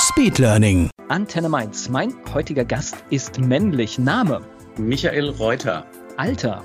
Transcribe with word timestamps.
Speedlearning. 0.00 0.88
Antenne 1.08 1.50
Mainz. 1.50 1.90
Mein 1.90 2.14
heutiger 2.32 2.64
Gast 2.64 2.96
ist 3.10 3.38
männlich. 3.38 3.98
Name, 3.98 4.40
Michael 4.78 5.28
Reuter, 5.28 5.84
Alter, 6.16 6.62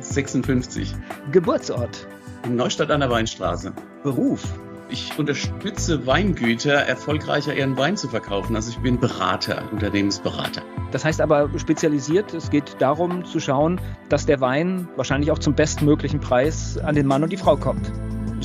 56, 0.00 0.94
Geburtsort, 1.32 2.06
in 2.44 2.56
Neustadt 2.56 2.90
an 2.90 3.00
der 3.00 3.08
Weinstraße. 3.08 3.72
Beruf, 4.02 4.42
Ich 4.90 5.18
unterstütze 5.18 6.06
Weingüter, 6.06 6.74
erfolgreicher 6.74 7.56
ihren 7.56 7.74
Wein 7.78 7.96
zu 7.96 8.06
verkaufen. 8.06 8.54
Also 8.54 8.70
ich 8.70 8.78
bin 8.78 9.00
Berater, 9.00 9.62
Unternehmensberater. 9.72 10.60
Das 10.92 11.06
heißt 11.06 11.22
aber 11.22 11.48
spezialisiert, 11.58 12.34
es 12.34 12.50
geht 12.50 12.76
darum 12.80 13.24
zu 13.24 13.40
schauen, 13.40 13.80
dass 14.10 14.26
der 14.26 14.40
Wein 14.42 14.86
wahrscheinlich 14.96 15.30
auch 15.30 15.38
zum 15.38 15.54
bestmöglichen 15.54 16.20
Preis 16.20 16.76
an 16.76 16.94
den 16.94 17.06
Mann 17.06 17.22
und 17.22 17.32
die 17.32 17.38
Frau 17.38 17.56
kommt. 17.56 17.90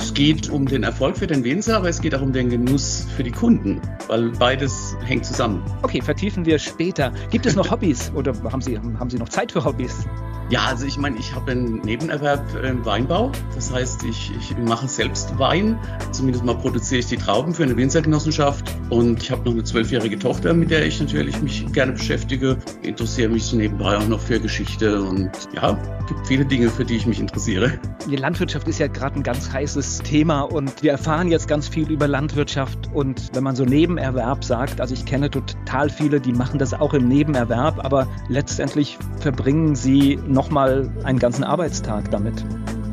Es 0.00 0.14
geht 0.14 0.48
um 0.48 0.64
den 0.66 0.82
Erfolg 0.82 1.18
für 1.18 1.26
den 1.26 1.44
Winzer, 1.44 1.76
aber 1.76 1.90
es 1.90 2.00
geht 2.00 2.14
auch 2.14 2.22
um 2.22 2.32
den 2.32 2.48
Genuss 2.48 3.06
für 3.16 3.22
die 3.22 3.30
Kunden, 3.30 3.82
weil 4.08 4.30
beides 4.30 4.96
hängt 5.04 5.26
zusammen. 5.26 5.62
Okay, 5.82 6.00
vertiefen 6.00 6.46
wir 6.46 6.58
später. 6.58 7.12
Gibt 7.30 7.44
es 7.44 7.54
noch 7.54 7.70
Hobbys 7.70 8.10
oder 8.14 8.32
haben 8.50 8.62
Sie, 8.62 8.78
haben 8.78 9.10
Sie 9.10 9.18
noch 9.18 9.28
Zeit 9.28 9.52
für 9.52 9.62
Hobbys? 9.62 10.06
Ja, 10.48 10.64
also 10.64 10.84
ich 10.84 10.96
meine, 10.96 11.16
ich 11.16 11.32
habe 11.32 11.52
einen 11.52 11.80
Nebenerwerb 11.82 12.44
im 12.64 12.84
Weinbau. 12.84 13.30
Das 13.54 13.72
heißt, 13.72 14.02
ich, 14.02 14.32
ich 14.36 14.56
mache 14.56 14.88
selbst 14.88 15.38
Wein. 15.38 15.78
Zumindest 16.10 16.44
mal 16.44 16.56
produziere 16.56 17.00
ich 17.00 17.06
die 17.06 17.18
Trauben 17.18 17.54
für 17.54 17.62
eine 17.62 17.76
Winzergenossenschaft. 17.76 18.74
Und 18.88 19.22
ich 19.22 19.30
habe 19.30 19.44
noch 19.44 19.52
eine 19.52 19.62
zwölfjährige 19.62 20.18
Tochter, 20.18 20.52
mit 20.52 20.72
der 20.72 20.84
ich 20.84 20.98
natürlich 20.98 21.40
mich 21.40 21.72
gerne 21.72 21.92
beschäftige. 21.92 22.56
Interessiere 22.82 23.28
mich 23.28 23.52
nebenbei 23.52 23.96
auch 23.96 24.08
noch 24.08 24.18
für 24.18 24.40
Geschichte. 24.40 25.00
Und 25.00 25.30
ja, 25.54 25.78
gibt 26.08 26.26
viele 26.26 26.44
Dinge, 26.44 26.68
für 26.68 26.84
die 26.84 26.96
ich 26.96 27.06
mich 27.06 27.20
interessiere. 27.20 27.78
Die 28.10 28.16
Landwirtschaft 28.16 28.66
ist 28.66 28.80
ja 28.80 28.88
gerade 28.88 29.20
ein 29.20 29.22
ganz 29.22 29.52
heißes 29.52 29.89
Thema 29.98 30.42
und 30.42 30.82
wir 30.82 30.92
erfahren 30.92 31.28
jetzt 31.28 31.48
ganz 31.48 31.68
viel 31.68 31.90
über 31.90 32.08
Landwirtschaft. 32.08 32.90
Und 32.94 33.30
wenn 33.34 33.42
man 33.42 33.56
so 33.56 33.64
Nebenerwerb 33.64 34.44
sagt, 34.44 34.80
also 34.80 34.94
ich 34.94 35.04
kenne 35.04 35.30
total 35.30 35.90
viele, 35.90 36.20
die 36.20 36.32
machen 36.32 36.58
das 36.58 36.74
auch 36.74 36.94
im 36.94 37.08
Nebenerwerb, 37.08 37.84
aber 37.84 38.06
letztendlich 38.28 38.98
verbringen 39.18 39.74
sie 39.74 40.18
nochmal 40.26 40.90
einen 41.04 41.18
ganzen 41.18 41.44
Arbeitstag 41.44 42.10
damit. 42.10 42.44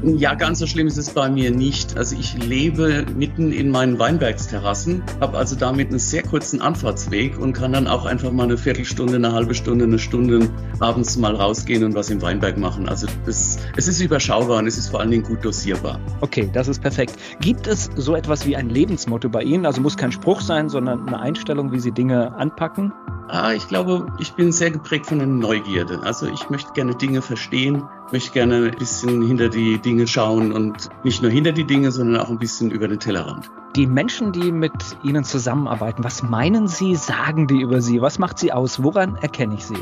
Ja, 0.03 0.35
ganz 0.35 0.59
so 0.59 0.67
schlimm 0.67 0.87
ist 0.87 0.97
es 0.97 1.09
bei 1.09 1.29
mir 1.29 1.51
nicht. 1.51 1.97
Also 1.97 2.15
ich 2.15 2.37
lebe 2.37 3.05
mitten 3.15 3.51
in 3.51 3.71
meinen 3.71 3.97
Weinbergsterrassen, 3.97 5.03
habe 5.19 5.37
also 5.37 5.55
damit 5.55 5.89
einen 5.89 5.99
sehr 5.99 6.23
kurzen 6.23 6.61
Anfahrtsweg 6.61 7.39
und 7.39 7.53
kann 7.53 7.73
dann 7.73 7.87
auch 7.87 8.05
einfach 8.05 8.31
mal 8.31 8.43
eine 8.43 8.57
Viertelstunde, 8.57 9.15
eine 9.15 9.31
halbe 9.33 9.55
Stunde, 9.55 9.85
eine 9.85 9.97
Stunde 9.97 10.49
abends 10.79 11.17
mal 11.17 11.35
rausgehen 11.35 11.83
und 11.83 11.95
was 11.95 12.09
im 12.09 12.21
Weinberg 12.21 12.57
machen. 12.57 12.87
Also 12.87 13.07
das, 13.25 13.57
es 13.75 13.87
ist 13.87 13.99
überschaubar 13.99 14.59
und 14.59 14.67
es 14.67 14.77
ist 14.77 14.89
vor 14.89 14.99
allen 14.99 15.11
Dingen 15.11 15.23
gut 15.23 15.43
dosierbar. 15.43 15.99
Okay, 16.21 16.49
das 16.53 16.67
ist 16.67 16.81
perfekt. 16.81 17.15
Gibt 17.41 17.65
es 17.65 17.89
so 17.95 18.15
etwas 18.15 18.45
wie 18.45 18.55
ein 18.55 18.69
Lebensmotto 18.69 19.29
bei 19.29 19.41
Ihnen? 19.41 19.65
Also 19.65 19.81
muss 19.81 19.97
kein 19.97 20.11
Spruch 20.11 20.41
sein, 20.41 20.69
sondern 20.69 21.07
eine 21.07 21.19
Einstellung, 21.19 21.71
wie 21.71 21.79
Sie 21.79 21.91
Dinge 21.91 22.35
anpacken? 22.35 22.93
Ah, 23.29 23.51
ich 23.51 23.67
glaube, 23.67 24.07
ich 24.19 24.31
bin 24.33 24.53
sehr 24.53 24.71
geprägt 24.71 25.07
von 25.07 25.17
der 25.17 25.27
Neugierde. 25.27 25.99
Also 26.03 26.27
ich 26.27 26.49
möchte 26.49 26.71
gerne 26.73 26.95
Dinge 26.95 27.21
verstehen, 27.21 27.83
möchte 28.11 28.31
gerne 28.31 28.71
ein 28.71 28.77
bisschen 28.77 29.21
hinter 29.21 29.49
die 29.49 29.79
Dinge 29.79 30.07
schauen 30.07 30.51
und 30.51 30.89
nicht 31.03 31.21
nur 31.21 31.31
hinter 31.31 31.51
die 31.51 31.65
Dinge, 31.65 31.91
sondern 31.91 32.21
auch 32.21 32.29
ein 32.29 32.39
bisschen 32.39 32.71
über 32.71 32.87
den 32.87 32.99
Tellerrand. 32.99 33.49
Die 33.75 33.87
Menschen, 33.87 34.31
die 34.31 34.51
mit 34.51 34.73
Ihnen 35.03 35.23
zusammenarbeiten, 35.23 36.03
was 36.03 36.23
meinen 36.23 36.67
Sie, 36.67 36.95
sagen 36.95 37.47
die 37.47 37.61
über 37.61 37.81
Sie? 37.81 38.01
Was 38.01 38.17
macht 38.17 38.39
Sie 38.39 38.51
aus? 38.51 38.81
Woran 38.81 39.15
erkenne 39.17 39.55
ich 39.55 39.65
Sie? 39.65 39.77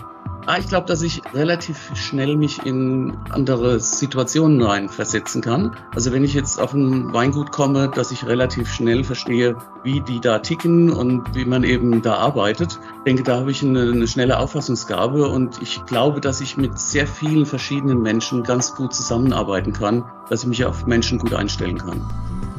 Ah, 0.48 0.58
ich 0.60 0.68
glaube, 0.68 0.86
dass 0.86 1.02
ich 1.02 1.24
relativ 1.34 1.92
schnell 1.96 2.38
mich 2.38 2.64
in 2.68 3.18
andere 3.32 3.80
Situationen 3.80 4.62
reinversetzen 4.62 5.42
kann. 5.42 5.76
Also 5.96 6.12
wenn 6.12 6.24
ich 6.24 6.36
jetzt 6.36 6.60
auf 6.60 6.74
ein 6.74 7.12
Weingut 7.14 7.52
komme, 7.52 7.90
dass 7.90 8.12
ich 8.12 8.28
relativ 8.28 8.72
schnell 8.72 9.04
verstehe, 9.04 9.56
wie 9.82 10.02
die 10.02 10.20
da 10.20 10.38
ticken 10.38 10.92
und 10.92 11.34
wie 11.34 11.46
man 11.46 11.64
eben 11.64 12.04
da 12.04 12.18
arbeitet. 12.18 12.80
Ich 13.06 13.12
denke, 13.12 13.22
da 13.22 13.38
habe 13.38 13.52
ich 13.52 13.62
eine, 13.62 13.92
eine 13.92 14.08
schnelle 14.08 14.40
Auffassungsgabe 14.40 15.30
und 15.30 15.62
ich 15.62 15.86
glaube, 15.86 16.20
dass 16.20 16.42
ich 16.42 16.58
mit 16.58 16.80
sehr 16.80 17.06
vielen 17.06 17.46
verschiedenen 17.46 18.02
Menschen 18.02 18.42
ganz 18.42 18.74
gut 18.74 18.96
zusammenarbeiten 18.96 19.74
kann, 19.74 20.04
dass 20.32 20.42
ich 20.42 20.48
mich 20.48 20.66
auf 20.66 20.88
Menschen 20.88 21.20
gut 21.20 21.32
einstellen 21.36 21.78
kann. 21.78 22.02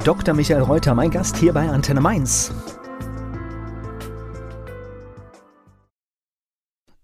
Dr. 0.04 0.34
Michael 0.34 0.62
Reuter, 0.62 0.94
mein 0.94 1.10
Gast 1.10 1.36
hier 1.36 1.52
bei 1.52 1.68
Antenne 1.68 2.00
Mainz. 2.00 2.52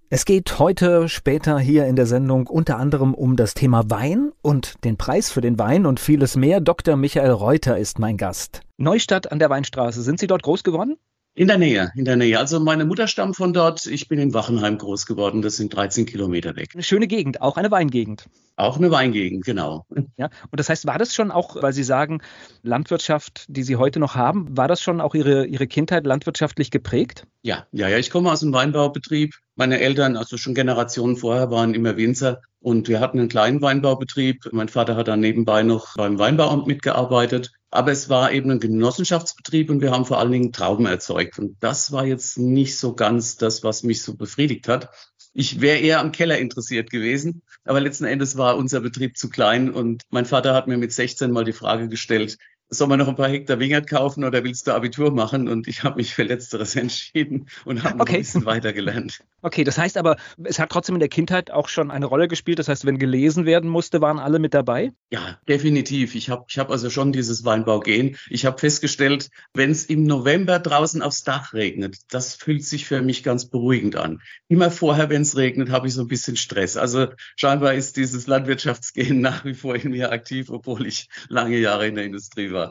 Es 0.08 0.24
geht 0.24 0.60
heute 0.60 1.08
später 1.08 1.58
hier 1.58 1.86
in 1.86 1.96
der 1.96 2.06
Sendung 2.06 2.46
unter 2.46 2.76
anderem 2.78 3.12
um 3.12 3.34
das 3.34 3.54
Thema 3.54 3.90
Wein 3.90 4.30
und 4.42 4.84
den 4.84 4.96
Preis 4.96 5.32
für 5.32 5.40
den 5.40 5.58
Wein 5.58 5.84
und 5.84 5.98
vieles 5.98 6.36
mehr. 6.36 6.60
Dr. 6.60 6.94
Michael 6.94 7.32
Reuter 7.32 7.76
ist 7.76 7.98
mein 7.98 8.18
Gast. 8.18 8.60
Neustadt 8.76 9.32
an 9.32 9.40
der 9.40 9.50
Weinstraße. 9.50 10.00
Sind 10.00 10.20
Sie 10.20 10.28
dort 10.28 10.44
groß 10.44 10.62
geworden? 10.62 10.96
In 11.34 11.48
der 11.48 11.56
Nähe, 11.56 11.90
in 11.96 12.04
der 12.04 12.16
Nähe. 12.16 12.38
Also 12.38 12.60
meine 12.60 12.84
Mutter 12.84 13.08
stammt 13.08 13.36
von 13.36 13.54
dort. 13.54 13.86
Ich 13.86 14.06
bin 14.06 14.18
in 14.18 14.34
Wachenheim 14.34 14.76
groß 14.76 15.06
geworden. 15.06 15.40
Das 15.40 15.56
sind 15.56 15.74
13 15.74 16.04
Kilometer 16.04 16.56
weg. 16.56 16.72
Eine 16.74 16.82
schöne 16.82 17.06
Gegend, 17.06 17.40
auch 17.40 17.56
eine 17.56 17.70
Weingegend. 17.70 18.28
Auch 18.56 18.76
eine 18.76 18.90
Weingegend, 18.90 19.44
genau. 19.44 19.86
Ja, 20.18 20.26
und 20.26 20.60
das 20.60 20.68
heißt, 20.68 20.86
war 20.86 20.98
das 20.98 21.14
schon 21.14 21.30
auch, 21.30 21.56
weil 21.62 21.72
Sie 21.72 21.84
sagen, 21.84 22.20
Landwirtschaft, 22.62 23.46
die 23.48 23.62
Sie 23.62 23.76
heute 23.76 23.98
noch 23.98 24.14
haben, 24.14 24.54
war 24.56 24.68
das 24.68 24.82
schon 24.82 25.00
auch 25.00 25.14
Ihre, 25.14 25.46
Ihre 25.46 25.66
Kindheit 25.66 26.04
landwirtschaftlich 26.04 26.70
geprägt? 26.70 27.26
Ja, 27.40 27.66
ja, 27.72 27.88
ja. 27.88 27.96
Ich 27.96 28.10
komme 28.10 28.30
aus 28.30 28.42
einem 28.42 28.52
Weinbaubetrieb. 28.52 29.34
Meine 29.54 29.80
Eltern, 29.80 30.16
also 30.16 30.38
schon 30.38 30.54
Generationen 30.54 31.16
vorher, 31.16 31.50
waren 31.50 31.74
immer 31.74 31.96
Winzer. 31.96 32.40
Und 32.60 32.88
wir 32.88 33.00
hatten 33.00 33.18
einen 33.18 33.28
kleinen 33.28 33.60
Weinbaubetrieb. 33.60 34.48
Mein 34.52 34.68
Vater 34.68 34.96
hat 34.96 35.08
dann 35.08 35.20
nebenbei 35.20 35.62
noch 35.62 35.94
beim 35.96 36.18
Weinbauamt 36.18 36.66
mitgearbeitet. 36.66 37.52
Aber 37.70 37.92
es 37.92 38.08
war 38.08 38.32
eben 38.32 38.50
ein 38.50 38.60
Genossenschaftsbetrieb 38.60 39.68
und 39.70 39.80
wir 39.80 39.90
haben 39.90 40.06
vor 40.06 40.18
allen 40.18 40.32
Dingen 40.32 40.52
Trauben 40.52 40.86
erzeugt. 40.86 41.38
Und 41.38 41.56
das 41.60 41.92
war 41.92 42.06
jetzt 42.06 42.38
nicht 42.38 42.78
so 42.78 42.94
ganz 42.94 43.36
das, 43.36 43.62
was 43.62 43.82
mich 43.82 44.02
so 44.02 44.16
befriedigt 44.16 44.68
hat. 44.68 44.88
Ich 45.34 45.60
wäre 45.60 45.78
eher 45.78 46.00
am 46.00 46.12
Keller 46.12 46.38
interessiert 46.38 46.90
gewesen. 46.90 47.42
Aber 47.64 47.80
letzten 47.80 48.04
Endes 48.04 48.36
war 48.36 48.56
unser 48.56 48.80
Betrieb 48.80 49.16
zu 49.16 49.28
klein 49.28 49.70
und 49.70 50.02
mein 50.10 50.26
Vater 50.26 50.54
hat 50.54 50.66
mir 50.66 50.76
mit 50.78 50.92
16 50.92 51.30
mal 51.30 51.44
die 51.44 51.52
Frage 51.52 51.88
gestellt, 51.88 52.38
soll 52.72 52.88
man 52.88 52.98
noch 52.98 53.08
ein 53.08 53.16
paar 53.16 53.28
Hektar 53.28 53.58
Wingert 53.58 53.88
kaufen 53.88 54.24
oder 54.24 54.42
willst 54.44 54.66
du 54.66 54.72
Abitur 54.72 55.10
machen? 55.12 55.48
Und 55.48 55.68
ich 55.68 55.84
habe 55.84 55.96
mich 55.96 56.14
für 56.14 56.22
Letzteres 56.22 56.74
entschieden 56.76 57.48
und 57.64 57.84
habe 57.84 58.00
Okay. 58.00 58.16
ein 58.16 58.20
bisschen 58.22 58.46
weitergelernt. 58.46 59.20
Okay, 59.42 59.64
das 59.64 59.76
heißt 59.76 59.96
aber, 59.98 60.16
es 60.44 60.58
hat 60.58 60.70
trotzdem 60.70 60.94
in 60.96 61.00
der 61.00 61.08
Kindheit 61.08 61.50
auch 61.50 61.68
schon 61.68 61.90
eine 61.90 62.06
Rolle 62.06 62.28
gespielt. 62.28 62.58
Das 62.58 62.68
heißt, 62.68 62.86
wenn 62.86 62.98
gelesen 62.98 63.44
werden 63.44 63.68
musste, 63.68 64.00
waren 64.00 64.18
alle 64.18 64.38
mit 64.38 64.54
dabei? 64.54 64.92
Ja, 65.10 65.38
definitiv. 65.48 66.14
Ich 66.14 66.30
habe 66.30 66.44
ich 66.48 66.58
hab 66.58 66.70
also 66.70 66.88
schon 66.88 67.12
dieses 67.12 67.44
Weinbaugen. 67.44 68.16
Ich 68.30 68.46
habe 68.46 68.58
festgestellt, 68.58 69.28
wenn 69.52 69.70
es 69.70 69.84
im 69.84 70.04
November 70.04 70.58
draußen 70.58 71.02
aufs 71.02 71.24
Dach 71.24 71.52
regnet, 71.52 71.98
das 72.10 72.34
fühlt 72.34 72.64
sich 72.64 72.86
für 72.86 73.02
mich 73.02 73.22
ganz 73.22 73.46
beruhigend 73.50 73.96
an. 73.96 74.22
Immer 74.48 74.70
vorher, 74.70 75.10
wenn 75.10 75.22
es 75.22 75.36
regnet, 75.36 75.70
habe 75.70 75.88
ich 75.88 75.94
so 75.94 76.02
ein 76.02 76.08
bisschen 76.08 76.36
Stress. 76.36 76.76
Also 76.76 77.08
scheinbar 77.36 77.74
ist 77.74 77.96
dieses 77.96 78.26
Landwirtschaftsgehen 78.26 79.20
nach 79.20 79.44
wie 79.44 79.54
vor 79.54 79.74
in 79.74 79.90
mir 79.90 80.12
aktiv, 80.12 80.48
obwohl 80.50 80.86
ich 80.86 81.08
lange 81.28 81.58
Jahre 81.58 81.86
in 81.88 81.96
der 81.96 82.04
Industrie 82.04 82.52
war. 82.52 82.61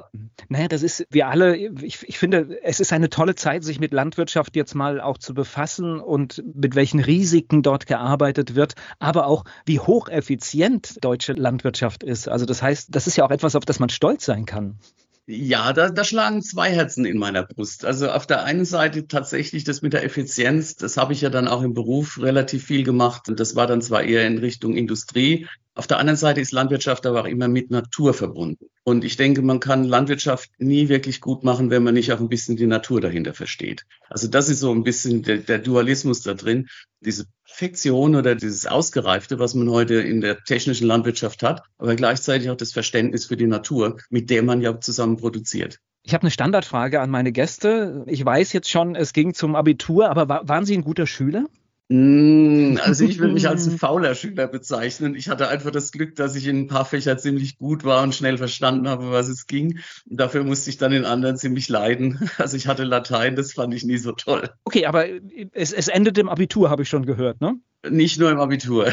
Naja, 0.50 0.68
das 0.68 0.84
ist, 0.84 1.06
wir 1.10 1.28
alle, 1.28 1.56
ich, 1.56 2.08
ich 2.08 2.20
finde, 2.20 2.60
es 2.64 2.80
ist 2.80 2.94
eine 2.94 3.10
tolle 3.10 3.36
Zeit, 3.36 3.64
sich 3.64 3.80
mit 3.80 3.94
Landwirtschaft 3.94 4.56
jetzt 4.56 4.76
mal 4.76 5.00
auch 5.00 5.18
zu 5.18 5.34
befassen 5.34 6.00
und 6.00 6.44
mit 6.56 6.76
welchen 6.76 7.00
Risiken 7.00 7.64
dort 7.64 7.88
gearbeitet 7.88 8.56
wird, 8.56 8.74
aber 9.00 9.28
auch 9.28 9.44
wie 9.66 9.80
hocheffizient 9.80 11.04
deutsche 11.04 11.34
Landwirtschaft 11.34 12.04
ist. 12.04 12.28
Also 12.28 12.46
das 12.46 12.62
heißt, 12.62 12.90
das 12.92 13.08
ist 13.08 13.18
ja 13.18 13.26
auch 13.26 13.32
etwas, 13.32 13.56
auf 13.56 13.66
das 13.66 13.80
man 13.80 13.90
stolz 13.90 14.26
sein 14.26 14.46
kann. 14.46 14.80
Ja, 15.28 15.72
da, 15.72 15.90
da 15.90 16.04
schlagen 16.04 16.42
zwei 16.42 16.72
Herzen 16.72 17.06
in 17.06 17.18
meiner 17.18 17.44
Brust. 17.44 17.86
Also 17.86 18.10
auf 18.10 18.26
der 18.26 18.44
einen 18.44 18.66
Seite 18.66 19.08
tatsächlich 19.08 19.64
das 19.64 19.82
mit 19.82 19.94
der 19.94 20.04
Effizienz, 20.04 20.76
das 20.76 20.98
habe 20.98 21.14
ich 21.14 21.22
ja 21.22 21.30
dann 21.30 21.48
auch 21.48 21.62
im 21.62 21.74
Beruf 21.74 22.20
relativ 22.20 22.66
viel 22.66 22.84
gemacht. 22.84 23.30
Und 23.30 23.40
das 23.40 23.56
war 23.56 23.68
dann 23.68 23.82
zwar 23.82 24.04
eher 24.04 24.26
in 24.26 24.40
Richtung 24.40 24.76
Industrie. 24.76 25.48
Auf 25.74 25.88
der 25.88 26.00
anderen 26.00 26.18
Seite 26.18 26.42
ist 26.42 26.52
Landwirtschaft 26.52 27.06
aber 27.06 27.22
auch 27.22 27.26
immer 27.26 27.48
mit 27.48 27.72
Natur 27.72 28.14
verbunden. 28.14 28.66
Und 28.84 29.06
ich 29.06 29.16
denke, 29.16 29.42
man 29.42 29.62
kann 29.62 29.86
Landwirtschaft 29.86 30.50
nie 30.58 30.90
wirklich 30.90 31.22
gut 31.22 31.44
machen, 31.44 31.70
wenn 31.70 31.84
man 31.84 31.94
nicht 31.94 32.12
auch 32.12 32.20
ein 32.20 32.28
bisschen 32.28 32.58
die 32.58 32.68
Natur 32.68 33.00
dahinter 33.00 33.34
versteht. 33.34 33.86
Also 34.10 34.28
das 34.28 34.50
ist 34.50 34.60
so 34.60 34.72
ein 34.74 34.84
bisschen 34.84 35.24
der, 35.24 35.38
der 35.38 35.60
Dualismus 35.60 36.24
da 36.24 36.34
drin. 36.34 36.68
Diese 37.00 37.26
Perfektion 37.46 38.16
oder 38.16 38.36
dieses 38.36 38.66
Ausgereifte, 38.66 39.40
was 39.40 39.54
man 39.54 39.70
heute 39.70 39.96
in 39.96 40.20
der 40.20 40.44
technischen 40.44 40.88
Landwirtschaft 40.88 41.42
hat, 41.42 41.64
aber 41.78 41.96
gleichzeitig 41.96 42.50
auch 42.50 42.58
das 42.58 42.74
Verständnis 42.74 43.26
für 43.26 43.38
die 43.38 43.48
Natur, 43.48 43.98
mit 44.10 44.30
der 44.30 44.44
man 44.44 44.62
ja 44.62 44.80
zusammen 44.80 45.18
produziert. 45.18 45.80
Ich 46.04 46.14
habe 46.14 46.24
eine 46.24 46.32
Standardfrage 46.32 47.00
an 47.00 47.12
meine 47.12 47.32
Gäste. 47.32 48.04
Ich 48.08 48.26
weiß 48.26 48.54
jetzt 48.54 48.70
schon, 48.70 48.96
es 48.96 49.14
ging 49.14 49.34
zum 49.34 49.56
Abitur, 49.56 50.10
aber 50.10 50.28
war, 50.28 50.50
waren 50.50 50.66
Sie 50.66 50.76
ein 50.76 50.84
guter 50.84 51.08
Schüler? 51.08 51.46
Mm, 51.92 52.78
also 52.82 53.04
ich 53.04 53.20
würde 53.20 53.34
mich 53.34 53.50
als 53.50 53.68
ein 53.68 53.78
fauler 53.78 54.16
Schüler 54.16 54.48
bezeichnen. 54.48 55.14
Ich 55.14 55.28
hatte 55.28 55.50
einfach 55.50 55.72
das 55.72 55.92
Glück, 55.92 56.16
dass 56.16 56.36
ich 56.36 56.48
in 56.48 56.60
ein 56.60 56.68
paar 56.68 56.86
Fächern 56.86 57.20
ziemlich 57.20 57.58
gut 57.58 57.84
war 57.84 58.02
und 58.02 58.16
schnell 58.16 58.38
verstanden 58.38 58.88
habe, 58.88 59.12
was 59.12 59.28
es 59.28 59.46
ging. 59.46 59.80
Dafür 60.06 60.46
musste 60.46 60.70
ich 60.70 60.78
dann 60.78 60.94
in 60.94 61.04
anderen 61.04 61.38
ziemlich 61.38 61.68
leiden. 61.68 62.20
Also 62.38 62.58
ich 62.58 62.68
hatte 62.68 62.86
Latein, 62.86 63.36
das 63.36 63.54
fand 63.54 63.74
ich 63.74 63.84
nie 63.84 63.98
so 63.98 64.14
toll. 64.14 64.50
Okay, 64.64 64.86
aber 64.86 65.06
es, 65.52 65.74
es 65.74 65.90
endet 65.90 66.18
im 66.18 66.30
Abitur, 66.30 66.70
habe 66.70 66.84
ich 66.84 66.90
schon 66.90 67.06
gehört, 67.06 67.40
ne? 67.42 67.56
Nicht 67.88 68.20
nur 68.20 68.32
im 68.32 68.40
Abitur. 68.40 68.88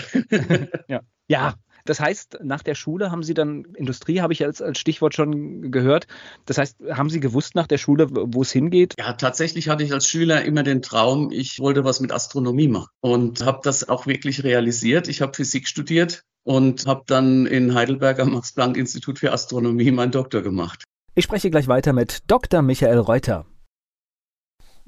ja. 0.89 1.01
ja, 1.29 1.55
das 1.89 2.01
heißt, 2.01 2.41
nach 2.43 2.63
der 2.63 2.75
Schule 2.75 3.11
haben 3.11 3.23
Sie 3.23 3.33
dann, 3.33 3.65
Industrie 3.75 4.21
habe 4.21 4.35
ich 4.35 4.45
als, 4.45 4.61
als 4.61 4.79
Stichwort 4.79 5.15
schon 5.15 5.71
gehört. 5.71 6.07
Das 6.45 6.59
heißt, 6.59 6.77
haben 6.91 7.09
Sie 7.09 7.21
gewusst 7.21 7.55
nach 7.55 7.67
der 7.67 7.79
Schule, 7.79 8.09
wo 8.11 8.43
es 8.43 8.53
hingeht? 8.53 8.95
Ja, 8.99 9.15
tatsächlich 9.15 9.71
hatte 9.71 9.85
ich 9.85 9.93
als 9.93 10.07
Schüler 10.07 10.45
immer 10.45 10.63
den 10.63 10.83
Traum, 10.83 11.31
ich 11.33 11.59
wollte 11.61 11.85
was 11.85 12.01
mit 12.01 12.13
Astronomie 12.13 12.69
machen 12.69 12.89
und 13.01 13.45
habe 13.45 13.61
das 13.63 13.89
auch 13.89 14.07
wirklich 14.07 14.45
realisiert. 14.45 15.09
Ich 15.09 15.23
habe 15.23 15.33
Physik 15.35 15.67
studiert 15.67 16.25
und 16.45 16.87
habe 16.87 17.05
dann 17.07 17.47
in 17.47 17.75
Heidelberg 17.75 18.21
am 18.21 18.33
Max-Planck-Institut 18.33 19.19
für 19.19 19.33
Astronomie 19.33 19.91
meinen 19.91 20.13
Doktor 20.13 20.43
gemacht. 20.43 20.85
Ich 21.15 21.25
spreche 21.25 21.51
gleich 21.51 21.69
weiter 21.69 21.95
mit 21.95 22.19
Dr. 22.27 22.61
Michael 22.61 22.99
Reuter. 22.99 23.47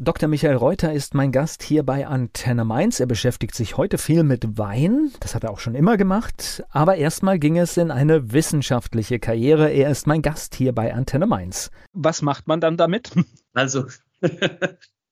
Dr. 0.03 0.31
Michael 0.31 0.57
Reuter 0.57 0.95
ist 0.95 1.13
mein 1.13 1.31
Gast 1.31 1.63
hier 1.63 1.83
bei 1.83 2.07
Antenne 2.07 2.65
Mainz. 2.65 3.01
Er 3.01 3.07
beschäftigt 3.07 3.55
sich 3.55 3.77
heute 3.77 3.99
viel 3.99 4.23
mit 4.23 4.57
Wein. 4.57 5.13
Das 5.21 5.35
hat 5.35 5.45
er 5.45 5.51
auch 5.51 5.59
schon 5.59 5.75
immer 5.75 5.99
gemacht. 5.99 6.63
Aber 6.71 6.97
erstmal 6.97 7.39
ging 7.39 7.59
es 7.59 7.77
in 7.77 7.91
eine 7.91 8.33
wissenschaftliche 8.33 9.19
Karriere. 9.19 9.69
Er 9.69 9.91
ist 9.91 10.07
mein 10.07 10.23
Gast 10.23 10.55
hier 10.55 10.75
bei 10.75 10.95
Antenne 10.95 11.27
Mainz. 11.27 11.71
Was 11.93 12.23
macht 12.23 12.49
man 12.49 12.63
dann 12.63 12.79
damit? 12.79 13.13
Also, 13.53 13.87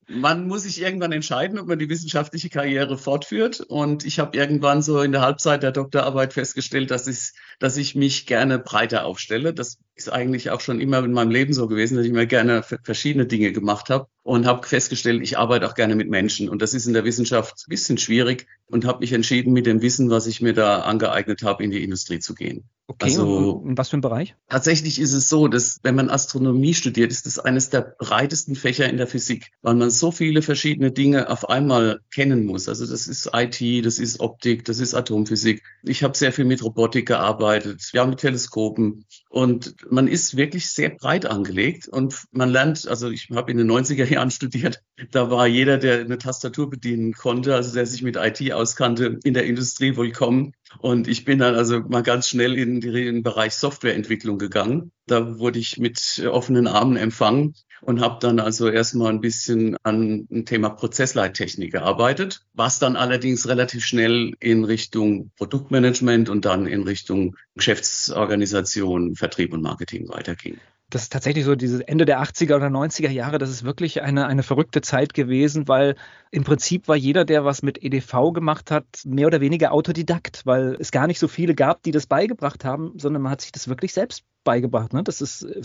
man 0.08 0.46
muss 0.46 0.62
sich 0.62 0.81
irgendwann 0.81 1.11
entscheiden, 1.11 1.58
ob 1.58 1.67
man 1.67 1.81
die 1.81 1.88
wissenschaftliche 1.90 2.49
Karriere 2.49 2.96
fortführt. 2.96 3.61
Und 3.61 4.06
ich 4.06 4.20
habe 4.20 4.38
irgendwann 4.38 4.81
so 4.81 5.02
in 5.02 5.11
der 5.11 5.23
Halbzeit 5.23 5.64
der 5.64 5.73
Doktorarbeit 5.73 6.32
festgestellt, 6.32 6.93
dass 6.93 7.08
ich, 7.08 7.32
dass 7.58 7.76
ich 7.76 7.96
mich 7.96 8.26
gerne 8.26 8.61
breiter 8.61 9.05
aufstelle. 9.05 9.52
Das 9.52 9.79
ist 9.96 10.11
eigentlich 10.11 10.50
auch 10.50 10.61
schon 10.61 10.81
immer 10.81 11.00
in 11.00 11.12
meinem 11.12 11.32
Leben 11.32 11.52
so 11.52 11.67
gewesen, 11.67 11.96
dass 11.96 12.06
ich 12.06 12.12
mir 12.12 12.29
gerne 12.29 12.62
verschiedene 12.62 13.26
Dinge 13.26 13.52
gemacht 13.52 13.90
habe 13.90 14.08
und 14.28 14.44
habe 14.44 14.66
festgestellt, 14.66 15.22
ich 15.22 15.38
arbeite 15.38 15.66
auch 15.66 15.75
gerne 15.75 15.94
mit 15.94 16.10
Menschen. 16.10 16.50
Und 16.50 16.60
das 16.60 16.75
ist 16.75 16.86
in 16.86 16.92
der 16.92 17.04
Wissenschaft 17.04 17.64
ein 17.66 17.70
bisschen 17.70 17.96
schwierig 17.96 18.46
und 18.66 18.84
habe 18.84 18.98
mich 18.98 19.14
entschieden, 19.14 19.54
mit 19.54 19.64
dem 19.64 19.80
Wissen, 19.80 20.10
was 20.10 20.26
ich 20.26 20.42
mir 20.42 20.52
da 20.52 20.80
angeeignet 20.80 21.42
habe, 21.42 21.64
in 21.64 21.70
die 21.70 21.82
Industrie 21.82 22.19
zu 22.19 22.34
gehen. 22.34 22.69
Okay, 22.90 23.04
also, 23.04 23.62
in 23.66 23.76
was 23.76 23.90
für 23.90 23.94
einem 23.94 24.00
Bereich? 24.00 24.34
Tatsächlich 24.48 24.98
ist 24.98 25.12
es 25.12 25.28
so, 25.28 25.46
dass 25.46 25.78
wenn 25.82 25.94
man 25.94 26.08
Astronomie 26.08 26.72
studiert, 26.72 27.12
ist 27.12 27.26
das 27.26 27.38
eines 27.38 27.69
der 27.69 27.82
breitesten 27.82 28.54
Fächer 28.54 28.88
in 28.88 28.96
der 28.96 29.06
Physik, 29.06 29.50
weil 29.60 29.75
man 29.75 29.90
so 29.90 30.10
viele 30.10 30.40
verschiedene 30.40 30.90
Dinge 30.90 31.28
auf 31.28 31.50
einmal 31.50 32.00
kennen 32.10 32.46
muss. 32.46 32.66
Also 32.66 32.86
das 32.86 33.06
ist 33.06 33.30
IT, 33.34 33.84
das 33.84 33.98
ist 33.98 34.20
Optik, 34.20 34.64
das 34.64 34.78
ist 34.78 34.94
Atomphysik. 34.94 35.62
Ich 35.82 36.02
habe 36.02 36.16
sehr 36.16 36.32
viel 36.32 36.46
mit 36.46 36.64
Robotik 36.64 37.06
gearbeitet, 37.06 37.90
ja 37.92 38.06
mit 38.06 38.20
Teleskopen 38.20 39.04
und 39.28 39.76
man 39.90 40.08
ist 40.08 40.38
wirklich 40.38 40.70
sehr 40.70 40.88
breit 40.88 41.26
angelegt 41.26 41.88
und 41.88 42.25
man 42.30 42.48
lernt, 42.48 42.88
also 42.88 43.10
ich 43.10 43.28
habe 43.34 43.50
in 43.50 43.58
den 43.58 43.70
90er 43.70 44.10
Jahren 44.10 44.18
studiert, 44.31 44.82
da 45.12 45.31
war 45.31 45.47
jeder, 45.47 45.79
der 45.79 46.00
eine 46.00 46.19
Tastatur 46.19 46.69
bedienen 46.69 47.12
konnte, 47.12 47.55
also 47.55 47.73
der 47.73 47.87
sich 47.87 48.03
mit 48.03 48.17
IT 48.17 48.53
auskannte, 48.53 49.19
in 49.25 49.35
der 49.35 49.44
Industrie 49.44 49.97
willkommen. 49.97 50.53
Und 50.81 51.09
ich 51.09 51.25
bin 51.25 51.38
dann 51.38 51.55
also 51.55 51.81
mal 51.81 52.03
ganz 52.03 52.29
schnell 52.29 52.55
in, 52.59 52.81
den 52.81 53.23
Bereich 53.23 53.55
Softwareentwicklung 53.55 54.38
gegangen. 54.38 54.93
Da 55.06 55.38
wurde 55.38 55.59
ich 55.59 55.79
mit 55.79 56.23
offenen 56.31 56.67
Armen 56.67 56.97
empfangen 56.97 57.55
und 57.81 58.00
habe 58.00 58.19
dann 58.20 58.41
also 58.41 58.69
erstmal 58.69 59.12
ein 59.12 59.20
bisschen 59.20 59.76
an 59.82 60.26
dem 60.29 60.44
Thema 60.44 60.71
Prozessleittechnik 60.71 61.73
gearbeitet, 61.73 62.43
was 62.53 62.79
dann 62.79 62.97
allerdings 62.97 63.49
relativ 63.49 63.85
schnell 63.85 64.35
in 64.41 64.64
Richtung 64.64 65.31
Produktmanagement 65.37 66.29
und 66.29 66.44
dann 66.44 66.67
in 66.67 66.82
Richtung 66.82 67.37
Geschäftsorganisation, 67.55 69.14
Vertrieb 69.14 69.53
und 69.53 69.62
Marketing 69.62 70.09
weiterging 70.09 70.59
das 70.90 71.02
ist 71.02 71.12
tatsächlich 71.12 71.44
so 71.44 71.55
dieses 71.55 71.81
Ende 71.81 72.06
der 72.06 72.23
80er 72.23 72.56
oder 72.56 72.69
90er 72.69 73.11
Jahre, 73.11 73.38
das 73.38 73.50
ist 73.50 73.64
wirklich 73.64 74.02
eine, 74.02 74.26
eine 74.26 74.43
verrückte 74.43 74.81
Zeit 74.81 75.12
gewesen, 75.12 75.69
weil 75.69 75.96
im 76.31 76.44
Prinzip 76.44 76.88
war 76.88 76.96
jeder, 76.96 77.25
der 77.25 77.44
was 77.44 77.62
mit 77.62 77.82
EDV 77.82 78.32
gemacht 78.32 78.70
hat, 78.70 78.87
mehr 79.05 79.26
oder 79.26 79.40
weniger 79.40 79.73
Autodidakt, 79.73 80.46
weil 80.46 80.76
es 80.81 80.90
gar 80.90 81.06
nicht 81.06 81.19
so 81.19 81.29
viele 81.29 81.55
gab, 81.55 81.82
die 81.82 81.90
das 81.90 82.06
beigebracht 82.06 82.64
haben, 82.64 82.99
sondern 82.99 83.23
man 83.23 83.32
hat 83.32 83.43
sich 83.43 83.52
das 83.52 83.69
wirklich 83.69 83.93
selbst 83.93 84.25
beigebracht. 84.49 84.95
Ne? 84.95 85.05
Das 85.05 85.21
ist 85.21 85.43
äh, 85.43 85.61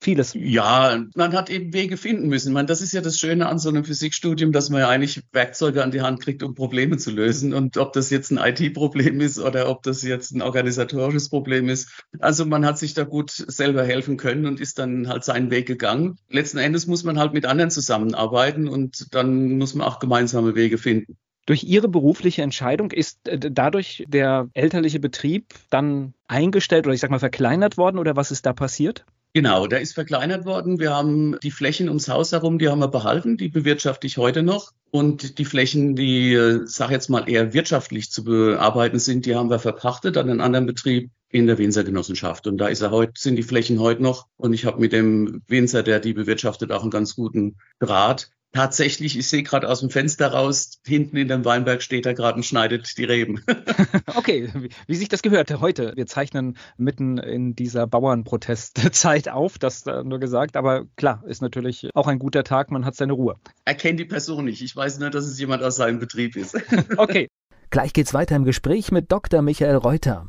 vieles. 0.00 0.32
Ja, 0.34 1.04
man 1.16 1.32
hat 1.32 1.50
eben 1.50 1.72
Wege 1.72 1.96
finden 1.96 2.28
müssen. 2.28 2.52
Man, 2.52 2.68
das 2.68 2.80
ist 2.80 2.92
ja 2.92 3.00
das 3.00 3.18
Schöne 3.18 3.48
an 3.48 3.58
so 3.58 3.68
einem 3.68 3.84
Physikstudium, 3.84 4.52
dass 4.52 4.70
man 4.70 4.80
ja 4.80 4.88
eigentlich 4.88 5.24
Werkzeuge 5.32 5.82
an 5.82 5.90
die 5.90 6.02
Hand 6.02 6.20
kriegt, 6.20 6.44
um 6.44 6.54
Probleme 6.54 6.98
zu 6.98 7.10
lösen. 7.10 7.52
Und 7.52 7.78
ob 7.78 7.92
das 7.94 8.10
jetzt 8.10 8.30
ein 8.30 8.38
IT-Problem 8.38 9.20
ist 9.20 9.40
oder 9.40 9.68
ob 9.68 9.82
das 9.82 10.02
jetzt 10.02 10.30
ein 10.30 10.40
organisatorisches 10.40 11.30
Problem 11.30 11.68
ist. 11.68 12.04
Also 12.20 12.46
man 12.46 12.64
hat 12.64 12.78
sich 12.78 12.94
da 12.94 13.02
gut 13.02 13.32
selber 13.32 13.84
helfen 13.84 14.16
können 14.18 14.46
und 14.46 14.60
ist 14.60 14.78
dann 14.78 15.08
halt 15.08 15.24
seinen 15.24 15.50
Weg 15.50 15.66
gegangen. 15.66 16.16
Letzten 16.28 16.58
Endes 16.58 16.86
muss 16.86 17.02
man 17.02 17.18
halt 17.18 17.32
mit 17.32 17.44
anderen 17.44 17.72
zusammenarbeiten 17.72 18.68
und 18.68 19.12
dann 19.16 19.58
muss 19.58 19.74
man 19.74 19.84
auch 19.84 19.98
gemeinsame 19.98 20.54
Wege 20.54 20.78
finden. 20.78 21.18
Durch 21.48 21.64
Ihre 21.64 21.88
berufliche 21.88 22.42
Entscheidung 22.42 22.90
ist 22.90 23.26
äh, 23.26 23.38
dadurch 23.38 24.04
der 24.06 24.50
elterliche 24.52 25.00
Betrieb 25.00 25.54
dann 25.70 26.12
eingestellt 26.26 26.86
oder 26.86 26.92
ich 26.94 27.00
sag 27.00 27.10
mal 27.10 27.18
verkleinert 27.18 27.78
worden 27.78 27.96
oder 27.96 28.16
was 28.16 28.30
ist 28.30 28.44
da 28.44 28.52
passiert? 28.52 29.06
Genau, 29.32 29.66
der 29.66 29.80
ist 29.80 29.94
verkleinert 29.94 30.44
worden. 30.44 30.78
Wir 30.78 30.94
haben 30.94 31.38
die 31.42 31.50
Flächen 31.50 31.88
ums 31.88 32.10
Haus 32.10 32.32
herum, 32.32 32.58
die 32.58 32.68
haben 32.68 32.80
wir 32.80 32.88
behalten, 32.88 33.38
die 33.38 33.48
bewirtschafte 33.48 34.06
ich 34.06 34.18
heute 34.18 34.42
noch. 34.42 34.72
Und 34.90 35.38
die 35.38 35.46
Flächen, 35.46 35.96
die, 35.96 36.34
äh, 36.34 36.66
sag 36.66 36.90
jetzt 36.90 37.08
mal, 37.08 37.26
eher 37.26 37.54
wirtschaftlich 37.54 38.10
zu 38.10 38.24
bearbeiten 38.24 38.98
sind, 38.98 39.24
die 39.24 39.34
haben 39.34 39.48
wir 39.48 39.58
verpachtet 39.58 40.18
an 40.18 40.28
einen 40.28 40.42
anderen 40.42 40.66
Betrieb 40.66 41.10
in 41.30 41.46
der 41.46 41.56
Winzer 41.56 41.82
Genossenschaft. 41.82 42.46
Und 42.46 42.58
da 42.58 42.66
ist 42.66 42.82
er 42.82 42.90
heute, 42.90 43.12
sind 43.16 43.36
die 43.36 43.42
Flächen 43.42 43.80
heute 43.80 44.02
noch. 44.02 44.26
Und 44.36 44.52
ich 44.52 44.66
habe 44.66 44.80
mit 44.80 44.92
dem 44.92 45.40
Winzer, 45.46 45.82
der 45.82 45.98
die 46.00 46.12
bewirtschaftet, 46.12 46.72
auch 46.72 46.82
einen 46.82 46.90
ganz 46.90 47.16
guten 47.16 47.56
Draht. 47.78 48.30
Tatsächlich, 48.52 49.18
ich 49.18 49.28
sehe 49.28 49.42
gerade 49.42 49.68
aus 49.68 49.80
dem 49.80 49.90
Fenster 49.90 50.32
raus, 50.32 50.80
hinten 50.86 51.18
in 51.18 51.28
dem 51.28 51.44
Weinberg 51.44 51.82
steht 51.82 52.06
er 52.06 52.14
gerade 52.14 52.36
und 52.36 52.44
schneidet 52.44 52.96
die 52.96 53.04
Reben. 53.04 53.44
okay, 54.16 54.48
wie, 54.54 54.70
wie, 54.86 54.94
sich 54.94 55.08
das 55.08 55.20
gehört 55.20 55.50
heute. 55.60 55.92
Wir 55.96 56.06
zeichnen 56.06 56.56
mitten 56.78 57.18
in 57.18 57.54
dieser 57.54 57.86
Bauernprotestzeit 57.86 59.28
auf, 59.28 59.58
das 59.58 59.84
nur 59.84 60.18
gesagt, 60.18 60.56
aber 60.56 60.86
klar, 60.96 61.22
ist 61.26 61.42
natürlich 61.42 61.90
auch 61.94 62.06
ein 62.06 62.18
guter 62.18 62.42
Tag, 62.42 62.70
man 62.70 62.86
hat 62.86 62.94
seine 62.94 63.12
Ruhe. 63.12 63.36
Erkennt 63.66 64.00
die 64.00 64.06
Person 64.06 64.46
nicht. 64.46 64.62
Ich 64.62 64.74
weiß 64.74 64.98
nur, 64.98 65.10
dass 65.10 65.26
es 65.26 65.38
jemand 65.38 65.62
aus 65.62 65.76
seinem 65.76 65.98
Betrieb 65.98 66.34
ist. 66.34 66.56
okay. 66.96 67.28
Gleich 67.70 67.92
geht's 67.92 68.14
weiter 68.14 68.34
im 68.34 68.44
Gespräch 68.44 68.90
mit 68.92 69.12
Dr. 69.12 69.42
Michael 69.42 69.76
Reuter. 69.76 70.28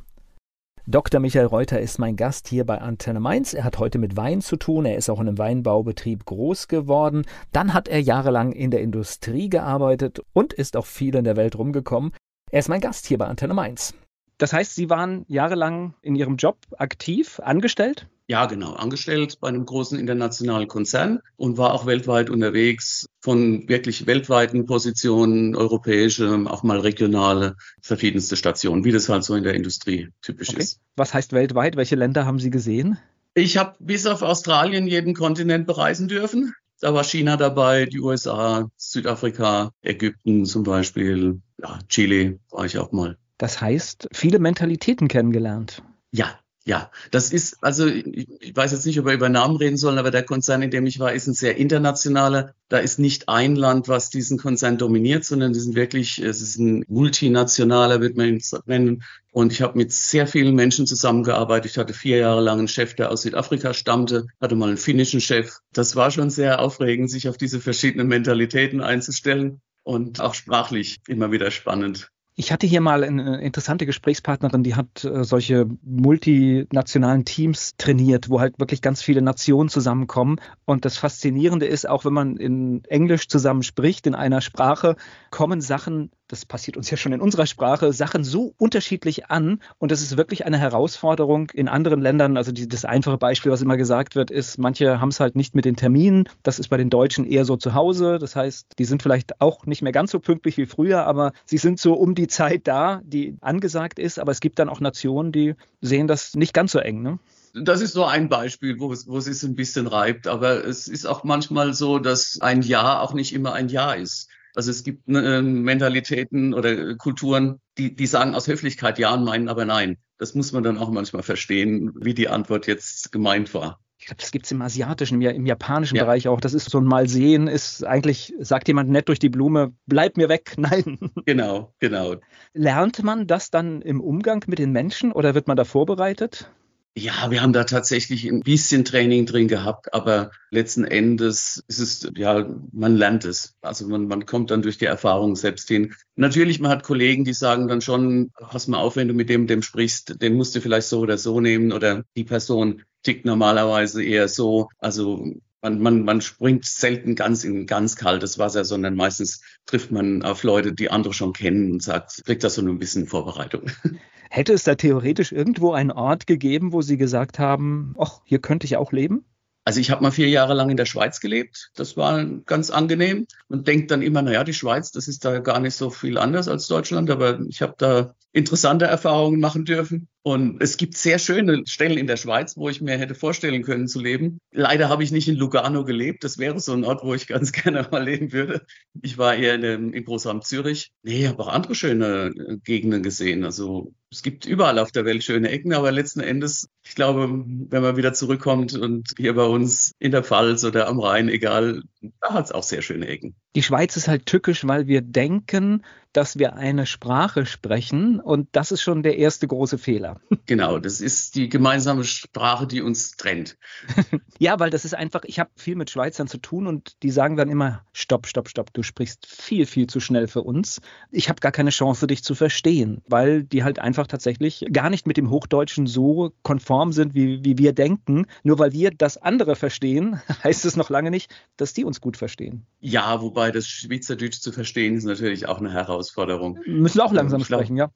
Dr. 0.92 1.20
Michael 1.20 1.46
Reuter 1.46 1.80
ist 1.80 2.00
mein 2.00 2.16
Gast 2.16 2.48
hier 2.48 2.66
bei 2.66 2.82
Antenne 2.82 3.20
Mainz. 3.20 3.54
Er 3.54 3.64
hat 3.64 3.78
heute 3.78 4.00
mit 4.00 4.18
Wein 4.18 4.42
zu 4.42 4.56
tun. 4.56 4.86
Er 4.86 4.98
ist 4.98 5.08
auch 5.08 5.20
in 5.20 5.28
einem 5.28 5.38
Weinbaubetrieb 5.38 6.26
groß 6.26 6.68
geworden. 6.68 7.26
Dann 7.52 7.76
hat 7.76 7.88
er 7.88 8.02
jahrelang 8.02 8.54
in 8.54 8.72
der 8.72 8.82
Industrie 8.82 9.50
gearbeitet 9.50 10.24
und 10.34 10.52
ist 10.52 10.76
auch 10.76 10.88
viel 10.88 11.14
in 11.14 11.26
der 11.26 11.36
Welt 11.36 11.60
rumgekommen. 11.60 12.12
Er 12.50 12.58
ist 12.58 12.70
mein 12.70 12.82
Gast 12.82 13.06
hier 13.06 13.20
bei 13.20 13.28
Antenne 13.28 13.54
Mainz. 13.54 13.94
Das 14.40 14.54
heißt, 14.54 14.74
Sie 14.74 14.90
waren 14.90 15.26
jahrelang 15.28 15.94
in 16.02 16.16
Ihrem 16.16 16.38
Job 16.38 16.58
aktiv, 16.78 17.42
angestellt? 17.44 18.08
Ja, 18.30 18.46
genau, 18.46 18.74
angestellt 18.74 19.40
bei 19.42 19.50
einem 19.50 19.66
großen 19.66 20.00
internationalen 20.00 20.68
Konzern 20.68 21.20
und 21.36 21.58
war 21.58 21.74
auch 21.74 21.86
weltweit 21.86 22.30
unterwegs, 22.30 23.06
von 23.20 23.68
wirklich 23.68 24.08
weltweiten 24.08 24.66
Positionen, 24.66 25.56
europäische, 25.56 26.46
auch 26.46 26.64
mal 26.64 26.80
regionale, 26.80 27.56
verschiedenste 27.82 28.38
Stationen, 28.38 28.86
wie 28.86 28.92
das 28.92 29.10
halt 29.10 29.26
so 29.26 29.36
in 29.36 29.44
der 29.44 29.56
Industrie 29.56 30.10
typisch 30.22 30.50
okay. 30.52 30.60
ist. 30.60 30.80
Was 30.96 31.14
heißt 31.14 31.34
weltweit? 31.34 31.76
Welche 31.76 31.96
Länder 31.96 32.26
haben 32.26 32.40
Sie 32.40 32.50
gesehen? 32.50 32.98
Ich 33.34 33.58
habe 33.58 33.76
bis 33.80 34.06
auf 34.06 34.22
Australien 34.22 34.88
jeden 34.88 35.16
Kontinent 35.16 35.68
bereisen 35.68 36.08
dürfen. 36.08 36.54
Da 36.80 36.94
war 36.94 37.04
China 37.04 37.36
dabei, 37.36 37.88
die 37.88 38.00
USA, 38.00 38.70
Südafrika, 38.78 39.72
Ägypten 39.82 40.46
zum 40.46 40.64
Beispiel, 40.64 41.42
ja, 41.62 41.80
Chile 41.90 42.40
war 42.52 42.66
ich 42.66 42.78
auch 42.78 42.94
mal. 42.94 43.18
Das 43.40 43.60
heißt, 43.62 44.10
viele 44.12 44.38
Mentalitäten 44.38 45.08
kennengelernt. 45.08 45.82
Ja, 46.12 46.38
ja, 46.66 46.92
das 47.10 47.32
ist, 47.32 47.58
also 47.64 47.88
ich, 47.88 48.56
weiß 48.56 48.74
jetzt 48.74 48.86
nicht, 48.86 49.00
ob 49.00 49.06
wir 49.06 49.14
über 49.14 49.30
Namen 49.30 49.56
reden 49.56 49.78
sollen, 49.78 49.98
aber 49.98 50.12
der 50.12 50.24
Konzern, 50.24 50.62
in 50.62 50.70
dem 50.70 50.86
ich 50.86 51.00
war, 51.00 51.14
ist 51.14 51.26
ein 51.26 51.34
sehr 51.34 51.58
internationaler. 51.58 52.54
Da 52.68 52.78
ist 52.78 53.00
nicht 53.00 53.28
ein 53.30 53.56
Land, 53.56 53.88
was 53.88 54.12
diesen 54.12 54.38
Konzern 54.38 54.78
dominiert, 54.78 55.26
sondern 55.26 55.54
die 55.54 55.60
sind 55.62 55.74
wirklich, 55.76 56.20
es 56.20 56.42
ist 56.42 56.60
ein 56.60 56.84
multinationaler, 56.88 58.02
wird 58.02 58.18
man 58.18 58.28
ihn 58.28 58.42
nennen. 58.66 59.04
Und 59.32 59.52
ich 59.54 59.64
habe 59.64 59.78
mit 59.78 59.92
sehr 59.94 60.28
vielen 60.28 60.54
Menschen 60.54 60.86
zusammengearbeitet. 60.86 61.72
Ich 61.72 61.78
hatte 61.80 61.94
vier 61.94 62.18
Jahre 62.18 62.42
lang 62.42 62.60
einen 62.60 62.68
Chef, 62.68 62.94
der 62.94 63.10
aus 63.10 63.24
Südafrika 63.24 63.74
stammte, 63.74 64.28
hatte 64.40 64.56
mal 64.56 64.68
einen 64.68 64.78
finnischen 64.78 65.22
Chef. 65.22 65.60
Das 65.74 65.96
war 65.96 66.12
schon 66.12 66.30
sehr 66.30 66.60
aufregend, 66.60 67.10
sich 67.10 67.30
auf 67.30 67.38
diese 67.38 67.62
verschiedenen 67.62 68.08
Mentalitäten 68.08 68.82
einzustellen 68.82 69.62
und 69.82 70.20
auch 70.20 70.36
sprachlich 70.36 71.00
immer 71.08 71.32
wieder 71.32 71.50
spannend. 71.50 72.12
Ich 72.40 72.54
hatte 72.54 72.66
hier 72.66 72.80
mal 72.80 73.04
eine 73.04 73.42
interessante 73.42 73.86
Gesprächspartnerin, 73.86 74.64
die 74.64 74.76
hat 74.76 75.04
äh, 75.04 75.26
solche 75.26 75.68
multinationalen 75.82 77.26
Teams 77.26 77.76
trainiert, 77.76 78.30
wo 78.30 78.40
halt 78.40 78.58
wirklich 78.62 78.82
ganz 78.82 79.02
viele 79.02 79.22
Nationen 79.22 79.68
zusammenkommen. 79.68 80.38
Und 80.64 80.86
das 80.86 80.98
Faszinierende 80.98 81.66
ist, 81.66 81.90
auch 81.90 82.06
wenn 82.06 82.14
man 82.14 82.38
in 82.38 82.86
Englisch 82.86 83.28
zusammen 83.28 83.62
spricht, 83.62 84.08
in 84.08 84.16
einer 84.16 84.40
Sprache, 84.40 84.96
kommen 85.32 85.60
Sachen 85.60 86.12
das 86.30 86.46
passiert 86.46 86.78
uns 86.78 86.90
ja 86.92 86.96
schon 86.96 87.12
in 87.12 87.22
unserer 87.22 87.48
Sprache, 87.48 87.92
Sachen 87.92 88.24
so 88.24 88.54
unterschiedlich 88.58 89.26
an. 89.26 89.60
Und 89.80 89.92
das 89.92 90.02
ist 90.02 90.16
wirklich 90.16 90.46
eine 90.46 90.60
Herausforderung 90.60 91.50
in 91.50 91.68
anderen 91.68 92.02
Ländern. 92.02 92.38
Also 92.38 92.52
die, 92.52 92.68
das 92.68 92.86
einfache 92.86 93.18
Beispiel, 93.18 93.52
was 93.52 93.64
immer 93.64 93.78
gesagt 93.78 94.16
wird, 94.16 94.30
ist, 94.30 94.60
manche 94.60 95.02
haben 95.02 95.10
es 95.10 95.20
halt 95.20 95.36
nicht 95.36 95.56
mit 95.56 95.66
den 95.66 95.76
Terminen. 95.76 96.30
Das 96.44 96.60
ist 96.60 96.70
bei 96.70 96.78
den 96.78 96.92
Deutschen 96.92 97.26
eher 97.26 97.46
so 97.46 97.58
zu 97.58 97.74
Hause. 97.74 98.20
Das 98.20 98.36
heißt, 98.36 98.68
die 98.78 98.86
sind 98.86 99.02
vielleicht 99.02 99.42
auch 99.42 99.66
nicht 99.66 99.82
mehr 99.82 99.92
ganz 99.92 100.12
so 100.12 100.20
pünktlich 100.20 100.58
wie 100.58 100.68
früher, 100.68 101.08
aber 101.08 101.34
sie 101.46 101.58
sind 101.58 101.80
so 101.80 101.96
um 101.96 102.14
die 102.14 102.28
Zeit 102.28 102.68
da, 102.68 103.02
die 103.04 103.36
angesagt 103.42 103.98
ist. 103.98 104.20
Aber 104.20 104.32
es 104.32 104.40
gibt 104.40 104.60
dann 104.60 104.70
auch 104.70 104.80
Nationen, 104.80 105.32
die 105.32 105.56
sehen 105.82 106.08
das 106.08 106.36
nicht 106.36 106.54
ganz 106.54 106.74
so 106.74 106.80
eng. 106.80 107.02
Ne? 107.02 107.18
Das 107.56 107.82
ist 107.82 107.94
so 107.94 108.06
ein 108.06 108.30
Beispiel, 108.30 108.80
wo 108.80 108.94
es, 108.94 109.08
wo 109.08 109.18
es 109.18 109.26
sich 109.26 109.42
ein 109.42 109.56
bisschen 109.56 109.88
reibt. 109.88 110.28
Aber 110.28 110.64
es 110.64 110.88
ist 110.88 111.08
auch 111.08 111.24
manchmal 111.24 111.74
so, 111.74 111.98
dass 111.98 112.38
ein 112.40 112.62
Ja 112.62 113.02
auch 113.02 113.16
nicht 113.16 113.34
immer 113.34 113.54
ein 113.54 113.68
Ja 113.70 113.94
ist. 113.94 114.30
Also 114.60 114.72
es 114.72 114.84
gibt 114.84 115.08
äh, 115.08 115.42
Mentalitäten 115.42 116.54
oder 116.54 116.96
Kulturen, 116.96 117.62
die, 117.78 117.96
die 117.96 118.08
sagen 118.08 118.36
aus 118.36 118.50
Höflichkeit 118.50 119.00
ja 119.00 119.14
und 119.14 119.24
meinen 119.24 119.48
aber 119.48 119.64
nein. 119.64 119.96
Das 120.18 120.36
muss 120.36 120.52
man 120.52 120.64
dann 120.64 120.78
auch 120.78 120.92
manchmal 120.92 121.24
verstehen, 121.24 121.94
wie 121.96 122.14
die 122.14 122.28
Antwort 122.28 122.68
jetzt 122.68 123.14
gemeint 123.14 123.54
war. 123.54 123.80
Ich 124.00 124.08
glaube, 124.08 124.20
das 124.20 124.32
gibt 124.32 124.48
es 124.48 124.52
im 124.52 124.62
asiatischen, 124.62 125.22
im, 125.22 125.46
japanischen 125.46 125.96
ja. 125.96 126.04
Bereich 126.04 126.28
auch. 126.28 126.42
Das 126.42 126.54
ist 126.54 126.70
so 126.70 126.78
ein 126.78 126.84
Mal 126.84 127.08
sehen, 127.08 127.48
ist 127.48 127.86
eigentlich, 127.86 128.34
sagt 128.38 128.68
jemand 128.68 128.90
nett 128.90 129.08
durch 129.08 129.20
die 129.20 129.30
Blume, 129.30 129.72
bleib 129.86 130.18
mir 130.18 130.28
weg. 130.28 130.56
Nein. 130.58 131.00
Genau, 131.26 131.74
genau. 131.80 132.16
Lernt 132.52 133.02
man 133.02 133.28
das 133.28 133.52
dann 133.52 133.82
im 133.82 134.02
Umgang 134.02 134.44
mit 134.48 134.60
den 134.60 134.74
Menschen 134.74 135.14
oder 135.14 135.36
wird 135.36 135.48
man 135.48 135.56
da 135.56 135.64
vorbereitet? 135.64 136.52
Ja, 136.96 137.32
wir 137.32 137.42
haben 137.42 137.54
da 137.54 137.64
tatsächlich 137.64 138.26
ein 138.26 138.42
bisschen 138.42 138.84
Training 138.84 139.26
drin 139.26 139.48
gehabt, 139.48 139.94
aber 139.94 140.32
letzten 140.50 140.84
Endes 140.84 141.64
ist 141.68 141.80
es, 141.80 142.12
ja, 142.18 142.46
man 142.74 142.98
lernt 142.98 143.24
es. 143.24 143.56
Also 143.62 143.88
man, 143.88 144.08
man 144.08 144.26
kommt 144.26 144.52
dann 144.52 144.62
durch 144.62 144.78
die 144.78 144.86
Erfahrung 144.86 145.36
selbst 145.36 145.70
hin. 145.70 145.94
Natürlich, 146.16 146.60
man 146.60 146.72
hat 146.72 146.84
Kollegen, 146.84 147.24
die 147.24 147.34
sagen 147.34 147.68
dann 147.70 147.80
schon, 147.82 148.32
pass 148.38 148.68
mal 148.68 148.80
auf, 148.80 148.98
wenn 148.98 149.08
du 149.08 149.14
mit 149.14 149.30
dem, 149.30 149.48
dem 149.48 149.62
sprichst, 149.62 150.22
den 150.22 150.36
musst 150.36 150.56
du 150.56 150.62
vielleicht 150.62 150.88
so 150.88 151.00
oder 151.00 151.18
so 151.18 151.40
nehmen 151.40 151.72
oder 151.72 152.04
die 152.18 152.26
Person 152.26 152.84
tickt 153.04 153.24
normalerweise 153.24 154.04
eher 154.04 154.28
so. 154.28 154.68
Also 154.80 155.36
man, 155.62 155.82
man, 155.82 156.04
man 156.04 156.22
springt 156.22 156.66
selten 156.66 157.16
ganz 157.16 157.44
in 157.44 157.66
ganz 157.66 157.96
kaltes 157.96 158.38
Wasser, 158.38 158.66
sondern 158.66 158.96
meistens 158.96 159.42
trifft 159.66 159.92
man 159.92 160.24
auf 160.24 160.44
Leute, 160.44 160.74
die 160.74 160.90
andere 160.90 161.14
schon 161.14 161.34
kennen 161.34 161.72
und 161.72 161.84
sagt, 161.84 162.24
kriegt 162.26 162.44
das 162.44 162.56
so 162.56 162.62
ein 162.62 162.80
bisschen 162.80 163.08
Vorbereitung. 163.08 163.64
Hätte 164.30 164.54
es 164.54 164.64
da 164.64 164.76
theoretisch 164.76 165.32
irgendwo 165.32 165.72
einen 165.74 165.92
Ort 165.92 166.28
gegeben, 166.28 166.72
wo 166.72 166.82
Sie 166.82 166.98
gesagt 166.98 167.40
haben, 167.40 167.96
ach, 167.98 168.22
hier 168.26 168.40
könnte 168.40 168.66
ich 168.66 168.78
auch 168.78 168.92
leben? 168.92 169.26
Also 169.66 169.80
ich 169.80 169.92
habe 169.92 170.02
mal 170.02 170.12
vier 170.12 170.30
Jahre 170.30 170.54
lang 170.54 170.70
in 170.70 170.78
der 170.78 170.86
Schweiz 170.86 171.20
gelebt. 171.20 171.72
Das 171.76 171.98
war 171.98 172.24
ganz 172.46 172.70
angenehm. 172.70 173.26
Man 173.50 173.64
denkt 173.64 173.92
dann 173.92 174.02
immer, 174.02 174.22
naja, 174.22 174.44
die 174.44 174.54
Schweiz, 174.54 174.92
das 174.92 175.08
ist 175.08 175.26
da 175.26 175.40
gar 175.40 175.60
nicht 175.60 175.76
so 175.76 175.90
viel 175.90 176.18
anders 176.18 176.48
als 176.48 176.68
Deutschland, 176.68 177.10
aber 177.10 177.40
ich 177.48 177.62
habe 177.62 177.76
da 177.78 178.16
interessante 178.32 178.86
Erfahrungen 178.86 179.40
machen 179.40 179.66
dürfen. 179.66 180.08
Und 180.22 180.62
es 180.62 180.78
gibt 180.78 180.98
sehr 180.98 181.18
schöne 181.18 181.64
Stellen 181.66 181.98
in 181.98 182.06
der 182.06 182.18
Schweiz, 182.18 182.58
wo 182.58 182.70
ich 182.70 182.82
mir 182.82 182.98
hätte 182.98 183.16
vorstellen 183.16 183.64
können 183.64 183.88
zu 183.88 184.02
leben. 184.02 184.40
Leider 184.52 184.90
habe 184.90 185.04
ich 185.04 185.12
nicht 185.12 185.28
in 185.28 185.36
Lugano 185.36 185.86
gelebt. 185.86 186.24
Das 186.24 186.38
wäre 186.38 186.60
so 186.60 186.74
ein 186.74 186.84
Ort, 186.84 187.04
wo 187.04 187.14
ich 187.14 187.26
ganz 187.26 187.52
gerne 187.54 187.88
mal 187.90 188.04
leben 188.04 188.32
würde. 188.32 188.66
Ich 189.02 189.18
war 189.18 189.36
eher 189.36 189.56
in, 189.56 189.62
dem, 189.62 189.94
in 189.94 190.04
Großraum 190.04 190.42
Zürich. 190.42 190.92
Nee, 191.04 191.22
ich 191.22 191.28
habe 191.28 191.42
auch 191.42 191.48
andere 191.48 191.74
schöne 191.74 192.34
äh, 192.36 192.58
Gegenden 192.64 193.02
gesehen. 193.02 193.46
Also 193.46 193.94
es 194.12 194.22
gibt 194.22 194.46
überall 194.46 194.80
auf 194.80 194.92
der 194.92 195.06
Welt 195.06 195.24
schöne 195.24 195.50
Ecken, 195.50 195.74
aber 195.74 195.92
letzten 195.92 196.20
Endes, 196.20 196.68
ich 196.84 196.96
glaube, 196.96 197.28
wenn 197.46 197.82
man 197.82 197.96
wieder 197.96 198.14
zurückkommt 198.14 198.76
und 198.76 199.14
hier 199.18 199.36
bei 199.36 199.46
uns 199.46 199.94
in 200.00 200.12
der 200.12 200.24
Pfalz 200.24 200.64
oder 200.64 200.88
am 200.88 201.00
Rhein, 201.00 201.30
egal, 201.30 201.84
da 202.20 202.34
hat 202.34 202.46
es 202.46 202.52
auch 202.52 202.64
sehr 202.64 202.82
schöne 202.82 203.08
Ecken. 203.08 203.36
Die 203.56 203.64
Schweiz 203.64 203.96
ist 203.98 204.08
halt 204.08 204.26
tückisch, 204.26 204.66
weil 204.68 204.88
wir 204.88 205.02
denken, 205.02 205.84
dass 206.14 206.40
wir 206.40 206.56
eine 206.56 206.86
Sprache 206.86 207.46
sprechen 207.46 208.20
und 208.20 208.48
das 208.52 208.72
ist 208.72 208.82
schon 208.82 209.04
der 209.04 209.18
erste 209.18 209.48
große 209.48 209.78
Fehler. 209.78 210.20
Genau, 210.46 210.80
das 210.80 211.00
ist 211.00 211.36
die 211.36 211.48
gemeinsame 211.48 212.04
Sprache, 212.04 212.66
die 212.66 212.82
uns 212.82 213.12
trennt. 213.12 213.56
ja, 214.40 214.60
weil 214.60 214.72
das 214.72 214.84
ist 214.84 214.96
einfach, 214.96 215.22
ich 215.26 215.38
habe 215.38 215.52
viel 215.56 215.76
mit 215.76 215.92
Schweizern 215.92 216.28
zu 216.28 216.40
tun 216.40 216.66
und 216.66 216.96
die 217.04 217.12
sagen 217.12 217.38
dann 217.38 217.50
immer, 217.50 217.86
stopp, 217.94 218.26
stopp, 218.26 218.50
stopp, 218.50 218.74
du 218.74 218.82
sprichst 218.82 219.28
viel, 219.28 219.68
viel 219.68 219.86
zu 219.86 220.00
schnell 220.00 220.28
für 220.28 220.42
uns. 220.42 220.82
Ich 221.12 221.30
habe 221.30 221.40
gar 221.40 221.52
keine 221.52 221.70
Chance, 221.70 222.08
dich 222.08 222.24
zu 222.24 222.34
verstehen, 222.34 223.04
weil 223.08 223.44
die 223.44 223.64
halt 223.64 223.78
einfach 223.78 224.08
tatsächlich 224.08 224.66
gar 224.72 224.90
nicht 224.90 225.06
mit 225.06 225.18
dem 225.18 225.30
Hochdeutschen 225.30 225.86
so 225.86 226.32
konform 226.42 226.94
sind, 226.94 227.14
wie, 227.14 227.44
wie 227.46 227.60
wir 227.60 227.74
denken. 227.74 228.26
Nur 228.42 228.58
weil 228.58 228.74
wir 228.74 228.90
das 228.90 229.18
andere 229.18 229.56
verstehen, 229.56 230.20
heißt 230.44 230.66
es 230.66 230.76
noch 230.76 230.90
lange 230.90 231.12
nicht, 231.12 231.32
dass 231.58 231.76
die 231.76 231.86
uns 231.86 232.02
gut 232.02 232.18
verstehen. 232.18 232.66
Ja, 232.80 233.22
wobei 233.22 233.52
das 233.52 233.68
Schweizerdeutsch 233.68 234.40
zu 234.40 234.52
verstehen 234.52 234.96
ist 234.96 235.04
natürlich 235.04 235.48
auch 235.48 235.60
eine 235.60 235.72
Herausforderung. 235.72 235.99
Herausforderung. 236.00 236.60
Müssen 236.66 237.02
auch 237.02 237.12
langsam 237.12 237.44
sprechen, 237.44 237.76
ja. 237.76 237.92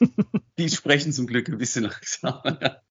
Die 0.58 0.68
sprechen 0.68 1.12
zum 1.12 1.26
Glück 1.26 1.48
ein 1.48 1.58
bisschen 1.58 1.84
langsamer. 1.84 2.80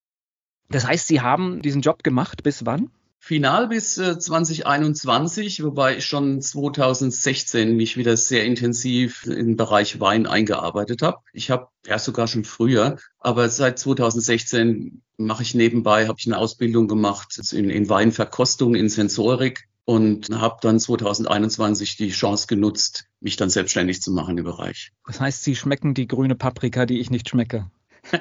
Das 0.70 0.88
heißt, 0.88 1.06
Sie 1.06 1.20
haben 1.20 1.62
diesen 1.62 1.82
Job 1.82 2.02
gemacht 2.02 2.44
bis 2.44 2.66
wann? 2.66 2.92
Final 3.20 3.68
bis 3.68 3.98
äh, 3.98 4.18
2021, 4.18 5.62
wobei 5.66 5.98
ich 5.98 6.06
schon 6.06 6.42
2016 6.42 7.76
mich 7.76 7.98
wieder 7.98 8.16
sehr 8.16 8.46
intensiv 8.46 9.26
im 9.26 9.58
Bereich 9.58 10.00
Wein 10.00 10.28
eingearbeitet 10.28 11.02
habe. 11.02 11.18
Ich 11.34 11.52
habe 11.52 11.68
ja 11.86 12.00
sogar 12.00 12.28
schon 12.28 12.46
früher, 12.46 12.96
aber 13.20 13.50
seit 13.50 13.80
2016 13.80 15.02
mache 15.18 15.44
ich 15.44 15.56
nebenbei, 15.56 16.08
habe 16.08 16.18
ich 16.18 16.28
eine 16.28 16.38
Ausbildung 16.38 16.88
gemacht 16.88 17.38
in, 17.52 17.70
in 17.70 17.90
Weinverkostung, 17.90 18.74
in 18.74 18.88
Sensorik 18.88 19.68
und 19.84 20.30
habe 20.30 20.60
dann 20.62 20.80
2021 20.80 21.98
die 21.98 22.12
Chance 22.12 22.48
genutzt, 22.48 23.11
mich 23.22 23.38
dann 23.38 23.50
selbstständig 23.50 24.02
zu 24.02 24.12
machen 24.12 24.38
im 24.38 24.44
Bereich. 24.44 24.92
Das 25.06 25.20
heißt, 25.20 25.44
Sie 25.44 25.56
schmecken 25.56 25.94
die 25.94 26.08
grüne 26.08 26.36
Paprika, 26.36 26.86
die 26.86 27.00
ich 27.00 27.10
nicht 27.10 27.30
schmecke. 27.30 27.70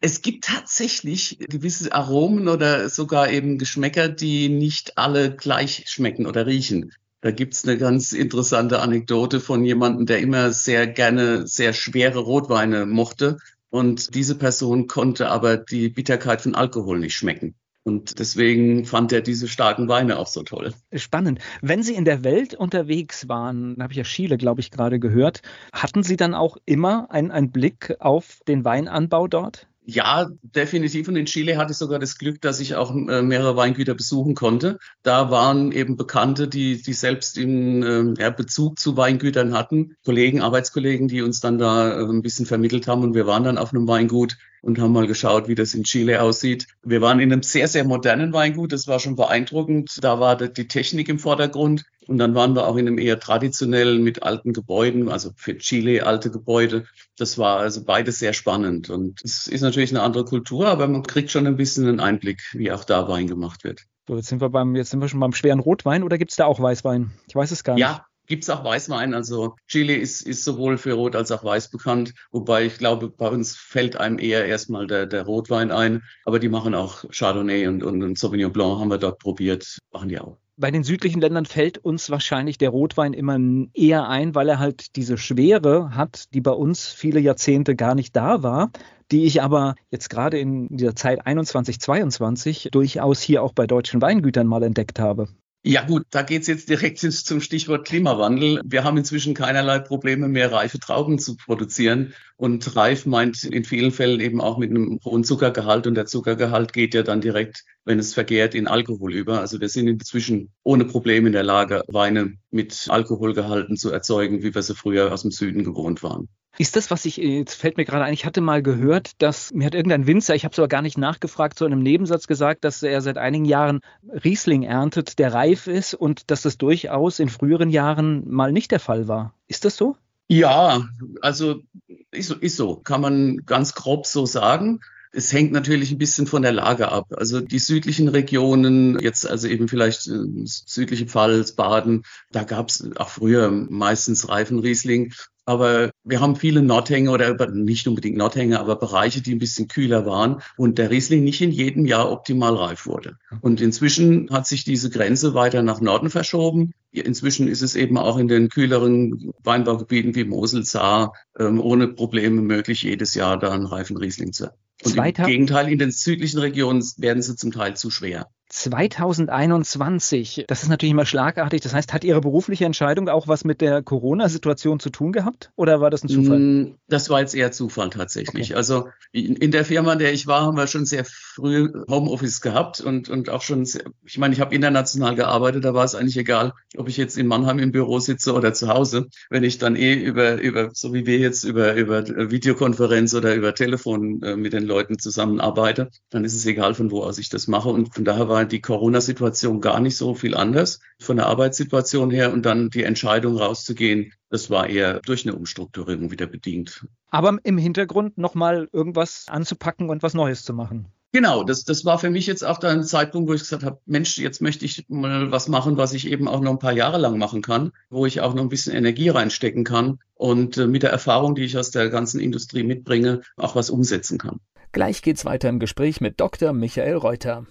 es 0.00 0.22
gibt 0.22 0.44
tatsächlich 0.44 1.38
gewisse 1.40 1.92
Aromen 1.92 2.48
oder 2.48 2.88
sogar 2.88 3.30
eben 3.30 3.58
Geschmäcker, 3.58 4.08
die 4.08 4.48
nicht 4.48 4.96
alle 4.96 5.34
gleich 5.34 5.84
schmecken 5.86 6.26
oder 6.26 6.46
riechen. 6.46 6.92
Da 7.20 7.32
gibt's 7.32 7.64
eine 7.64 7.76
ganz 7.76 8.12
interessante 8.12 8.80
Anekdote 8.80 9.40
von 9.40 9.64
jemandem, 9.64 10.06
der 10.06 10.20
immer 10.20 10.52
sehr 10.52 10.86
gerne 10.86 11.46
sehr 11.46 11.72
schwere 11.72 12.20
Rotweine 12.20 12.86
mochte. 12.86 13.38
Und 13.70 14.14
diese 14.14 14.36
Person 14.36 14.86
konnte 14.86 15.28
aber 15.28 15.56
die 15.56 15.88
Bitterkeit 15.88 16.42
von 16.42 16.54
Alkohol 16.54 17.00
nicht 17.00 17.16
schmecken. 17.16 17.56
Und 17.86 18.18
deswegen 18.18 18.84
fand 18.84 19.12
er 19.12 19.20
diese 19.20 19.46
starken 19.46 19.86
Weine 19.86 20.18
auch 20.18 20.26
so 20.26 20.42
toll. 20.42 20.74
Spannend. 20.92 21.38
Wenn 21.62 21.84
Sie 21.84 21.94
in 21.94 22.04
der 22.04 22.24
Welt 22.24 22.52
unterwegs 22.52 23.28
waren, 23.28 23.76
habe 23.80 23.92
ich 23.92 23.96
ja 23.96 24.02
Chile, 24.02 24.38
glaube 24.38 24.60
ich, 24.60 24.72
gerade 24.72 24.98
gehört, 24.98 25.42
hatten 25.72 26.02
Sie 26.02 26.16
dann 26.16 26.34
auch 26.34 26.56
immer 26.66 27.12
einen 27.12 27.52
Blick 27.52 27.94
auf 28.00 28.40
den 28.48 28.64
Weinanbau 28.64 29.28
dort? 29.28 29.68
Ja, 29.84 30.28
definitiv. 30.42 31.06
Und 31.06 31.14
in 31.14 31.26
Chile 31.26 31.58
hatte 31.58 31.70
ich 31.70 31.78
sogar 31.78 32.00
das 32.00 32.18
Glück, 32.18 32.40
dass 32.40 32.58
ich 32.58 32.74
auch 32.74 32.92
äh, 32.92 33.22
mehrere 33.22 33.54
Weingüter 33.54 33.94
besuchen 33.94 34.34
konnte. 34.34 34.80
Da 35.04 35.30
waren 35.30 35.70
eben 35.70 35.96
Bekannte, 35.96 36.48
die, 36.48 36.82
die 36.82 36.92
selbst 36.92 37.38
in 37.38 37.84
ähm, 37.84 38.14
ja, 38.18 38.30
Bezug 38.30 38.80
zu 38.80 38.96
Weingütern 38.96 39.54
hatten, 39.54 39.94
Kollegen, 40.04 40.42
Arbeitskollegen, 40.42 41.06
die 41.06 41.22
uns 41.22 41.38
dann 41.40 41.58
da 41.58 42.00
äh, 42.00 42.04
ein 42.04 42.22
bisschen 42.22 42.46
vermittelt 42.46 42.88
haben. 42.88 43.04
Und 43.04 43.14
wir 43.14 43.28
waren 43.28 43.44
dann 43.44 43.58
auf 43.58 43.72
einem 43.72 43.86
Weingut 43.86 44.36
und 44.66 44.80
haben 44.80 44.92
mal 44.92 45.06
geschaut, 45.06 45.46
wie 45.46 45.54
das 45.54 45.74
in 45.74 45.84
Chile 45.84 46.20
aussieht. 46.20 46.66
Wir 46.82 47.00
waren 47.00 47.20
in 47.20 47.32
einem 47.32 47.44
sehr, 47.44 47.68
sehr 47.68 47.84
modernen 47.84 48.32
Weingut. 48.32 48.72
Das 48.72 48.88
war 48.88 48.98
schon 48.98 49.14
beeindruckend. 49.14 49.98
Da 50.02 50.18
war 50.18 50.36
die 50.36 50.66
Technik 50.66 51.08
im 51.08 51.20
Vordergrund. 51.20 51.84
Und 52.08 52.18
dann 52.18 52.34
waren 52.34 52.54
wir 52.56 52.66
auch 52.66 52.76
in 52.76 52.88
einem 52.88 52.98
eher 52.98 53.20
traditionellen 53.20 54.02
mit 54.02 54.24
alten 54.24 54.52
Gebäuden, 54.52 55.08
also 55.08 55.30
für 55.36 55.56
Chile 55.56 56.04
alte 56.04 56.32
Gebäude. 56.32 56.84
Das 57.16 57.38
war 57.38 57.58
also 57.58 57.84
beides 57.84 58.18
sehr 58.18 58.32
spannend. 58.32 58.90
Und 58.90 59.20
es 59.22 59.46
ist 59.46 59.60
natürlich 59.60 59.90
eine 59.90 60.02
andere 60.02 60.24
Kultur, 60.24 60.66
aber 60.66 60.88
man 60.88 61.04
kriegt 61.04 61.30
schon 61.30 61.46
ein 61.46 61.56
bisschen 61.56 61.86
einen 61.86 62.00
Einblick, 62.00 62.42
wie 62.52 62.72
auch 62.72 62.84
da 62.84 63.08
Wein 63.08 63.28
gemacht 63.28 63.62
wird. 63.62 63.82
So, 64.08 64.16
jetzt 64.16 64.28
sind 64.28 64.40
wir 64.40 64.50
beim, 64.50 64.74
jetzt 64.74 64.90
sind 64.90 65.00
wir 65.00 65.08
schon 65.08 65.20
beim 65.20 65.32
schweren 65.32 65.60
Rotwein 65.60 66.02
oder 66.02 66.18
gibt 66.18 66.32
es 66.32 66.36
da 66.36 66.46
auch 66.46 66.60
Weißwein? 66.60 67.12
Ich 67.28 67.36
weiß 67.36 67.52
es 67.52 67.62
gar 67.62 67.74
nicht. 67.74 67.82
Ja, 67.82 68.04
gibt 68.26 68.44
es 68.44 68.50
auch 68.50 68.64
Weißwein. 68.64 69.14
Also 69.14 69.56
Chile 69.68 69.96
ist, 69.96 70.22
ist 70.22 70.44
sowohl 70.44 70.78
für 70.78 70.92
Rot 70.92 71.16
als 71.16 71.30
auch 71.30 71.44
Weiß 71.44 71.70
bekannt. 71.70 72.14
Wobei 72.30 72.66
ich 72.66 72.78
glaube, 72.78 73.08
bei 73.08 73.28
uns 73.28 73.56
fällt 73.56 73.96
einem 73.96 74.18
eher 74.18 74.46
erstmal 74.46 74.86
der, 74.86 75.06
der 75.06 75.22
Rotwein 75.22 75.70
ein. 75.70 76.02
Aber 76.24 76.38
die 76.38 76.48
machen 76.48 76.74
auch 76.74 77.04
Chardonnay 77.10 77.66
und, 77.66 77.82
und, 77.82 78.02
und 78.02 78.18
Sauvignon 78.18 78.52
Blanc 78.52 78.80
haben 78.80 78.90
wir 78.90 78.98
dort 78.98 79.18
probiert. 79.18 79.78
Machen 79.92 80.08
die 80.08 80.18
auch 80.18 80.38
bei 80.56 80.70
den 80.70 80.84
südlichen 80.84 81.20
Ländern 81.20 81.44
fällt 81.44 81.78
uns 81.78 82.10
wahrscheinlich 82.10 82.56
der 82.56 82.70
Rotwein 82.70 83.12
immer 83.12 83.38
eher 83.74 84.08
ein, 84.08 84.34
weil 84.34 84.48
er 84.48 84.58
halt 84.58 84.96
diese 84.96 85.18
Schwere 85.18 85.94
hat, 85.94 86.32
die 86.32 86.40
bei 86.40 86.52
uns 86.52 86.88
viele 86.88 87.20
Jahrzehnte 87.20 87.76
gar 87.76 87.94
nicht 87.94 88.16
da 88.16 88.42
war, 88.42 88.70
die 89.12 89.24
ich 89.24 89.42
aber 89.42 89.74
jetzt 89.90 90.08
gerade 90.08 90.38
in 90.38 90.68
dieser 90.74 90.96
Zeit 90.96 91.26
21, 91.26 91.78
22 91.78 92.68
durchaus 92.72 93.20
hier 93.20 93.42
auch 93.42 93.52
bei 93.52 93.66
deutschen 93.66 94.00
Weingütern 94.00 94.46
mal 94.46 94.62
entdeckt 94.62 94.98
habe. 94.98 95.28
Ja 95.68 95.84
gut, 95.84 96.04
da 96.10 96.22
geht's 96.22 96.46
jetzt 96.46 96.68
direkt 96.68 97.00
zum 97.00 97.40
Stichwort 97.40 97.88
Klimawandel. 97.88 98.60
Wir 98.64 98.84
haben 98.84 98.98
inzwischen 98.98 99.34
keinerlei 99.34 99.80
Probleme 99.80 100.28
mehr, 100.28 100.52
reife 100.52 100.78
Trauben 100.78 101.18
zu 101.18 101.36
produzieren. 101.36 102.14
Und 102.36 102.76
reif 102.76 103.04
meint 103.04 103.42
in 103.42 103.64
vielen 103.64 103.90
Fällen 103.90 104.20
eben 104.20 104.40
auch 104.40 104.58
mit 104.58 104.70
einem 104.70 105.00
hohen 105.04 105.24
Zuckergehalt. 105.24 105.88
Und 105.88 105.96
der 105.96 106.06
Zuckergehalt 106.06 106.72
geht 106.72 106.94
ja 106.94 107.02
dann 107.02 107.20
direkt, 107.20 107.64
wenn 107.84 107.98
es 107.98 108.14
vergärt, 108.14 108.54
in 108.54 108.68
Alkohol 108.68 109.12
über. 109.12 109.40
Also 109.40 109.60
wir 109.60 109.68
sind 109.68 109.88
inzwischen 109.88 110.52
ohne 110.62 110.84
Probleme 110.84 111.26
in 111.26 111.32
der 111.32 111.42
Lage, 111.42 111.82
Weine 111.88 112.34
mit 112.52 112.86
Alkoholgehalten 112.88 113.76
zu 113.76 113.90
erzeugen, 113.90 114.44
wie 114.44 114.54
wir 114.54 114.62
sie 114.62 114.76
früher 114.76 115.12
aus 115.12 115.22
dem 115.22 115.32
Süden 115.32 115.64
gewohnt 115.64 116.04
waren. 116.04 116.28
Ist 116.58 116.76
das, 116.76 116.90
was 116.90 117.04
ich, 117.04 117.18
jetzt 117.18 117.54
fällt 117.54 117.76
mir 117.76 117.84
gerade 117.84 118.04
ein, 118.04 118.14
ich 118.14 118.24
hatte 118.24 118.40
mal 118.40 118.62
gehört, 118.62 119.20
dass 119.20 119.52
mir 119.52 119.66
hat 119.66 119.74
irgendein 119.74 120.06
Winzer, 120.06 120.34
ich 120.34 120.44
habe 120.44 120.52
es 120.52 120.58
aber 120.58 120.68
gar 120.68 120.82
nicht 120.82 120.96
nachgefragt, 120.96 121.60
in 121.60 121.66
einem 121.66 121.82
Nebensatz 121.82 122.26
gesagt, 122.26 122.64
dass 122.64 122.82
er 122.82 123.00
seit 123.02 123.18
einigen 123.18 123.44
Jahren 123.44 123.80
Riesling 124.24 124.62
erntet, 124.62 125.18
der 125.18 125.34
reif 125.34 125.66
ist 125.66 125.94
und 125.94 126.30
dass 126.30 126.42
das 126.42 126.56
durchaus 126.56 127.18
in 127.18 127.28
früheren 127.28 127.70
Jahren 127.70 128.28
mal 128.28 128.52
nicht 128.52 128.70
der 128.70 128.80
Fall 128.80 129.06
war. 129.06 129.34
Ist 129.48 129.64
das 129.64 129.76
so? 129.76 129.96
Ja, 130.28 130.88
also 131.20 131.62
ist, 132.10 132.30
ist 132.32 132.56
so, 132.56 132.76
kann 132.76 133.00
man 133.00 133.44
ganz 133.46 133.74
grob 133.74 134.06
so 134.06 134.26
sagen. 134.26 134.80
Es 135.12 135.32
hängt 135.32 135.52
natürlich 135.52 135.92
ein 135.92 135.98
bisschen 135.98 136.26
von 136.26 136.42
der 136.42 136.52
Lage 136.52 136.90
ab. 136.90 137.06
Also 137.16 137.40
die 137.40 137.58
südlichen 137.58 138.08
Regionen, 138.08 138.98
jetzt 138.98 139.26
also 139.26 139.46
eben 139.48 139.68
vielleicht 139.68 140.08
äh, 140.08 140.24
südliche 140.44 141.06
Pfalz, 141.06 141.52
Baden, 141.52 142.02
da 142.32 142.42
gab 142.42 142.68
es 142.68 142.90
auch 142.96 143.08
früher 143.08 143.50
meistens 143.50 144.28
reifen 144.28 144.58
Riesling. 144.58 145.12
Aber 145.46 145.92
wir 146.02 146.20
haben 146.20 146.34
viele 146.34 146.60
Nordhänge 146.60 147.10
oder 147.10 147.50
nicht 147.52 147.86
unbedingt 147.86 148.16
Nordhänge, 148.16 148.58
aber 148.58 148.74
Bereiche, 148.76 149.22
die 149.22 149.32
ein 149.32 149.38
bisschen 149.38 149.68
kühler 149.68 150.04
waren 150.04 150.42
und 150.56 150.76
der 150.76 150.90
Riesling 150.90 151.22
nicht 151.22 151.40
in 151.40 151.52
jedem 151.52 151.86
Jahr 151.86 152.10
optimal 152.10 152.56
reif 152.56 152.84
wurde. 152.84 153.16
Und 153.42 153.60
inzwischen 153.60 154.28
hat 154.30 154.48
sich 154.48 154.64
diese 154.64 154.90
Grenze 154.90 155.34
weiter 155.34 155.62
nach 155.62 155.80
Norden 155.80 156.10
verschoben. 156.10 156.72
Inzwischen 156.90 157.46
ist 157.46 157.62
es 157.62 157.76
eben 157.76 157.96
auch 157.96 158.18
in 158.18 158.26
den 158.26 158.48
kühleren 158.48 159.32
Weinbaugebieten 159.44 160.16
wie 160.16 160.24
Mosel, 160.24 160.64
Saar 160.64 161.12
ähm, 161.38 161.60
ohne 161.60 161.88
Probleme 161.88 162.42
möglich, 162.42 162.82
jedes 162.82 163.14
Jahr 163.14 163.38
da 163.38 163.52
einen 163.52 163.66
reifen 163.66 163.96
Riesling 163.96 164.32
zu. 164.32 164.50
Und 164.84 164.96
im 164.96 165.12
Gegenteil, 165.12 165.70
in 165.70 165.78
den 165.78 165.92
südlichen 165.92 166.40
Regionen 166.40 166.84
werden 166.98 167.22
sie 167.22 167.36
zum 167.36 167.52
Teil 167.52 167.76
zu 167.76 167.90
schwer. 167.90 168.28
2021, 168.48 170.44
das 170.46 170.62
ist 170.62 170.68
natürlich 170.68 170.92
immer 170.92 171.06
schlagartig. 171.06 171.60
Das 171.62 171.74
heißt, 171.74 171.92
hat 171.92 172.04
Ihre 172.04 172.20
berufliche 172.20 172.64
Entscheidung 172.64 173.08
auch 173.08 173.26
was 173.26 173.44
mit 173.44 173.60
der 173.60 173.82
Corona-Situation 173.82 174.78
zu 174.78 174.90
tun 174.90 175.12
gehabt? 175.12 175.50
Oder 175.56 175.80
war 175.80 175.90
das 175.90 176.04
ein 176.04 176.08
Zufall? 176.08 176.38
Mm, 176.38 176.74
das 176.88 177.10
war 177.10 177.20
jetzt 177.20 177.34
eher 177.34 177.50
Zufall 177.50 177.90
tatsächlich. 177.90 178.50
Okay. 178.50 178.56
Also 178.56 178.88
in 179.12 179.50
der 179.50 179.64
Firma, 179.64 179.94
in 179.94 179.98
der 179.98 180.12
ich 180.12 180.26
war, 180.26 180.42
haben 180.42 180.56
wir 180.56 180.66
schon 180.66 180.84
sehr 180.84 181.04
früh 181.04 181.72
Homeoffice 181.88 182.40
gehabt 182.40 182.80
und, 182.80 183.08
und 183.08 183.30
auch 183.30 183.42
schon, 183.42 183.64
sehr, 183.64 183.84
ich 184.04 184.18
meine, 184.18 184.34
ich 184.34 184.40
habe 184.40 184.54
international 184.54 185.16
gearbeitet, 185.16 185.64
da 185.64 185.74
war 185.74 185.84
es 185.84 185.94
eigentlich 185.94 186.16
egal, 186.16 186.52
ob 186.76 186.88
ich 186.88 186.96
jetzt 186.96 187.18
in 187.18 187.26
Mannheim 187.26 187.58
im 187.58 187.72
Büro 187.72 187.98
sitze 187.98 188.34
oder 188.34 188.52
zu 188.52 188.68
Hause. 188.68 189.06
Wenn 189.28 189.42
ich 189.42 189.58
dann 189.58 189.74
eh 189.74 189.94
über, 189.94 190.40
über 190.40 190.70
so 190.72 190.94
wie 190.94 191.06
wir 191.06 191.18
jetzt 191.18 191.44
über, 191.44 191.74
über 191.74 192.06
Videokonferenz 192.06 193.14
oder 193.14 193.34
über 193.34 193.54
Telefon 193.54 194.22
äh, 194.22 194.36
mit 194.36 194.52
den 194.52 194.64
Leuten 194.64 194.98
zusammenarbeite, 194.98 195.90
dann 196.10 196.24
ist 196.24 196.36
es 196.36 196.46
egal, 196.46 196.74
von 196.74 196.90
wo 196.90 197.02
aus 197.02 197.18
ich 197.18 197.28
das 197.28 197.48
mache. 197.48 197.70
Und 197.70 197.94
von 197.94 198.04
daher 198.04 198.28
war 198.28 198.35
die 198.44 198.60
Corona-Situation 198.60 199.60
gar 199.60 199.80
nicht 199.80 199.96
so 199.96 200.14
viel 200.14 200.34
anders 200.34 200.80
von 201.00 201.16
der 201.16 201.26
Arbeitssituation 201.26 202.10
her 202.10 202.32
und 202.32 202.44
dann 202.44 202.70
die 202.70 202.82
Entscheidung 202.82 203.36
rauszugehen, 203.36 204.12
das 204.28 204.50
war 204.50 204.68
eher 204.68 205.00
durch 205.00 205.26
eine 205.26 205.34
Umstrukturierung 205.34 206.10
wieder 206.10 206.26
bedingt. 206.26 206.84
Aber 207.10 207.38
im 207.42 207.56
Hintergrund 207.56 208.18
nochmal 208.18 208.68
irgendwas 208.72 209.26
anzupacken 209.28 209.88
und 209.88 210.02
was 210.02 210.14
Neues 210.14 210.44
zu 210.44 210.52
machen. 210.52 210.92
Genau, 211.12 211.44
das, 211.44 211.64
das 211.64 211.86
war 211.86 211.98
für 211.98 212.10
mich 212.10 212.26
jetzt 212.26 212.44
auch 212.44 212.58
der 212.58 212.82
Zeitpunkt, 212.82 213.28
wo 213.30 213.32
ich 213.32 213.40
gesagt 213.40 213.64
habe, 213.64 213.80
Mensch, 213.86 214.18
jetzt 214.18 214.42
möchte 214.42 214.66
ich 214.66 214.84
mal 214.88 215.30
was 215.30 215.48
machen, 215.48 215.78
was 215.78 215.94
ich 215.94 216.10
eben 216.10 216.28
auch 216.28 216.40
noch 216.40 216.50
ein 216.50 216.58
paar 216.58 216.74
Jahre 216.74 216.98
lang 216.98 217.16
machen 217.16 217.40
kann, 217.40 217.72
wo 217.88 218.04
ich 218.04 218.20
auch 218.20 218.34
noch 218.34 218.42
ein 218.42 218.50
bisschen 218.50 218.74
Energie 218.74 219.08
reinstecken 219.08 219.64
kann 219.64 219.98
und 220.14 220.58
äh, 220.58 220.66
mit 220.66 220.82
der 220.82 220.90
Erfahrung, 220.90 221.34
die 221.34 221.44
ich 221.44 221.56
aus 221.56 221.70
der 221.70 221.88
ganzen 221.88 222.20
Industrie 222.20 222.64
mitbringe, 222.64 223.22
auch 223.38 223.56
was 223.56 223.70
umsetzen 223.70 224.18
kann. 224.18 224.40
Gleich 224.72 225.00
geht's 225.00 225.24
weiter 225.24 225.48
im 225.48 225.58
Gespräch 225.58 226.02
mit 226.02 226.20
Dr. 226.20 226.52
Michael 226.52 226.96
Reuter. 226.96 227.46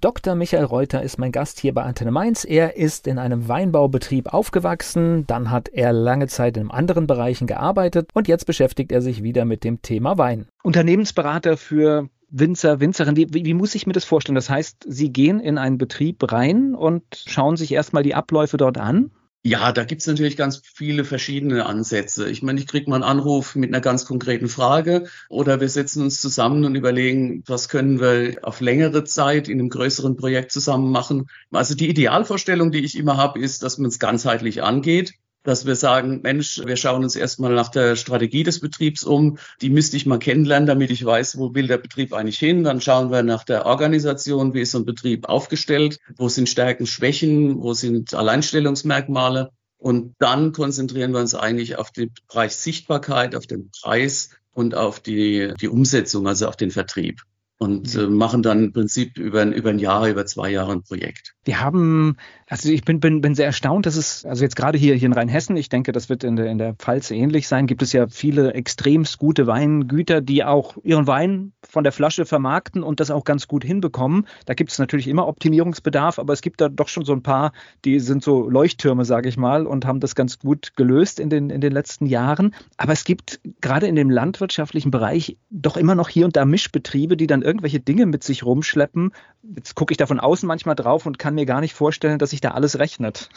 Dr. 0.00 0.34
Michael 0.34 0.64
Reuter 0.64 1.02
ist 1.02 1.18
mein 1.18 1.30
Gast 1.30 1.60
hier 1.60 1.74
bei 1.74 1.82
Antenne 1.82 2.10
Mainz. 2.10 2.46
Er 2.46 2.74
ist 2.78 3.06
in 3.06 3.18
einem 3.18 3.48
Weinbaubetrieb 3.48 4.32
aufgewachsen, 4.32 5.26
dann 5.26 5.50
hat 5.50 5.68
er 5.68 5.92
lange 5.92 6.26
Zeit 6.26 6.56
in 6.56 6.70
anderen 6.70 7.06
Bereichen 7.06 7.46
gearbeitet 7.46 8.08
und 8.14 8.26
jetzt 8.26 8.46
beschäftigt 8.46 8.92
er 8.92 9.02
sich 9.02 9.22
wieder 9.22 9.44
mit 9.44 9.62
dem 9.62 9.82
Thema 9.82 10.16
Wein. 10.16 10.46
Unternehmensberater 10.62 11.58
für 11.58 12.08
Winzer, 12.30 12.80
Winzerin, 12.80 13.16
wie, 13.16 13.28
wie, 13.30 13.52
muss 13.52 13.74
ich 13.74 13.86
mir 13.86 13.92
das 13.92 14.06
vorstellen? 14.06 14.36
Das 14.36 14.48
heißt, 14.48 14.86
Sie 14.88 15.12
gehen 15.12 15.38
in 15.38 15.58
einen 15.58 15.76
Betrieb 15.76 16.32
rein 16.32 16.74
und 16.74 17.02
schauen 17.12 17.58
sich 17.58 17.72
erstmal 17.72 18.02
die 18.02 18.14
Abläufe 18.14 18.56
dort 18.56 18.78
an? 18.78 19.10
Ja, 19.42 19.72
da 19.72 19.84
gibt's 19.84 20.06
natürlich 20.06 20.36
ganz 20.36 20.60
viele 20.74 21.02
verschiedene 21.04 21.64
Ansätze. 21.64 22.28
Ich 22.28 22.42
meine, 22.42 22.60
ich 22.60 22.66
kriege 22.66 22.90
mal 22.90 22.96
einen 22.96 23.04
Anruf 23.04 23.54
mit 23.54 23.70
einer 23.70 23.80
ganz 23.80 24.04
konkreten 24.04 24.48
Frage 24.48 25.08
oder 25.30 25.60
wir 25.60 25.68
setzen 25.70 26.02
uns 26.02 26.20
zusammen 26.20 26.64
und 26.66 26.74
überlegen, 26.74 27.42
was 27.46 27.70
können 27.70 28.00
wir 28.00 28.36
auf 28.42 28.60
längere 28.60 29.04
Zeit 29.04 29.48
in 29.48 29.58
einem 29.58 29.70
größeren 29.70 30.16
Projekt 30.16 30.52
zusammen 30.52 30.90
machen. 30.90 31.30
Also 31.52 31.74
die 31.74 31.88
Idealvorstellung, 31.88 32.70
die 32.70 32.84
ich 32.84 32.98
immer 32.98 33.16
habe, 33.16 33.40
ist, 33.40 33.62
dass 33.62 33.78
man 33.78 33.88
es 33.88 33.98
ganzheitlich 33.98 34.62
angeht 34.62 35.14
dass 35.42 35.66
wir 35.66 35.76
sagen, 35.76 36.20
Mensch, 36.22 36.60
wir 36.64 36.76
schauen 36.76 37.02
uns 37.02 37.16
erstmal 37.16 37.54
nach 37.54 37.68
der 37.68 37.96
Strategie 37.96 38.42
des 38.42 38.60
Betriebs 38.60 39.04
um. 39.04 39.38
Die 39.62 39.70
müsste 39.70 39.96
ich 39.96 40.06
mal 40.06 40.18
kennenlernen, 40.18 40.66
damit 40.66 40.90
ich 40.90 41.04
weiß, 41.04 41.38
wo 41.38 41.54
will 41.54 41.66
der 41.66 41.78
Betrieb 41.78 42.12
eigentlich 42.12 42.38
hin. 42.38 42.64
Dann 42.64 42.80
schauen 42.80 43.10
wir 43.10 43.22
nach 43.22 43.44
der 43.44 43.66
Organisation, 43.66 44.54
wie 44.54 44.60
ist 44.60 44.72
so 44.72 44.78
ein 44.78 44.84
Betrieb 44.84 45.28
aufgestellt, 45.28 45.98
wo 46.16 46.28
sind 46.28 46.48
Stärken, 46.48 46.86
Schwächen, 46.86 47.60
wo 47.62 47.72
sind 47.72 48.14
Alleinstellungsmerkmale. 48.14 49.50
Und 49.78 50.14
dann 50.18 50.52
konzentrieren 50.52 51.12
wir 51.12 51.20
uns 51.20 51.34
eigentlich 51.34 51.76
auf 51.76 51.90
den 51.90 52.12
Bereich 52.28 52.54
Sichtbarkeit, 52.54 53.34
auf 53.34 53.46
den 53.46 53.70
Preis 53.70 54.30
und 54.52 54.74
auf 54.74 55.00
die, 55.00 55.54
die 55.58 55.68
Umsetzung, 55.68 56.26
also 56.26 56.48
auf 56.48 56.56
den 56.56 56.70
Vertrieb 56.70 57.22
und 57.62 57.94
äh, 57.94 58.06
machen 58.06 58.42
dann 58.42 58.64
im 58.64 58.72
Prinzip 58.72 59.18
über, 59.18 59.44
über 59.44 59.68
ein 59.68 59.78
Jahr, 59.78 60.08
über 60.08 60.24
zwei 60.24 60.48
Jahre 60.48 60.72
ein 60.72 60.82
Projekt. 60.82 61.34
Wir 61.44 61.60
haben, 61.60 62.16
also 62.48 62.70
ich 62.70 62.84
bin, 62.84 63.00
bin, 63.00 63.20
bin 63.20 63.34
sehr 63.34 63.44
erstaunt, 63.44 63.84
dass 63.84 63.96
es, 63.96 64.24
also 64.24 64.42
jetzt 64.42 64.56
gerade 64.56 64.78
hier, 64.78 64.94
hier 64.94 65.06
in 65.06 65.12
Rheinhessen, 65.12 65.58
ich 65.58 65.68
denke, 65.68 65.92
das 65.92 66.08
wird 66.08 66.24
in 66.24 66.36
der, 66.36 66.46
in 66.46 66.56
der 66.56 66.72
Pfalz 66.72 67.10
ähnlich 67.10 67.48
sein, 67.48 67.66
gibt 67.66 67.82
es 67.82 67.92
ja 67.92 68.06
viele 68.08 68.54
extremst 68.54 69.18
gute 69.18 69.46
Weingüter, 69.46 70.22
die 70.22 70.42
auch 70.42 70.78
ihren 70.84 71.06
Wein 71.06 71.52
von 71.68 71.84
der 71.84 71.92
Flasche 71.92 72.24
vermarkten 72.24 72.82
und 72.82 72.98
das 72.98 73.10
auch 73.10 73.24
ganz 73.24 73.46
gut 73.46 73.62
hinbekommen. 73.62 74.26
Da 74.46 74.54
gibt 74.54 74.72
es 74.72 74.78
natürlich 74.78 75.06
immer 75.06 75.28
Optimierungsbedarf, 75.28 76.18
aber 76.18 76.32
es 76.32 76.40
gibt 76.40 76.62
da 76.62 76.70
doch 76.70 76.88
schon 76.88 77.04
so 77.04 77.12
ein 77.12 77.22
paar, 77.22 77.52
die 77.84 78.00
sind 78.00 78.24
so 78.24 78.48
Leuchttürme, 78.48 79.04
sage 79.04 79.28
ich 79.28 79.36
mal, 79.36 79.66
und 79.66 79.84
haben 79.84 80.00
das 80.00 80.14
ganz 80.14 80.38
gut 80.38 80.76
gelöst 80.76 81.20
in 81.20 81.28
den, 81.28 81.50
in 81.50 81.60
den 81.60 81.72
letzten 81.72 82.06
Jahren. 82.06 82.54
Aber 82.78 82.94
es 82.94 83.04
gibt 83.04 83.38
gerade 83.60 83.86
in 83.86 83.96
dem 83.96 84.08
landwirtschaftlichen 84.08 84.90
Bereich 84.90 85.36
doch 85.50 85.76
immer 85.76 85.94
noch 85.94 86.08
hier 86.08 86.24
und 86.24 86.36
da 86.36 86.46
Mischbetriebe, 86.46 87.18
die 87.18 87.26
dann 87.26 87.49
irgendwelche 87.50 87.80
Dinge 87.80 88.06
mit 88.06 88.22
sich 88.22 88.44
rumschleppen. 88.44 89.12
Jetzt 89.56 89.74
gucke 89.74 89.92
ich 89.92 89.98
da 89.98 90.06
von 90.06 90.20
außen 90.20 90.46
manchmal 90.46 90.76
drauf 90.76 91.04
und 91.04 91.18
kann 91.18 91.34
mir 91.34 91.46
gar 91.46 91.60
nicht 91.60 91.74
vorstellen, 91.74 92.20
dass 92.20 92.30
sich 92.30 92.40
da 92.40 92.52
alles 92.52 92.78
rechnet. 92.78 93.28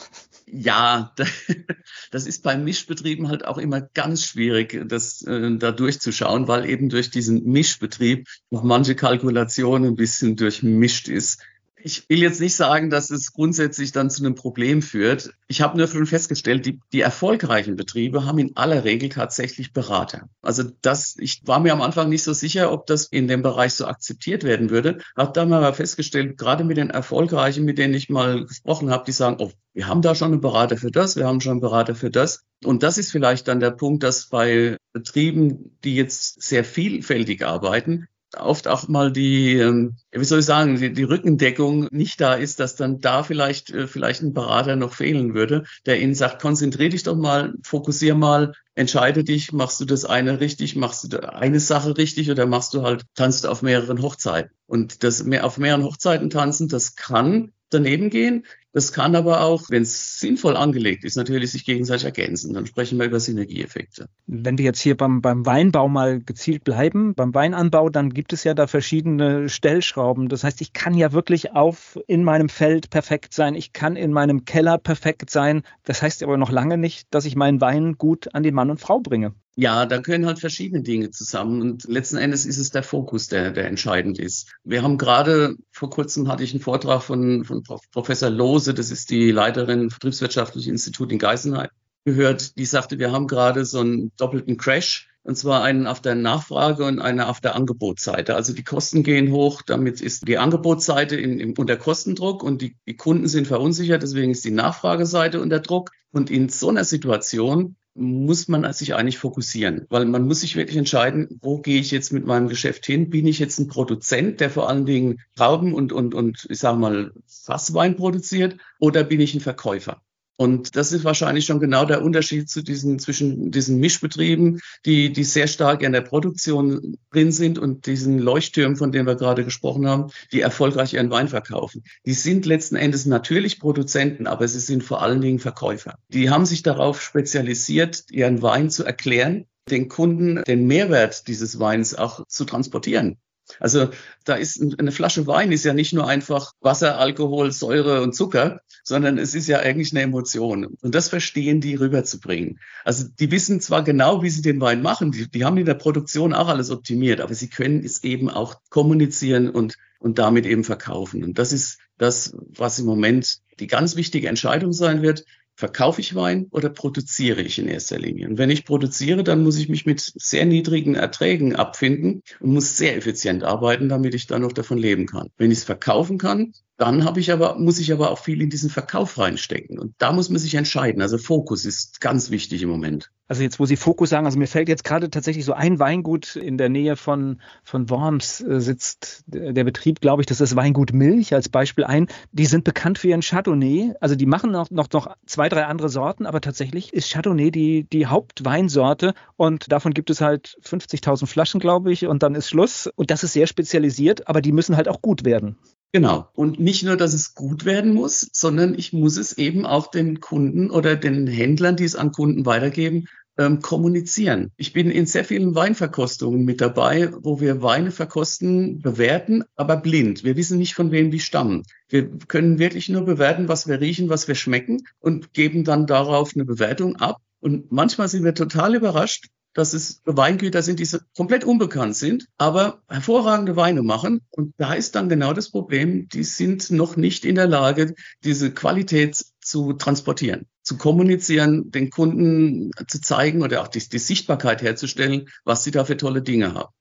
Ja, 0.45 1.15
das 2.11 2.27
ist 2.27 2.43
bei 2.43 2.55
Mischbetrieben 2.55 3.27
halt 3.27 3.45
auch 3.45 3.57
immer 3.57 3.81
ganz 3.81 4.23
schwierig, 4.23 4.79
das 4.87 5.23
äh, 5.23 5.57
da 5.57 5.71
durchzuschauen, 5.71 6.47
weil 6.47 6.69
eben 6.69 6.89
durch 6.89 7.09
diesen 7.09 7.43
Mischbetrieb 7.45 8.27
noch 8.51 8.61
manche 8.61 8.93
Kalkulation 8.93 9.83
ein 9.83 9.95
bisschen 9.95 10.35
durchmischt 10.35 11.07
ist 11.07 11.41
ich 11.85 12.07
will 12.07 12.21
jetzt 12.21 12.39
nicht 12.39 12.55
sagen, 12.55 12.89
dass 12.89 13.09
es 13.09 13.33
grundsätzlich 13.33 13.91
dann 13.91 14.09
zu 14.09 14.23
einem 14.23 14.35
Problem 14.35 14.81
führt. 14.81 15.31
Ich 15.47 15.61
habe 15.61 15.77
nur 15.77 15.87
schon 15.87 16.05
festgestellt, 16.05 16.65
die, 16.65 16.79
die 16.93 17.01
erfolgreichen 17.01 17.75
Betriebe 17.75 18.25
haben 18.25 18.39
in 18.39 18.55
aller 18.55 18.85
Regel 18.85 19.09
tatsächlich 19.09 19.73
Berater. 19.73 20.29
Also 20.41 20.63
das, 20.81 21.15
ich 21.19 21.41
war 21.45 21.59
mir 21.59 21.73
am 21.73 21.81
Anfang 21.81 22.07
nicht 22.07 22.23
so 22.23 22.31
sicher, 22.31 22.71
ob 22.71 22.87
das 22.87 23.05
in 23.05 23.27
dem 23.27 23.41
Bereich 23.41 23.73
so 23.73 23.85
akzeptiert 23.85 24.45
werden 24.45 24.69
würde. 24.69 24.99
Habe 25.17 25.33
dann 25.33 25.49
mal 25.49 25.73
festgestellt, 25.73 26.37
gerade 26.37 26.63
mit 26.63 26.77
den 26.77 26.89
erfolgreichen, 26.89 27.65
mit 27.65 27.77
denen 27.77 27.93
ich 27.93 28.09
mal 28.09 28.45
gesprochen 28.45 28.89
habe, 28.89 29.03
die 29.05 29.11
sagen, 29.11 29.35
oh, 29.39 29.51
wir 29.73 29.87
haben 29.87 30.01
da 30.01 30.15
schon 30.15 30.31
einen 30.31 30.41
Berater 30.41 30.77
für 30.77 30.91
das, 30.91 31.17
wir 31.17 31.27
haben 31.27 31.41
schon 31.41 31.53
einen 31.53 31.61
Berater 31.61 31.95
für 31.95 32.11
das. 32.11 32.43
Und 32.63 32.83
das 32.83 32.97
ist 32.97 33.11
vielleicht 33.11 33.49
dann 33.49 33.59
der 33.59 33.71
Punkt, 33.71 34.03
dass 34.03 34.29
bei 34.29 34.77
Betrieben, 34.93 35.77
die 35.83 35.95
jetzt 35.95 36.41
sehr 36.41 36.63
vielfältig 36.63 37.45
arbeiten, 37.45 38.07
oft 38.37 38.67
auch 38.67 38.87
mal 38.87 39.11
die, 39.11 39.53
ähm, 39.57 39.95
wie 40.11 40.23
soll 40.23 40.39
ich 40.39 40.45
sagen, 40.45 40.77
die, 40.77 40.93
die, 40.93 41.03
Rückendeckung 41.03 41.87
nicht 41.91 42.19
da 42.21 42.33
ist, 42.33 42.59
dass 42.59 42.75
dann 42.75 42.99
da 42.99 43.23
vielleicht, 43.23 43.69
äh, 43.69 43.87
vielleicht 43.87 44.21
ein 44.21 44.33
Berater 44.33 44.75
noch 44.75 44.93
fehlen 44.93 45.33
würde, 45.33 45.63
der 45.85 46.01
ihnen 46.01 46.15
sagt, 46.15 46.41
konzentrier 46.41 46.89
dich 46.89 47.03
doch 47.03 47.15
mal, 47.15 47.53
fokussier 47.63 48.15
mal, 48.15 48.53
entscheide 48.75 49.23
dich, 49.23 49.51
machst 49.53 49.79
du 49.79 49.85
das 49.85 50.05
eine 50.05 50.39
richtig, 50.39 50.75
machst 50.75 51.11
du 51.11 51.33
eine 51.33 51.59
Sache 51.59 51.97
richtig 51.97 52.31
oder 52.31 52.45
machst 52.45 52.73
du 52.73 52.81
halt, 52.81 53.03
tanzt 53.15 53.45
auf 53.45 53.61
mehreren 53.61 54.01
Hochzeiten. 54.01 54.51
Und 54.65 55.03
das 55.03 55.23
mehr 55.23 55.45
auf 55.45 55.57
mehreren 55.57 55.83
Hochzeiten 55.83 56.29
tanzen, 56.29 56.67
das 56.67 56.95
kann 56.95 57.51
daneben 57.69 58.09
gehen. 58.09 58.45
Das 58.73 58.91
kann 58.91 59.15
aber 59.15 59.41
auch, 59.41 59.69
wenn 59.69 59.83
es 59.83 60.19
sinnvoll 60.19 60.57
angelegt 60.57 61.03
ist, 61.03 61.15
natürlich 61.15 61.51
sich 61.51 61.63
gegenseitig 61.63 62.05
ergänzen. 62.05 62.53
Dann 62.53 62.65
sprechen 62.65 62.97
wir 62.97 63.05
über 63.05 63.19
Synergieeffekte. 63.19 64.09
Wenn 64.25 64.57
wir 64.57 64.65
jetzt 64.65 64.81
hier 64.81 64.97
beim, 64.97 65.21
beim 65.21 65.45
Weinbau 65.45 65.87
mal 65.87 66.19
gezielt 66.19 66.63
bleiben, 66.63 67.13
beim 67.13 67.35
Weinanbau, 67.35 67.89
dann 67.89 68.09
gibt 68.09 68.33
es 68.33 68.43
ja 68.43 68.55
da 68.55 68.65
verschiedene 68.65 69.47
Stellschrauben. 69.47 70.27
Das 70.27 70.43
heißt, 70.43 70.59
ich 70.61 70.73
kann 70.73 70.95
ja 70.95 71.11
wirklich 71.11 71.51
auf 71.51 71.99
in 72.07 72.23
meinem 72.23 72.49
Feld 72.49 72.89
perfekt 72.89 73.35
sein. 73.35 73.53
Ich 73.53 73.73
kann 73.73 73.95
in 73.95 74.11
meinem 74.11 74.43
Keller 74.43 74.79
perfekt 74.79 75.29
sein. 75.29 75.61
Das 75.83 76.01
heißt 76.01 76.23
aber 76.23 76.37
noch 76.37 76.49
lange 76.49 76.79
nicht, 76.79 77.13
dass 77.13 77.25
ich 77.25 77.35
meinen 77.35 77.61
Wein 77.61 77.99
gut 77.99 78.33
an 78.33 78.41
den 78.41 78.55
Mann 78.55 78.71
und 78.71 78.81
Frau 78.81 78.99
bringe. 78.99 79.35
Ja, 79.55 79.85
da 79.85 80.01
können 80.01 80.25
halt 80.25 80.39
verschiedene 80.39 80.81
Dinge 80.81 81.11
zusammen 81.11 81.61
und 81.61 81.83
letzten 81.83 82.17
Endes 82.17 82.47
ist 82.47 82.57
es 82.57 82.71
der 82.71 82.81
Fokus, 82.81 83.27
der, 83.27 83.51
der 83.51 83.67
entscheidend 83.67 84.17
ist. 84.17 84.51
Wir 84.63 84.81
haben 84.81 84.97
gerade, 84.97 85.55
vor 85.71 85.91
kurzem 85.91 86.27
hatte 86.27 86.43
ich 86.43 86.53
einen 86.53 86.61
Vortrag 86.61 87.03
von, 87.03 87.43
von 87.43 87.63
Professor 87.91 88.31
Lose, 88.31 88.73
das 88.73 88.89
ist 88.89 89.11
die 89.11 89.31
Leiterin 89.31 89.91
Vertriebswirtschaftlichen 89.91 90.71
Institut 90.71 91.11
in 91.11 91.19
Geisenheim, 91.19 91.69
gehört, 92.03 92.57
die 92.57 92.65
sagte, 92.65 92.97
wir 92.97 93.11
haben 93.11 93.27
gerade 93.27 93.63
so 93.63 93.79
einen 93.79 94.11
doppelten 94.17 94.57
Crash 94.57 95.07
und 95.21 95.37
zwar 95.37 95.63
einen 95.63 95.85
auf 95.85 96.01
der 96.01 96.15
Nachfrage 96.15 96.83
und 96.83 96.99
einen 96.99 97.21
auf 97.21 97.39
der 97.39 97.55
Angebotsseite. 97.55 98.35
Also 98.35 98.53
die 98.53 98.63
Kosten 98.63 99.03
gehen 99.03 99.31
hoch, 99.31 99.61
damit 99.61 100.01
ist 100.01 100.27
die 100.27 100.39
Angebotsseite 100.39 101.15
in, 101.15 101.39
in, 101.39 101.55
unter 101.55 101.77
Kostendruck 101.77 102.41
und 102.41 102.61
die, 102.63 102.75
die 102.87 102.97
Kunden 102.97 103.27
sind 103.27 103.47
verunsichert, 103.47 104.01
deswegen 104.01 104.31
ist 104.31 104.43
die 104.45 104.51
Nachfrageseite 104.51 105.39
unter 105.39 105.59
Druck. 105.59 105.91
Und 106.11 106.29
in 106.29 106.49
so 106.49 106.69
einer 106.69 106.83
Situation 106.83 107.75
muss 107.95 108.47
man 108.47 108.71
sich 108.73 108.95
eigentlich 108.95 109.17
fokussieren, 109.19 109.85
weil 109.89 110.05
man 110.05 110.25
muss 110.25 110.41
sich 110.41 110.55
wirklich 110.55 110.77
entscheiden, 110.77 111.39
wo 111.41 111.59
gehe 111.59 111.79
ich 111.79 111.91
jetzt 111.91 112.11
mit 112.11 112.25
meinem 112.25 112.47
Geschäft 112.47 112.85
hin? 112.85 113.09
Bin 113.09 113.27
ich 113.27 113.39
jetzt 113.39 113.59
ein 113.59 113.67
Produzent, 113.67 114.39
der 114.41 114.49
vor 114.49 114.69
allen 114.69 114.85
Dingen 114.85 115.21
Trauben 115.35 115.73
und, 115.73 115.93
und, 115.93 116.15
und 116.15 116.47
ich 116.49 116.59
sage 116.59 116.77
mal 116.77 117.11
Fasswein 117.27 117.95
produziert 117.95 118.57
oder 118.79 119.03
bin 119.03 119.19
ich 119.19 119.33
ein 119.35 119.41
Verkäufer? 119.41 120.01
Und 120.35 120.75
das 120.75 120.91
ist 120.91 121.03
wahrscheinlich 121.03 121.45
schon 121.45 121.59
genau 121.59 121.85
der 121.85 122.01
Unterschied 122.01 122.49
zu 122.49 122.63
diesen, 122.63 122.97
zwischen 122.97 123.51
diesen 123.51 123.77
Mischbetrieben, 123.79 124.61
die, 124.85 125.13
die 125.13 125.23
sehr 125.23 125.47
stark 125.47 125.83
in 125.83 125.93
der 125.93 126.01
Produktion 126.01 126.97
drin 127.11 127.31
sind 127.31 127.59
und 127.59 127.85
diesen 127.85 128.17
Leuchttürmen, 128.17 128.75
von 128.75 128.91
denen 128.91 129.05
wir 129.05 129.15
gerade 129.15 129.45
gesprochen 129.45 129.87
haben, 129.87 130.11
die 130.31 130.41
erfolgreich 130.41 130.93
ihren 130.93 131.11
Wein 131.11 131.27
verkaufen. 131.27 131.83
Die 132.05 132.13
sind 132.13 132.45
letzten 132.45 132.75
Endes 132.75 133.05
natürlich 133.05 133.59
Produzenten, 133.59 134.25
aber 134.25 134.47
sie 134.47 134.59
sind 134.59 134.83
vor 134.83 135.01
allen 135.03 135.21
Dingen 135.21 135.39
Verkäufer. 135.39 135.99
Die 136.09 136.31
haben 136.31 136.45
sich 136.45 136.63
darauf 136.63 137.01
spezialisiert, 137.01 138.05
ihren 138.09 138.41
Wein 138.41 138.71
zu 138.71 138.83
erklären, 138.83 139.45
den 139.69 139.87
Kunden 139.87 140.43
den 140.43 140.65
Mehrwert 140.65 141.27
dieses 141.27 141.59
Weins 141.59 141.95
auch 141.95 142.25
zu 142.27 142.45
transportieren. 142.45 143.17
Also 143.59 143.89
da 144.23 144.35
ist 144.35 144.61
eine 144.61 144.91
Flasche 144.91 145.27
Wein 145.27 145.51
ist 145.51 145.65
ja 145.65 145.73
nicht 145.73 145.93
nur 145.93 146.07
einfach 146.07 146.53
Wasser, 146.61 146.97
Alkohol, 146.97 147.51
Säure 147.51 148.01
und 148.01 148.15
Zucker, 148.15 148.61
sondern 148.83 149.17
es 149.17 149.35
ist 149.35 149.47
ja 149.47 149.59
eigentlich 149.59 149.91
eine 149.91 150.01
Emotion. 150.01 150.65
Und 150.81 150.95
das 150.95 151.09
verstehen 151.09 151.61
die 151.61 151.75
rüberzubringen. 151.75 152.59
Also 152.83 153.05
die 153.07 153.31
wissen 153.31 153.59
zwar 153.59 153.83
genau, 153.83 154.21
wie 154.23 154.29
sie 154.29 154.41
den 154.41 154.61
Wein 154.61 154.81
machen, 154.81 155.11
die, 155.11 155.29
die 155.29 155.45
haben 155.45 155.57
in 155.57 155.65
der 155.65 155.73
Produktion 155.73 156.33
auch 156.33 156.47
alles 156.47 156.71
optimiert, 156.71 157.21
aber 157.21 157.33
sie 157.33 157.49
können 157.49 157.83
es 157.83 158.03
eben 158.03 158.29
auch 158.29 158.55
kommunizieren 158.69 159.49
und, 159.49 159.75
und 159.99 160.19
damit 160.19 160.45
eben 160.45 160.63
verkaufen. 160.63 161.23
Und 161.23 161.37
das 161.37 161.53
ist 161.53 161.79
das, 161.97 162.35
was 162.57 162.79
im 162.79 162.85
Moment 162.85 163.39
die 163.59 163.67
ganz 163.67 163.95
wichtige 163.95 164.29
Entscheidung 164.29 164.73
sein 164.73 165.01
wird. 165.01 165.25
Verkaufe 165.63 166.01
ich 166.01 166.13
Wein 166.13 166.47
oder 166.51 166.67
produziere 166.67 167.41
ich 167.41 167.57
in 167.57 167.69
erster 167.69 167.97
Linie? 167.97 168.27
Und 168.27 168.37
wenn 168.37 168.49
ich 168.49 168.65
produziere, 168.65 169.23
dann 169.23 169.43
muss 169.43 169.57
ich 169.57 169.69
mich 169.69 169.85
mit 169.85 170.01
sehr 170.01 170.45
niedrigen 170.45 170.95
Erträgen 170.95 171.55
abfinden 171.55 172.21
und 172.41 172.51
muss 172.51 172.75
sehr 172.75 172.97
effizient 172.97 173.45
arbeiten, 173.45 173.87
damit 173.87 174.13
ich 174.13 174.27
dann 174.27 174.41
noch 174.41 174.51
davon 174.51 174.77
leben 174.77 175.05
kann. 175.05 175.29
Wenn 175.37 175.51
ich 175.51 175.59
es 175.59 175.63
verkaufen 175.63 176.17
kann, 176.17 176.51
dann 176.83 177.05
habe 177.05 177.21
ich 177.21 177.31
aber, 177.31 177.57
muss 177.57 177.79
ich 177.79 177.93
aber 177.93 178.11
auch 178.11 178.19
viel 178.19 178.41
in 178.41 178.49
diesen 178.49 178.69
Verkauf 178.69 179.17
reinstecken. 179.17 179.79
Und 179.79 179.95
da 179.99 180.11
muss 180.11 180.29
man 180.29 180.37
sich 180.37 180.55
entscheiden. 180.55 181.01
Also 181.01 181.17
Fokus 181.17 181.63
ist 181.63 182.01
ganz 182.01 182.29
wichtig 182.29 182.61
im 182.61 182.67
Moment. 182.67 183.09
Also 183.29 183.41
jetzt, 183.41 183.57
wo 183.57 183.65
Sie 183.65 183.77
Fokus 183.77 184.09
sagen, 184.09 184.25
also 184.25 184.37
mir 184.37 184.47
fällt 184.47 184.67
jetzt 184.67 184.83
gerade 184.83 185.09
tatsächlich 185.09 185.45
so 185.45 185.53
ein 185.53 185.79
Weingut 185.79 186.35
in 186.35 186.57
der 186.57 186.67
Nähe 186.67 186.97
von, 186.97 187.41
von 187.63 187.89
Worms 187.89 188.41
äh, 188.41 188.59
sitzt 188.59 189.23
der 189.27 189.63
Betrieb, 189.63 190.01
glaube 190.01 190.21
ich, 190.21 190.25
das 190.25 190.41
ist 190.41 190.57
Weingut 190.57 190.91
Milch 190.91 191.33
als 191.33 191.47
Beispiel 191.47 191.85
ein. 191.85 192.07
Die 192.33 192.45
sind 192.45 192.65
bekannt 192.65 192.97
für 192.97 193.07
ihren 193.07 193.21
Chardonnay. 193.21 193.93
Also 194.01 194.15
die 194.15 194.25
machen 194.25 194.51
noch, 194.51 194.69
noch, 194.69 194.89
noch 194.91 195.15
zwei, 195.25 195.47
drei 195.47 195.65
andere 195.65 195.87
Sorten, 195.87 196.25
aber 196.25 196.41
tatsächlich 196.41 196.91
ist 196.91 197.13
Chardonnay 197.13 197.49
die, 197.49 197.85
die 197.85 198.07
Hauptweinsorte 198.07 199.13
und 199.37 199.71
davon 199.71 199.93
gibt 199.93 200.09
es 200.09 200.19
halt 200.19 200.57
50.000 200.65 201.27
Flaschen, 201.27 201.61
glaube 201.61 201.93
ich, 201.93 202.05
und 202.05 202.23
dann 202.23 202.35
ist 202.35 202.49
Schluss. 202.49 202.87
Und 202.87 203.09
das 203.09 203.23
ist 203.23 203.31
sehr 203.31 203.47
spezialisiert, 203.47 204.27
aber 204.27 204.41
die 204.41 204.51
müssen 204.51 204.75
halt 204.75 204.89
auch 204.89 205.01
gut 205.01 205.23
werden. 205.23 205.55
Genau. 205.93 206.27
Und 206.33 206.59
nicht 206.59 206.83
nur, 206.83 206.97
dass 206.97 207.13
es 207.13 207.35
gut 207.35 207.65
werden 207.65 207.93
muss, 207.93 208.27
sondern 208.33 208.73
ich 208.73 208.93
muss 208.93 209.17
es 209.17 209.37
eben 209.37 209.63
auch 209.67 209.91
den 209.91 210.19
Kunden 210.19 210.71
oder 210.71 210.95
den 210.95 211.27
Händlern, 211.27 211.75
die 211.75 211.83
es 211.83 211.95
an 211.95 212.11
Kunden 212.11 212.47
weitergeben, 212.47 213.05
ähm, 213.37 213.61
kommunizieren. 213.61 214.51
Ich 214.57 214.73
bin 214.73 214.89
in 214.89 215.05
sehr 215.05 215.23
vielen 215.23 215.53
Weinverkostungen 215.53 216.45
mit 216.45 216.61
dabei, 216.61 217.11
wo 217.21 217.39
wir 217.39 217.61
Weine 217.61 217.91
verkosten, 217.91 218.79
bewerten, 218.79 219.43
aber 219.55 219.77
blind. 219.77 220.23
Wir 220.23 220.35
wissen 220.35 220.57
nicht, 220.57 220.73
von 220.73 220.89
wem 220.91 221.11
die 221.11 221.19
stammen. 221.19 221.61
Wir 221.89 222.09
können 222.27 222.57
wirklich 222.57 222.89
nur 222.89 223.05
bewerten, 223.05 223.47
was 223.47 223.67
wir 223.67 223.79
riechen, 223.79 224.09
was 224.09 224.27
wir 224.27 224.35
schmecken 224.35 224.87
und 224.99 225.33
geben 225.33 225.63
dann 225.63 225.85
darauf 225.85 226.31
eine 226.33 226.45
Bewertung 226.45 226.95
ab. 226.95 227.17
Und 227.39 227.71
manchmal 227.71 228.07
sind 228.07 228.23
wir 228.23 228.33
total 228.33 228.73
überrascht, 228.73 229.27
dass 229.53 229.73
es 229.73 230.01
Weingüter 230.05 230.61
sind, 230.61 230.79
die 230.79 230.87
komplett 231.15 231.43
unbekannt 231.43 231.95
sind, 231.95 232.27
aber 232.37 232.81
hervorragende 232.87 233.55
Weine 233.55 233.83
machen. 233.83 234.21
Und 234.31 234.53
da 234.57 234.73
ist 234.73 234.95
dann 234.95 235.09
genau 235.09 235.33
das 235.33 235.49
Problem, 235.49 236.07
die 236.09 236.23
sind 236.23 236.71
noch 236.71 236.97
nicht 236.97 237.25
in 237.25 237.35
der 237.35 237.47
Lage, 237.47 237.93
diese 238.23 238.51
Qualität 238.51 239.23
zu 239.41 239.73
transportieren, 239.73 240.47
zu 240.63 240.77
kommunizieren, 240.77 241.71
den 241.71 241.89
Kunden 241.89 242.71
zu 242.87 243.01
zeigen 243.01 243.43
oder 243.43 243.61
auch 243.61 243.67
die, 243.67 243.87
die 243.87 243.99
Sichtbarkeit 243.99 244.61
herzustellen, 244.61 245.29
was 245.45 245.63
sie 245.63 245.71
da 245.71 245.85
für 245.85 245.97
tolle 245.97 246.21
Dinge 246.21 246.53
haben. 246.53 246.73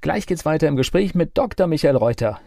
Gleich 0.00 0.26
geht's 0.26 0.46
weiter 0.46 0.66
im 0.68 0.76
Gespräch 0.76 1.14
mit 1.14 1.36
Dr. 1.36 1.66
Michael 1.66 1.96
Reuter. 1.96 2.40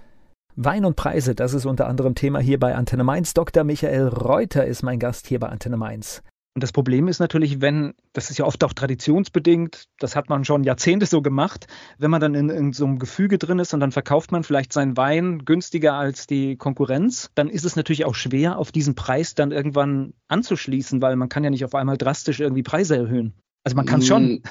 Wein 0.55 0.85
und 0.85 0.95
Preise, 0.95 1.33
das 1.35 1.53
ist 1.53 1.65
unter 1.65 1.87
anderem 1.87 2.15
Thema 2.15 2.39
hier 2.39 2.59
bei 2.59 2.75
Antenne 2.75 3.03
Mainz. 3.03 3.33
Dr. 3.33 3.63
Michael 3.63 4.07
Reuter 4.07 4.65
ist 4.65 4.83
mein 4.83 4.99
Gast 4.99 5.27
hier 5.27 5.39
bei 5.39 5.49
Antenne 5.49 5.77
Mainz. 5.77 6.21
Und 6.55 6.61
das 6.61 6.71
Problem 6.71 7.07
ist 7.07 7.19
natürlich, 7.19 7.61
wenn, 7.61 7.95
das 8.13 8.29
ist 8.29 8.37
ja 8.37 8.45
oft 8.45 8.63
auch 8.63 8.73
traditionsbedingt, 8.73 9.87
das 9.97 10.15
hat 10.15 10.29
man 10.29 10.45
schon 10.45 10.63
Jahrzehnte 10.63 11.07
so 11.07 11.23
gemacht, 11.23 11.65
wenn 11.97 12.11
man 12.11 12.21
dann 12.21 12.35
in, 12.35 12.49
in, 12.49 12.73
so 12.73 12.85
einem 12.85 12.99
Gefüge 12.99 13.39
drin 13.39 13.57
ist 13.57 13.73
und 13.73 13.79
dann 13.79 13.91
verkauft 13.91 14.31
man 14.31 14.43
vielleicht 14.43 14.71
seinen 14.71 14.95
Wein 14.95 15.45
günstiger 15.45 15.93
als 15.93 16.27
die 16.27 16.55
Konkurrenz, 16.55 17.31
dann 17.33 17.49
ist 17.49 17.65
es 17.65 17.75
natürlich 17.75 18.05
auch 18.05 18.13
schwer, 18.13 18.59
auf 18.59 18.71
diesen 18.71 18.93
Preis 18.93 19.33
dann 19.33 19.51
irgendwann 19.51 20.13
anzuschließen, 20.27 21.01
weil 21.01 21.15
man 21.15 21.27
kann 21.27 21.43
ja 21.43 21.49
nicht 21.49 21.65
auf 21.65 21.73
einmal 21.73 21.97
drastisch 21.97 22.39
irgendwie 22.39 22.63
Preise 22.63 22.97
erhöhen. 22.97 23.33
Also 23.63 23.77
man 23.77 23.85
kann 23.85 24.01
es 24.01 24.07
schon. 24.07 24.43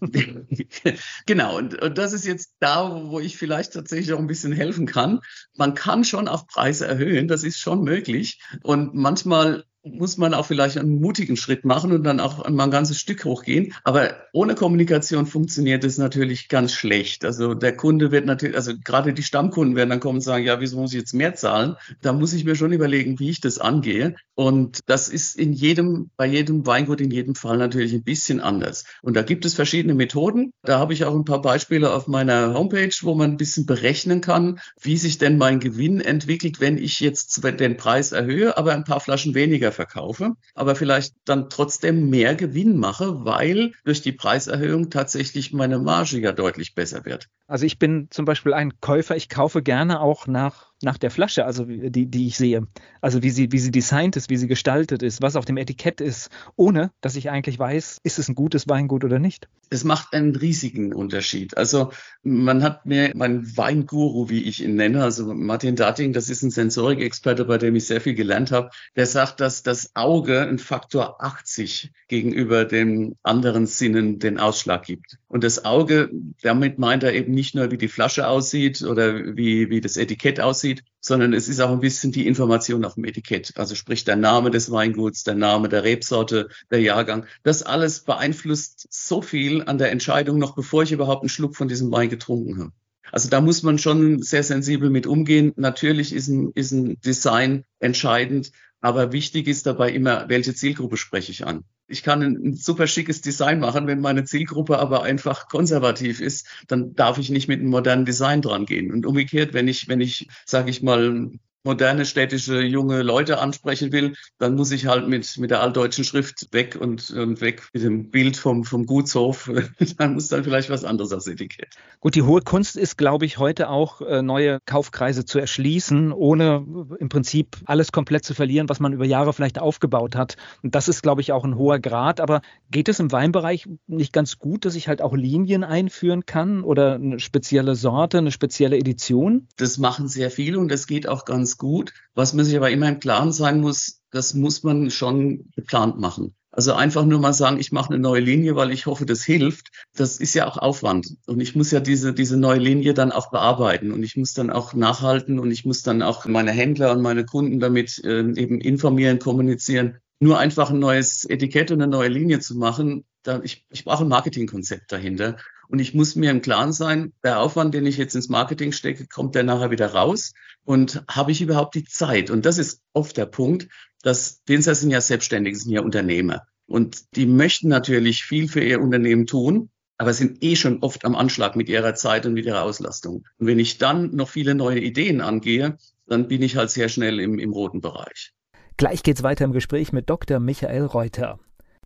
genau, 1.26 1.58
und, 1.58 1.74
und 1.82 1.98
das 1.98 2.12
ist 2.12 2.24
jetzt 2.24 2.54
da, 2.60 3.04
wo 3.06 3.18
ich 3.18 3.36
vielleicht 3.36 3.72
tatsächlich 3.72 4.12
auch 4.12 4.18
ein 4.20 4.28
bisschen 4.28 4.52
helfen 4.52 4.86
kann. 4.86 5.20
Man 5.56 5.74
kann 5.74 6.04
schon 6.04 6.28
auf 6.28 6.46
Preise 6.46 6.86
erhöhen, 6.86 7.26
das 7.26 7.42
ist 7.42 7.58
schon 7.58 7.82
möglich. 7.82 8.40
Und 8.62 8.94
manchmal 8.94 9.64
muss 9.84 10.16
man 10.16 10.32
auch 10.34 10.46
vielleicht 10.46 10.78
einen 10.78 11.00
mutigen 11.00 11.36
Schritt 11.36 11.64
machen 11.64 11.92
und 11.92 12.04
dann 12.04 12.20
auch 12.20 12.48
mal 12.48 12.64
ein 12.64 12.70
ganzes 12.70 12.98
Stück 12.98 13.24
hochgehen. 13.24 13.74
Aber 13.84 14.14
ohne 14.32 14.54
Kommunikation 14.54 15.26
funktioniert 15.26 15.84
es 15.84 15.98
natürlich 15.98 16.48
ganz 16.48 16.72
schlecht. 16.72 17.24
Also 17.24 17.54
der 17.54 17.76
Kunde 17.76 18.10
wird 18.10 18.24
natürlich, 18.24 18.56
also 18.56 18.72
gerade 18.82 19.12
die 19.12 19.22
Stammkunden 19.22 19.76
werden 19.76 19.90
dann 19.90 20.00
kommen 20.00 20.16
und 20.16 20.22
sagen, 20.22 20.44
ja, 20.44 20.60
wieso 20.60 20.78
muss 20.78 20.92
ich 20.92 21.00
jetzt 21.00 21.12
mehr 21.12 21.34
zahlen? 21.34 21.76
Da 22.00 22.12
muss 22.12 22.32
ich 22.32 22.44
mir 22.44 22.56
schon 22.56 22.72
überlegen, 22.72 23.18
wie 23.18 23.30
ich 23.30 23.40
das 23.40 23.58
angehe. 23.58 24.16
Und 24.34 24.80
das 24.86 25.08
ist 25.08 25.36
in 25.36 25.52
jedem, 25.52 26.10
bei 26.16 26.26
jedem 26.26 26.66
Weingut 26.66 27.00
in 27.00 27.10
jedem 27.10 27.34
Fall 27.34 27.58
natürlich 27.58 27.92
ein 27.92 28.02
bisschen 28.02 28.40
anders. 28.40 28.84
Und 29.02 29.14
da 29.14 29.22
gibt 29.22 29.44
es 29.44 29.54
verschiedene 29.54 29.94
Methoden. 29.94 30.52
Da 30.62 30.78
habe 30.78 30.94
ich 30.94 31.04
auch 31.04 31.14
ein 31.14 31.24
paar 31.24 31.42
Beispiele 31.42 31.92
auf 31.92 32.08
meiner 32.08 32.54
Homepage, 32.54 32.94
wo 33.02 33.14
man 33.14 33.32
ein 33.32 33.36
bisschen 33.36 33.66
berechnen 33.66 34.22
kann, 34.22 34.60
wie 34.80 34.96
sich 34.96 35.18
denn 35.18 35.36
mein 35.36 35.60
Gewinn 35.60 36.00
entwickelt, 36.00 36.60
wenn 36.60 36.78
ich 36.78 37.00
jetzt 37.00 37.44
den 37.44 37.76
Preis 37.76 38.12
erhöhe, 38.12 38.56
aber 38.56 38.72
ein 38.72 38.84
paar 38.84 39.00
Flaschen 39.00 39.34
weniger 39.34 39.73
verkaufe, 39.74 40.32
aber 40.54 40.74
vielleicht 40.76 41.14
dann 41.24 41.50
trotzdem 41.50 42.10
mehr 42.10 42.34
Gewinn 42.34 42.78
mache, 42.78 43.24
weil 43.24 43.72
durch 43.84 44.02
die 44.02 44.12
Preiserhöhung 44.12 44.90
tatsächlich 44.90 45.52
meine 45.52 45.78
Marge 45.78 46.20
ja 46.20 46.32
deutlich 46.32 46.74
besser 46.74 47.04
wird. 47.04 47.28
Also 47.46 47.66
ich 47.66 47.78
bin 47.78 48.08
zum 48.10 48.24
Beispiel 48.24 48.54
ein 48.54 48.80
Käufer, 48.80 49.16
ich 49.16 49.28
kaufe 49.28 49.62
gerne 49.62 50.00
auch 50.00 50.26
nach 50.26 50.72
nach 50.82 50.98
der 50.98 51.10
Flasche, 51.10 51.44
also 51.44 51.64
die, 51.64 52.06
die 52.06 52.26
ich 52.26 52.36
sehe. 52.36 52.66
Also 53.00 53.22
wie 53.22 53.30
sie, 53.30 53.52
wie 53.52 53.58
sie 53.58 53.70
designt 53.70 54.16
ist, 54.16 54.30
wie 54.30 54.36
sie 54.36 54.48
gestaltet 54.48 55.02
ist, 55.02 55.22
was 55.22 55.36
auf 55.36 55.44
dem 55.44 55.56
Etikett 55.56 56.00
ist, 56.00 56.30
ohne 56.56 56.90
dass 57.00 57.16
ich 57.16 57.30
eigentlich 57.30 57.58
weiß, 57.58 58.00
ist 58.02 58.18
es 58.18 58.28
ein 58.28 58.34
gutes 58.34 58.68
Weingut 58.68 59.04
oder 59.04 59.18
nicht. 59.18 59.48
Es 59.70 59.84
macht 59.84 60.12
einen 60.12 60.36
riesigen 60.36 60.92
Unterschied. 60.92 61.56
Also 61.56 61.90
man 62.22 62.62
hat 62.62 62.86
mir, 62.86 63.12
mein 63.14 63.56
Weinguru, 63.56 64.28
wie 64.28 64.44
ich 64.44 64.62
ihn 64.62 64.76
nenne, 64.76 65.02
also 65.02 65.32
Martin 65.34 65.76
Darting, 65.76 66.12
das 66.12 66.28
ist 66.28 66.42
ein 66.42 66.50
Sensorikexperte, 66.50 67.46
bei 67.46 67.58
dem 67.58 67.74
ich 67.74 67.86
sehr 67.86 68.00
viel 68.00 68.14
gelernt 68.14 68.52
habe, 68.52 68.70
der 68.94 69.06
sagt, 69.06 69.40
dass 69.40 69.62
das 69.62 69.90
Auge 69.94 70.42
ein 70.42 70.58
Faktor 70.58 71.22
80 71.22 71.92
gegenüber 72.08 72.64
den 72.64 73.16
anderen 73.22 73.66
Sinnen 73.66 74.18
den 74.18 74.38
Ausschlag 74.38 74.84
gibt. 74.84 75.18
Und 75.28 75.44
das 75.44 75.64
Auge, 75.64 76.10
damit 76.42 76.78
meint 76.78 77.02
er 77.02 77.14
eben 77.14 77.32
nicht 77.32 77.54
nur, 77.54 77.70
wie 77.70 77.78
die 77.78 77.88
Flasche 77.88 78.28
aussieht 78.28 78.82
oder 78.82 79.36
wie, 79.36 79.70
wie 79.70 79.80
das 79.80 79.96
Etikett 79.96 80.40
aussieht, 80.40 80.63
sondern 81.00 81.32
es 81.34 81.48
ist 81.48 81.60
auch 81.60 81.70
ein 81.70 81.80
bisschen 81.80 82.12
die 82.12 82.26
Information 82.26 82.84
auf 82.84 82.94
dem 82.94 83.04
Etikett. 83.04 83.52
Also 83.56 83.74
sprich 83.74 84.04
der 84.04 84.16
Name 84.16 84.50
des 84.50 84.70
Weinguts, 84.70 85.24
der 85.24 85.34
Name 85.34 85.68
der 85.68 85.84
Rebsorte, 85.84 86.48
der 86.70 86.80
Jahrgang. 86.80 87.26
Das 87.42 87.62
alles 87.62 88.00
beeinflusst 88.00 88.86
so 88.90 89.20
viel 89.20 89.62
an 89.62 89.78
der 89.78 89.90
Entscheidung, 89.90 90.38
noch 90.38 90.54
bevor 90.54 90.82
ich 90.82 90.92
überhaupt 90.92 91.22
einen 91.22 91.28
Schluck 91.28 91.56
von 91.56 91.68
diesem 91.68 91.92
Wein 91.92 92.08
getrunken 92.08 92.58
habe. 92.58 92.72
Also 93.12 93.28
da 93.28 93.40
muss 93.40 93.62
man 93.62 93.78
schon 93.78 94.22
sehr 94.22 94.42
sensibel 94.42 94.90
mit 94.90 95.06
umgehen. 95.06 95.52
Natürlich 95.56 96.12
ist 96.12 96.28
ein, 96.28 96.50
ist 96.54 96.72
ein 96.72 97.00
Design 97.00 97.64
entscheidend, 97.78 98.50
aber 98.80 99.12
wichtig 99.12 99.46
ist 99.46 99.66
dabei 99.66 99.92
immer, 99.92 100.28
welche 100.28 100.54
Zielgruppe 100.54 100.96
spreche 100.96 101.32
ich 101.32 101.46
an. 101.46 101.64
Ich 101.86 102.02
kann 102.02 102.22
ein, 102.22 102.54
super 102.54 102.86
schickes 102.86 103.20
Design 103.20 103.60
machen, 103.60 103.86
wenn 103.86 104.00
meine 104.00 104.24
Zielgruppe 104.24 104.78
aber 104.78 105.02
einfach 105.02 105.48
konservativ 105.48 106.20
ist, 106.20 106.46
dann 106.68 106.94
darf 106.94 107.18
ich 107.18 107.30
nicht 107.30 107.48
mit 107.48 107.60
einem 107.60 107.70
modernen 107.70 108.04
Design 108.04 108.40
dran 108.42 108.66
gehen. 108.66 108.90
Und 108.92 109.06
umgekehrt, 109.06 109.52
wenn 109.52 109.68
ich, 109.68 109.88
wenn 109.88 110.00
ich, 110.00 110.28
sage 110.46 110.70
ich 110.70 110.82
mal, 110.82 111.30
moderne 111.64 112.04
städtische 112.04 112.60
junge 112.60 113.02
Leute 113.02 113.38
ansprechen 113.38 113.90
will, 113.90 114.14
dann 114.38 114.54
muss 114.54 114.70
ich 114.70 114.86
halt 114.86 115.08
mit, 115.08 115.38
mit 115.38 115.50
der 115.50 115.62
altdeutschen 115.62 116.04
Schrift 116.04 116.48
weg 116.52 116.76
und, 116.78 117.10
und 117.10 117.40
weg 117.40 117.62
mit 117.72 117.82
dem 117.82 118.10
Bild 118.10 118.36
vom, 118.36 118.64
vom 118.64 118.86
Gutshof. 118.86 119.50
dann 119.98 120.14
muss 120.14 120.28
dann 120.28 120.44
vielleicht 120.44 120.70
was 120.70 120.84
anderes 120.84 121.12
als 121.12 121.26
Etikett. 121.26 121.74
Gut, 122.00 122.14
die 122.14 122.22
hohe 122.22 122.42
Kunst 122.42 122.76
ist, 122.76 122.98
glaube 122.98 123.24
ich, 123.24 123.38
heute 123.38 123.70
auch 123.70 124.02
äh, 124.02 124.20
neue 124.22 124.60
Kaufkreise 124.66 125.24
zu 125.24 125.38
erschließen, 125.38 126.12
ohne 126.12 126.86
im 126.98 127.08
Prinzip 127.08 127.56
alles 127.64 127.92
komplett 127.92 128.24
zu 128.24 128.34
verlieren, 128.34 128.68
was 128.68 128.78
man 128.78 128.92
über 128.92 129.06
Jahre 129.06 129.32
vielleicht 129.32 129.58
aufgebaut 129.58 130.16
hat. 130.16 130.36
Und 130.62 130.74
das 130.74 130.88
ist, 130.88 131.02
glaube 131.02 131.22
ich, 131.22 131.32
auch 131.32 131.44
ein 131.44 131.56
hoher 131.56 131.78
Grad. 131.78 132.20
Aber 132.20 132.42
geht 132.70 132.88
es 132.88 133.00
im 133.00 133.10
Weinbereich 133.10 133.66
nicht 133.86 134.12
ganz 134.12 134.38
gut, 134.38 134.66
dass 134.66 134.74
ich 134.74 134.88
halt 134.88 135.00
auch 135.00 135.14
Linien 135.14 135.64
einführen 135.64 136.26
kann 136.26 136.62
oder 136.62 136.96
eine 136.96 137.20
spezielle 137.20 137.74
Sorte, 137.74 138.18
eine 138.18 138.32
spezielle 138.32 138.76
Edition? 138.76 139.48
Das 139.56 139.78
machen 139.78 140.08
sehr 140.08 140.30
viele 140.30 140.58
und 140.58 140.70
das 140.70 140.86
geht 140.86 141.08
auch 141.08 141.24
ganz 141.24 141.53
gut. 141.58 141.92
Was 142.14 142.32
man 142.34 142.44
sich 142.44 142.56
aber 142.56 142.70
immer 142.70 142.88
im 142.88 143.00
Klaren 143.00 143.32
sein 143.32 143.60
muss, 143.60 144.00
das 144.10 144.34
muss 144.34 144.62
man 144.62 144.90
schon 144.90 145.50
geplant 145.54 145.98
machen. 145.98 146.34
Also 146.50 146.72
einfach 146.72 147.04
nur 147.04 147.18
mal 147.18 147.32
sagen, 147.32 147.58
ich 147.58 147.72
mache 147.72 147.92
eine 147.92 148.00
neue 148.00 148.20
Linie, 148.20 148.54
weil 148.54 148.70
ich 148.70 148.86
hoffe, 148.86 149.06
das 149.06 149.24
hilft. 149.24 149.72
Das 149.96 150.18
ist 150.18 150.34
ja 150.34 150.46
auch 150.46 150.56
Aufwand. 150.56 151.16
Und 151.26 151.40
ich 151.40 151.56
muss 151.56 151.72
ja 151.72 151.80
diese, 151.80 152.14
diese 152.14 152.36
neue 152.36 152.60
Linie 152.60 152.94
dann 152.94 153.10
auch 153.10 153.30
bearbeiten. 153.32 153.90
Und 153.90 154.04
ich 154.04 154.16
muss 154.16 154.34
dann 154.34 154.50
auch 154.50 154.72
nachhalten 154.72 155.40
und 155.40 155.50
ich 155.50 155.64
muss 155.64 155.82
dann 155.82 156.00
auch 156.00 156.26
meine 156.26 156.52
Händler 156.52 156.92
und 156.92 157.02
meine 157.02 157.24
Kunden 157.24 157.58
damit 157.58 158.02
äh, 158.04 158.20
eben 158.20 158.60
informieren, 158.60 159.18
kommunizieren. 159.18 159.98
Nur 160.20 160.38
einfach 160.38 160.70
ein 160.70 160.78
neues 160.78 161.24
Etikett 161.24 161.72
und 161.72 161.82
eine 161.82 161.90
neue 161.90 162.08
Linie 162.08 162.38
zu 162.38 162.56
machen, 162.56 163.04
da, 163.24 163.40
ich, 163.42 163.64
ich 163.70 163.84
brauche 163.84 164.04
ein 164.04 164.08
Marketingkonzept 164.08 164.92
dahinter. 164.92 165.36
Und 165.68 165.78
ich 165.78 165.94
muss 165.94 166.16
mir 166.16 166.30
im 166.30 166.42
Klaren 166.42 166.72
sein, 166.72 167.12
der 167.22 167.40
Aufwand, 167.40 167.74
den 167.74 167.86
ich 167.86 167.96
jetzt 167.96 168.14
ins 168.14 168.28
Marketing 168.28 168.72
stecke, 168.72 169.06
kommt 169.06 169.34
der 169.34 169.42
nachher 169.42 169.70
wieder 169.70 169.92
raus? 169.92 170.32
Und 170.64 171.04
habe 171.08 171.32
ich 171.32 171.42
überhaupt 171.42 171.74
die 171.74 171.84
Zeit? 171.84 172.30
Und 172.30 172.46
das 172.46 172.58
ist 172.58 172.80
oft 172.92 173.16
der 173.16 173.26
Punkt, 173.26 173.68
dass 174.02 174.42
Winzer 174.46 174.74
sind 174.74 174.90
ja 174.90 175.00
selbstständig, 175.00 175.58
sind 175.58 175.72
ja 175.72 175.82
Unternehmer. 175.82 176.42
Und 176.66 177.16
die 177.16 177.26
möchten 177.26 177.68
natürlich 177.68 178.24
viel 178.24 178.48
für 178.48 178.62
ihr 178.62 178.80
Unternehmen 178.80 179.26
tun, 179.26 179.70
aber 179.98 180.12
sind 180.12 180.42
eh 180.42 180.56
schon 180.56 180.82
oft 180.82 181.04
am 181.04 181.14
Anschlag 181.14 181.56
mit 181.56 181.68
ihrer 181.68 181.94
Zeit 181.94 182.26
und 182.26 182.34
mit 182.34 182.46
ihrer 182.46 182.62
Auslastung. 182.62 183.24
Und 183.38 183.46
wenn 183.46 183.58
ich 183.58 183.78
dann 183.78 184.14
noch 184.14 184.28
viele 184.28 184.54
neue 184.54 184.80
Ideen 184.80 185.20
angehe, 185.20 185.78
dann 186.06 186.28
bin 186.28 186.42
ich 186.42 186.56
halt 186.56 186.70
sehr 186.70 186.88
schnell 186.88 187.20
im, 187.20 187.38
im 187.38 187.52
roten 187.52 187.80
Bereich. 187.80 188.32
Gleich 188.76 189.02
geht's 189.02 189.22
weiter 189.22 189.44
im 189.44 189.52
Gespräch 189.52 189.92
mit 189.92 190.10
Dr. 190.10 190.40
Michael 190.40 190.86
Reuter. 190.86 191.38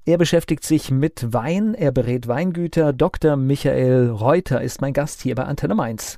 Er 0.08 0.16
beschäftigt 0.16 0.64
sich 0.64 0.90
mit 0.90 1.34
Wein, 1.34 1.74
er 1.74 1.92
berät 1.92 2.28
Weingüter. 2.28 2.94
Dr. 2.94 3.36
Michael 3.36 4.08
Reuter 4.08 4.62
ist 4.62 4.80
mein 4.80 4.94
Gast 4.94 5.20
hier 5.20 5.34
bei 5.34 5.44
Antenne 5.44 5.74
Mainz. 5.74 6.16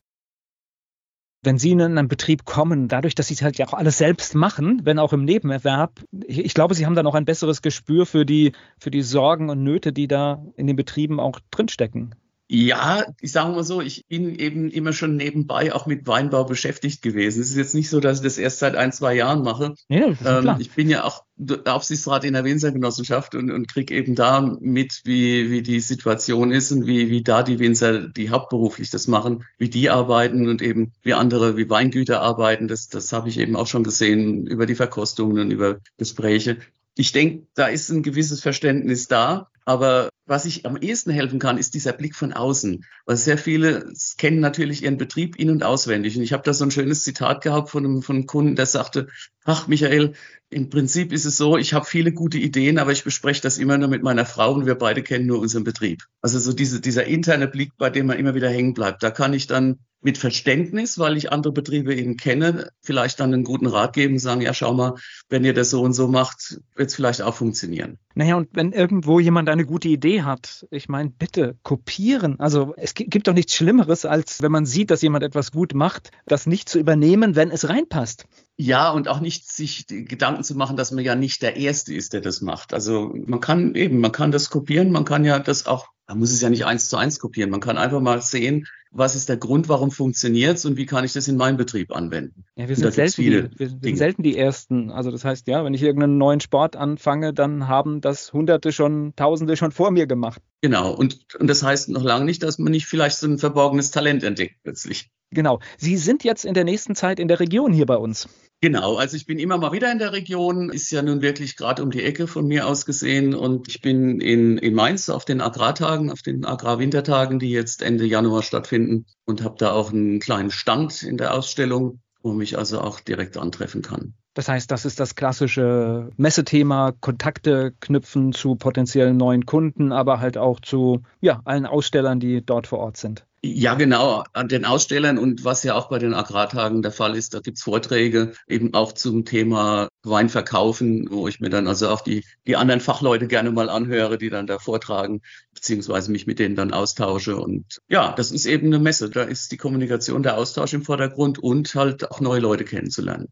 Wenn 1.42 1.58
Sie 1.58 1.72
in 1.72 1.80
einen 1.80 2.06
Betrieb 2.06 2.44
kommen, 2.44 2.86
dadurch, 2.86 3.16
dass 3.16 3.26
Sie 3.26 3.34
es 3.34 3.42
halt 3.42 3.58
ja 3.58 3.66
auch 3.66 3.74
alles 3.74 3.98
selbst 3.98 4.36
machen, 4.36 4.82
wenn 4.84 5.00
auch 5.00 5.12
im 5.12 5.24
Nebenerwerb, 5.24 6.04
ich, 6.24 6.38
ich 6.38 6.54
glaube, 6.54 6.76
Sie 6.76 6.86
haben 6.86 6.94
dann 6.94 7.08
auch 7.08 7.16
ein 7.16 7.24
besseres 7.24 7.62
Gespür 7.62 8.06
für 8.06 8.24
die, 8.24 8.52
für 8.78 8.92
die 8.92 9.02
Sorgen 9.02 9.50
und 9.50 9.64
Nöte, 9.64 9.92
die 9.92 10.06
da 10.06 10.40
in 10.54 10.68
den 10.68 10.76
Betrieben 10.76 11.18
auch 11.18 11.40
drinstecken. 11.50 12.14
Ja, 12.52 13.04
ich 13.20 13.30
sage 13.30 13.52
mal 13.52 13.62
so, 13.62 13.80
ich 13.80 14.06
bin 14.08 14.34
eben 14.34 14.70
immer 14.70 14.92
schon 14.92 15.14
nebenbei 15.14 15.72
auch 15.72 15.86
mit 15.86 16.08
Weinbau 16.08 16.42
beschäftigt 16.42 17.00
gewesen. 17.00 17.40
Es 17.40 17.50
ist 17.50 17.56
jetzt 17.56 17.76
nicht 17.76 17.88
so, 17.88 18.00
dass 18.00 18.18
ich 18.18 18.24
das 18.24 18.38
erst 18.38 18.58
seit 18.58 18.74
ein, 18.74 18.90
zwei 18.90 19.14
Jahren 19.14 19.42
mache. 19.42 19.74
Ja, 19.88 20.06
ähm, 20.24 20.56
ich 20.58 20.72
bin 20.72 20.88
ja 20.88 21.04
auch 21.04 21.24
Aufsichtsrat 21.64 22.24
in 22.24 22.34
der 22.34 22.44
Winzergenossenschaft 22.44 23.34
und, 23.34 23.50
und 23.50 23.72
kriege 23.72 23.94
eben 23.94 24.14
da 24.14 24.40
mit, 24.60 25.00
wie, 25.04 25.50
wie 25.50 25.62
die 25.62 25.80
Situation 25.80 26.52
ist 26.52 26.72
und 26.72 26.86
wie, 26.86 27.10
wie 27.10 27.22
da 27.22 27.42
die 27.42 27.58
Winzer, 27.58 28.08
die 28.08 28.30
hauptberuflich 28.30 28.90
das 28.90 29.06
machen, 29.08 29.44
wie 29.56 29.70
die 29.70 29.90
arbeiten 29.90 30.48
und 30.48 30.60
eben 30.60 30.92
wie 31.02 31.14
andere, 31.14 31.56
wie 31.56 31.70
Weingüter 31.70 32.20
arbeiten. 32.20 32.68
Das, 32.68 32.88
das 32.88 33.12
habe 33.12 33.28
ich 33.28 33.38
eben 33.38 33.56
auch 33.56 33.66
schon 33.66 33.84
gesehen 33.84 34.46
über 34.46 34.66
die 34.66 34.74
Verkostungen 34.74 35.38
und 35.38 35.50
über 35.50 35.78
Gespräche. 35.96 36.58
Ich 36.96 37.12
denke, 37.12 37.46
da 37.54 37.66
ist 37.66 37.88
ein 37.90 38.02
gewisses 38.02 38.40
Verständnis 38.42 39.08
da. 39.08 39.48
Aber 39.70 40.10
was 40.26 40.46
ich 40.46 40.66
am 40.66 40.76
ehesten 40.76 41.12
helfen 41.12 41.38
kann, 41.38 41.56
ist 41.56 41.74
dieser 41.74 41.92
Blick 41.92 42.16
von 42.16 42.32
außen. 42.32 42.84
Weil 43.06 43.16
sehr 43.16 43.38
viele 43.38 43.92
kennen 44.18 44.40
natürlich 44.40 44.82
ihren 44.82 44.96
Betrieb 44.96 45.36
in- 45.36 45.48
und 45.48 45.62
auswendig. 45.62 46.16
Und 46.16 46.24
ich 46.24 46.32
habe 46.32 46.42
da 46.42 46.52
so 46.52 46.64
ein 46.64 46.72
schönes 46.72 47.04
Zitat 47.04 47.40
gehabt 47.40 47.70
von 47.70 47.84
einem, 47.84 48.02
von 48.02 48.16
einem 48.16 48.26
Kunden, 48.26 48.56
der 48.56 48.66
sagte, 48.66 49.06
ach 49.44 49.68
Michael, 49.68 50.14
im 50.48 50.70
Prinzip 50.70 51.12
ist 51.12 51.24
es 51.24 51.36
so, 51.36 51.56
ich 51.56 51.72
habe 51.72 51.86
viele 51.86 52.10
gute 52.10 52.36
Ideen, 52.36 52.80
aber 52.80 52.90
ich 52.90 53.04
bespreche 53.04 53.42
das 53.42 53.58
immer 53.58 53.78
nur 53.78 53.86
mit 53.86 54.02
meiner 54.02 54.26
Frau 54.26 54.52
und 54.54 54.66
wir 54.66 54.74
beide 54.74 55.04
kennen 55.04 55.26
nur 55.26 55.38
unseren 55.38 55.62
Betrieb. 55.62 56.02
Also 56.20 56.40
so 56.40 56.52
diese, 56.52 56.80
dieser 56.80 57.04
interne 57.04 57.46
Blick, 57.46 57.70
bei 57.78 57.90
dem 57.90 58.06
man 58.06 58.18
immer 58.18 58.34
wieder 58.34 58.50
hängen 58.50 58.74
bleibt. 58.74 59.04
Da 59.04 59.12
kann 59.12 59.34
ich 59.34 59.46
dann 59.46 59.78
mit 60.02 60.18
Verständnis, 60.18 60.98
weil 60.98 61.16
ich 61.16 61.30
andere 61.30 61.52
Betriebe 61.52 61.94
eben 61.94 62.16
kenne, 62.16 62.70
vielleicht 62.80 63.20
dann 63.20 63.34
einen 63.34 63.44
guten 63.44 63.66
Rat 63.66 63.92
geben 63.92 64.14
und 64.14 64.18
sagen, 64.18 64.40
ja, 64.40 64.54
schau 64.54 64.72
mal, 64.72 64.94
wenn 65.28 65.44
ihr 65.44 65.54
das 65.54 65.70
so 65.70 65.82
und 65.82 65.92
so 65.92 66.08
macht, 66.08 66.60
wird 66.74 66.88
es 66.88 66.94
vielleicht 66.94 67.22
auch 67.22 67.34
funktionieren. 67.34 67.98
Naja, 68.14 68.36
und 68.36 68.48
wenn 68.52 68.72
irgendwo 68.72 69.20
jemand 69.20 69.48
eine 69.48 69.64
gute 69.64 69.88
Idee 69.88 70.22
hat, 70.22 70.66
ich 70.70 70.88
meine, 70.88 71.10
bitte 71.10 71.56
kopieren. 71.62 72.40
Also 72.40 72.74
es 72.76 72.94
gibt 72.94 73.28
doch 73.28 73.34
nichts 73.34 73.54
Schlimmeres, 73.54 74.04
als 74.04 74.42
wenn 74.42 74.52
man 74.52 74.66
sieht, 74.66 74.90
dass 74.90 75.02
jemand 75.02 75.22
etwas 75.22 75.52
gut 75.52 75.74
macht, 75.74 76.10
das 76.26 76.46
nicht 76.46 76.68
zu 76.68 76.78
übernehmen, 76.78 77.36
wenn 77.36 77.50
es 77.50 77.68
reinpasst. 77.68 78.26
Ja, 78.56 78.90
und 78.90 79.08
auch 79.08 79.20
nicht 79.20 79.50
sich 79.50 79.86
Gedanken 79.86 80.44
zu 80.44 80.54
machen, 80.54 80.76
dass 80.76 80.90
man 80.90 81.04
ja 81.04 81.14
nicht 81.14 81.40
der 81.40 81.56
Erste 81.56 81.94
ist, 81.94 82.12
der 82.12 82.20
das 82.20 82.42
macht. 82.42 82.74
Also 82.74 83.14
man 83.14 83.40
kann 83.40 83.74
eben, 83.74 84.00
man 84.00 84.12
kann 84.12 84.32
das 84.32 84.50
kopieren, 84.50 84.92
man 84.92 85.06
kann 85.06 85.24
ja 85.24 85.38
das 85.38 85.66
auch, 85.66 85.88
man 86.10 86.18
muss 86.18 86.32
es 86.32 86.40
ja 86.40 86.50
nicht 86.50 86.66
eins 86.66 86.88
zu 86.88 86.96
eins 86.96 87.18
kopieren. 87.20 87.50
Man 87.50 87.60
kann 87.60 87.78
einfach 87.78 88.00
mal 88.00 88.20
sehen, 88.20 88.66
was 88.90 89.14
ist 89.14 89.28
der 89.28 89.36
Grund, 89.36 89.68
warum 89.68 89.92
funktioniert 89.92 90.56
es 90.56 90.64
und 90.64 90.76
wie 90.76 90.86
kann 90.86 91.04
ich 91.04 91.12
das 91.12 91.28
in 91.28 91.36
meinem 91.36 91.56
Betrieb 91.56 91.94
anwenden. 91.94 92.44
Ja, 92.56 92.68
wir 92.68 92.74
sind, 92.74 92.92
selten 92.92 93.22
die, 93.22 93.48
wir 93.56 93.68
sind 93.68 93.96
selten 93.96 94.22
die 94.24 94.36
Ersten. 94.36 94.90
Also 94.90 95.12
das 95.12 95.24
heißt, 95.24 95.46
ja, 95.46 95.64
wenn 95.64 95.74
ich 95.74 95.82
irgendeinen 95.82 96.18
neuen 96.18 96.40
Sport 96.40 96.74
anfange, 96.74 97.32
dann 97.32 97.68
haben 97.68 98.00
das 98.00 98.32
Hunderte 98.32 98.72
schon, 98.72 99.14
Tausende 99.14 99.56
schon 99.56 99.70
vor 99.70 99.92
mir 99.92 100.08
gemacht. 100.08 100.42
Genau, 100.62 100.92
und, 100.92 101.18
und 101.38 101.46
das 101.46 101.62
heißt 101.62 101.88
noch 101.88 102.02
lange 102.02 102.26
nicht, 102.26 102.42
dass 102.42 102.58
man 102.58 102.72
nicht 102.72 102.86
vielleicht 102.86 103.16
so 103.16 103.26
ein 103.26 103.38
verborgenes 103.38 103.90
Talent 103.90 104.22
entdeckt 104.22 104.56
plötzlich. 104.62 105.10
Genau. 105.32 105.60
Sie 105.78 105.96
sind 105.96 106.24
jetzt 106.24 106.44
in 106.44 106.54
der 106.54 106.64
nächsten 106.64 106.94
Zeit 106.94 107.20
in 107.20 107.28
der 107.28 107.40
Region 107.40 107.72
hier 107.72 107.86
bei 107.86 107.96
uns. 107.96 108.28
Genau, 108.62 108.96
also 108.96 109.16
ich 109.16 109.24
bin 109.24 109.38
immer 109.38 109.56
mal 109.56 109.72
wieder 109.72 109.90
in 109.90 109.98
der 109.98 110.12
Region, 110.12 110.68
ist 110.68 110.90
ja 110.90 111.00
nun 111.00 111.22
wirklich 111.22 111.56
gerade 111.56 111.82
um 111.82 111.90
die 111.90 112.02
Ecke 112.02 112.26
von 112.26 112.46
mir 112.46 112.66
aus 112.66 112.84
gesehen 112.84 113.34
und 113.34 113.68
ich 113.68 113.80
bin 113.80 114.20
in, 114.20 114.58
in 114.58 114.74
Mainz 114.74 115.08
auf 115.08 115.24
den 115.24 115.40
Agrartagen, 115.40 116.10
auf 116.10 116.20
den 116.20 116.44
Agrarwintertagen, 116.44 117.38
die 117.38 117.50
jetzt 117.50 117.80
Ende 117.80 118.04
Januar 118.04 118.42
stattfinden 118.42 119.06
und 119.24 119.42
habe 119.42 119.54
da 119.56 119.72
auch 119.72 119.92
einen 119.92 120.20
kleinen 120.20 120.50
Stand 120.50 121.02
in 121.02 121.16
der 121.16 121.32
Ausstellung, 121.32 122.00
wo 122.22 122.32
mich 122.32 122.58
also 122.58 122.80
auch 122.80 123.00
direkt 123.00 123.36
antreffen 123.36 123.82
kann. 123.82 124.14
Das 124.34 124.48
heißt, 124.48 124.70
das 124.70 124.84
ist 124.84 125.00
das 125.00 125.16
klassische 125.16 126.10
Messethema, 126.16 126.92
Kontakte 127.00 127.74
knüpfen 127.80 128.32
zu 128.32 128.54
potenziellen 128.54 129.16
neuen 129.16 129.44
Kunden, 129.44 129.92
aber 129.92 130.20
halt 130.20 130.38
auch 130.38 130.60
zu 130.60 131.02
ja, 131.20 131.40
allen 131.44 131.66
Ausstellern, 131.66 132.20
die 132.20 132.44
dort 132.44 132.66
vor 132.66 132.78
Ort 132.78 132.96
sind. 132.96 133.26
Ja, 133.42 133.72
genau, 133.74 134.22
an 134.34 134.48
den 134.48 134.66
Ausstellern 134.66 135.16
und 135.16 135.44
was 135.44 135.62
ja 135.62 135.74
auch 135.74 135.88
bei 135.88 135.98
den 135.98 136.12
Agrartagen 136.12 136.82
der 136.82 136.92
Fall 136.92 137.16
ist, 137.16 137.32
da 137.32 137.40
gibt's 137.40 137.62
Vorträge 137.62 138.34
eben 138.46 138.74
auch 138.74 138.92
zum 138.92 139.24
Thema 139.24 139.88
Wein 140.02 140.28
verkaufen, 140.28 141.08
wo 141.10 141.26
ich 141.26 141.40
mir 141.40 141.48
dann 141.48 141.66
also 141.66 141.88
auch 141.88 142.02
die, 142.02 142.22
die 142.46 142.56
anderen 142.56 142.82
Fachleute 142.82 143.28
gerne 143.28 143.50
mal 143.50 143.70
anhöre, 143.70 144.18
die 144.18 144.28
dann 144.28 144.46
da 144.46 144.58
vortragen, 144.58 145.22
beziehungsweise 145.54 146.12
mich 146.12 146.26
mit 146.26 146.38
denen 146.38 146.54
dann 146.54 146.70
austausche. 146.74 147.36
Und 147.38 147.78
ja, 147.88 148.12
das 148.12 148.30
ist 148.30 148.44
eben 148.44 148.66
eine 148.66 148.78
Messe. 148.78 149.08
Da 149.08 149.22
ist 149.22 149.52
die 149.52 149.56
Kommunikation, 149.56 150.22
der 150.22 150.36
Austausch 150.36 150.74
im 150.74 150.82
Vordergrund 150.82 151.38
und 151.38 151.74
halt 151.74 152.10
auch 152.10 152.20
neue 152.20 152.40
Leute 152.40 152.64
kennenzulernen 152.64 153.28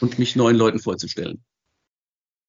und 0.00 0.18
mich 0.18 0.34
neuen 0.34 0.56
Leuten 0.56 0.80
vorzustellen. 0.80 1.44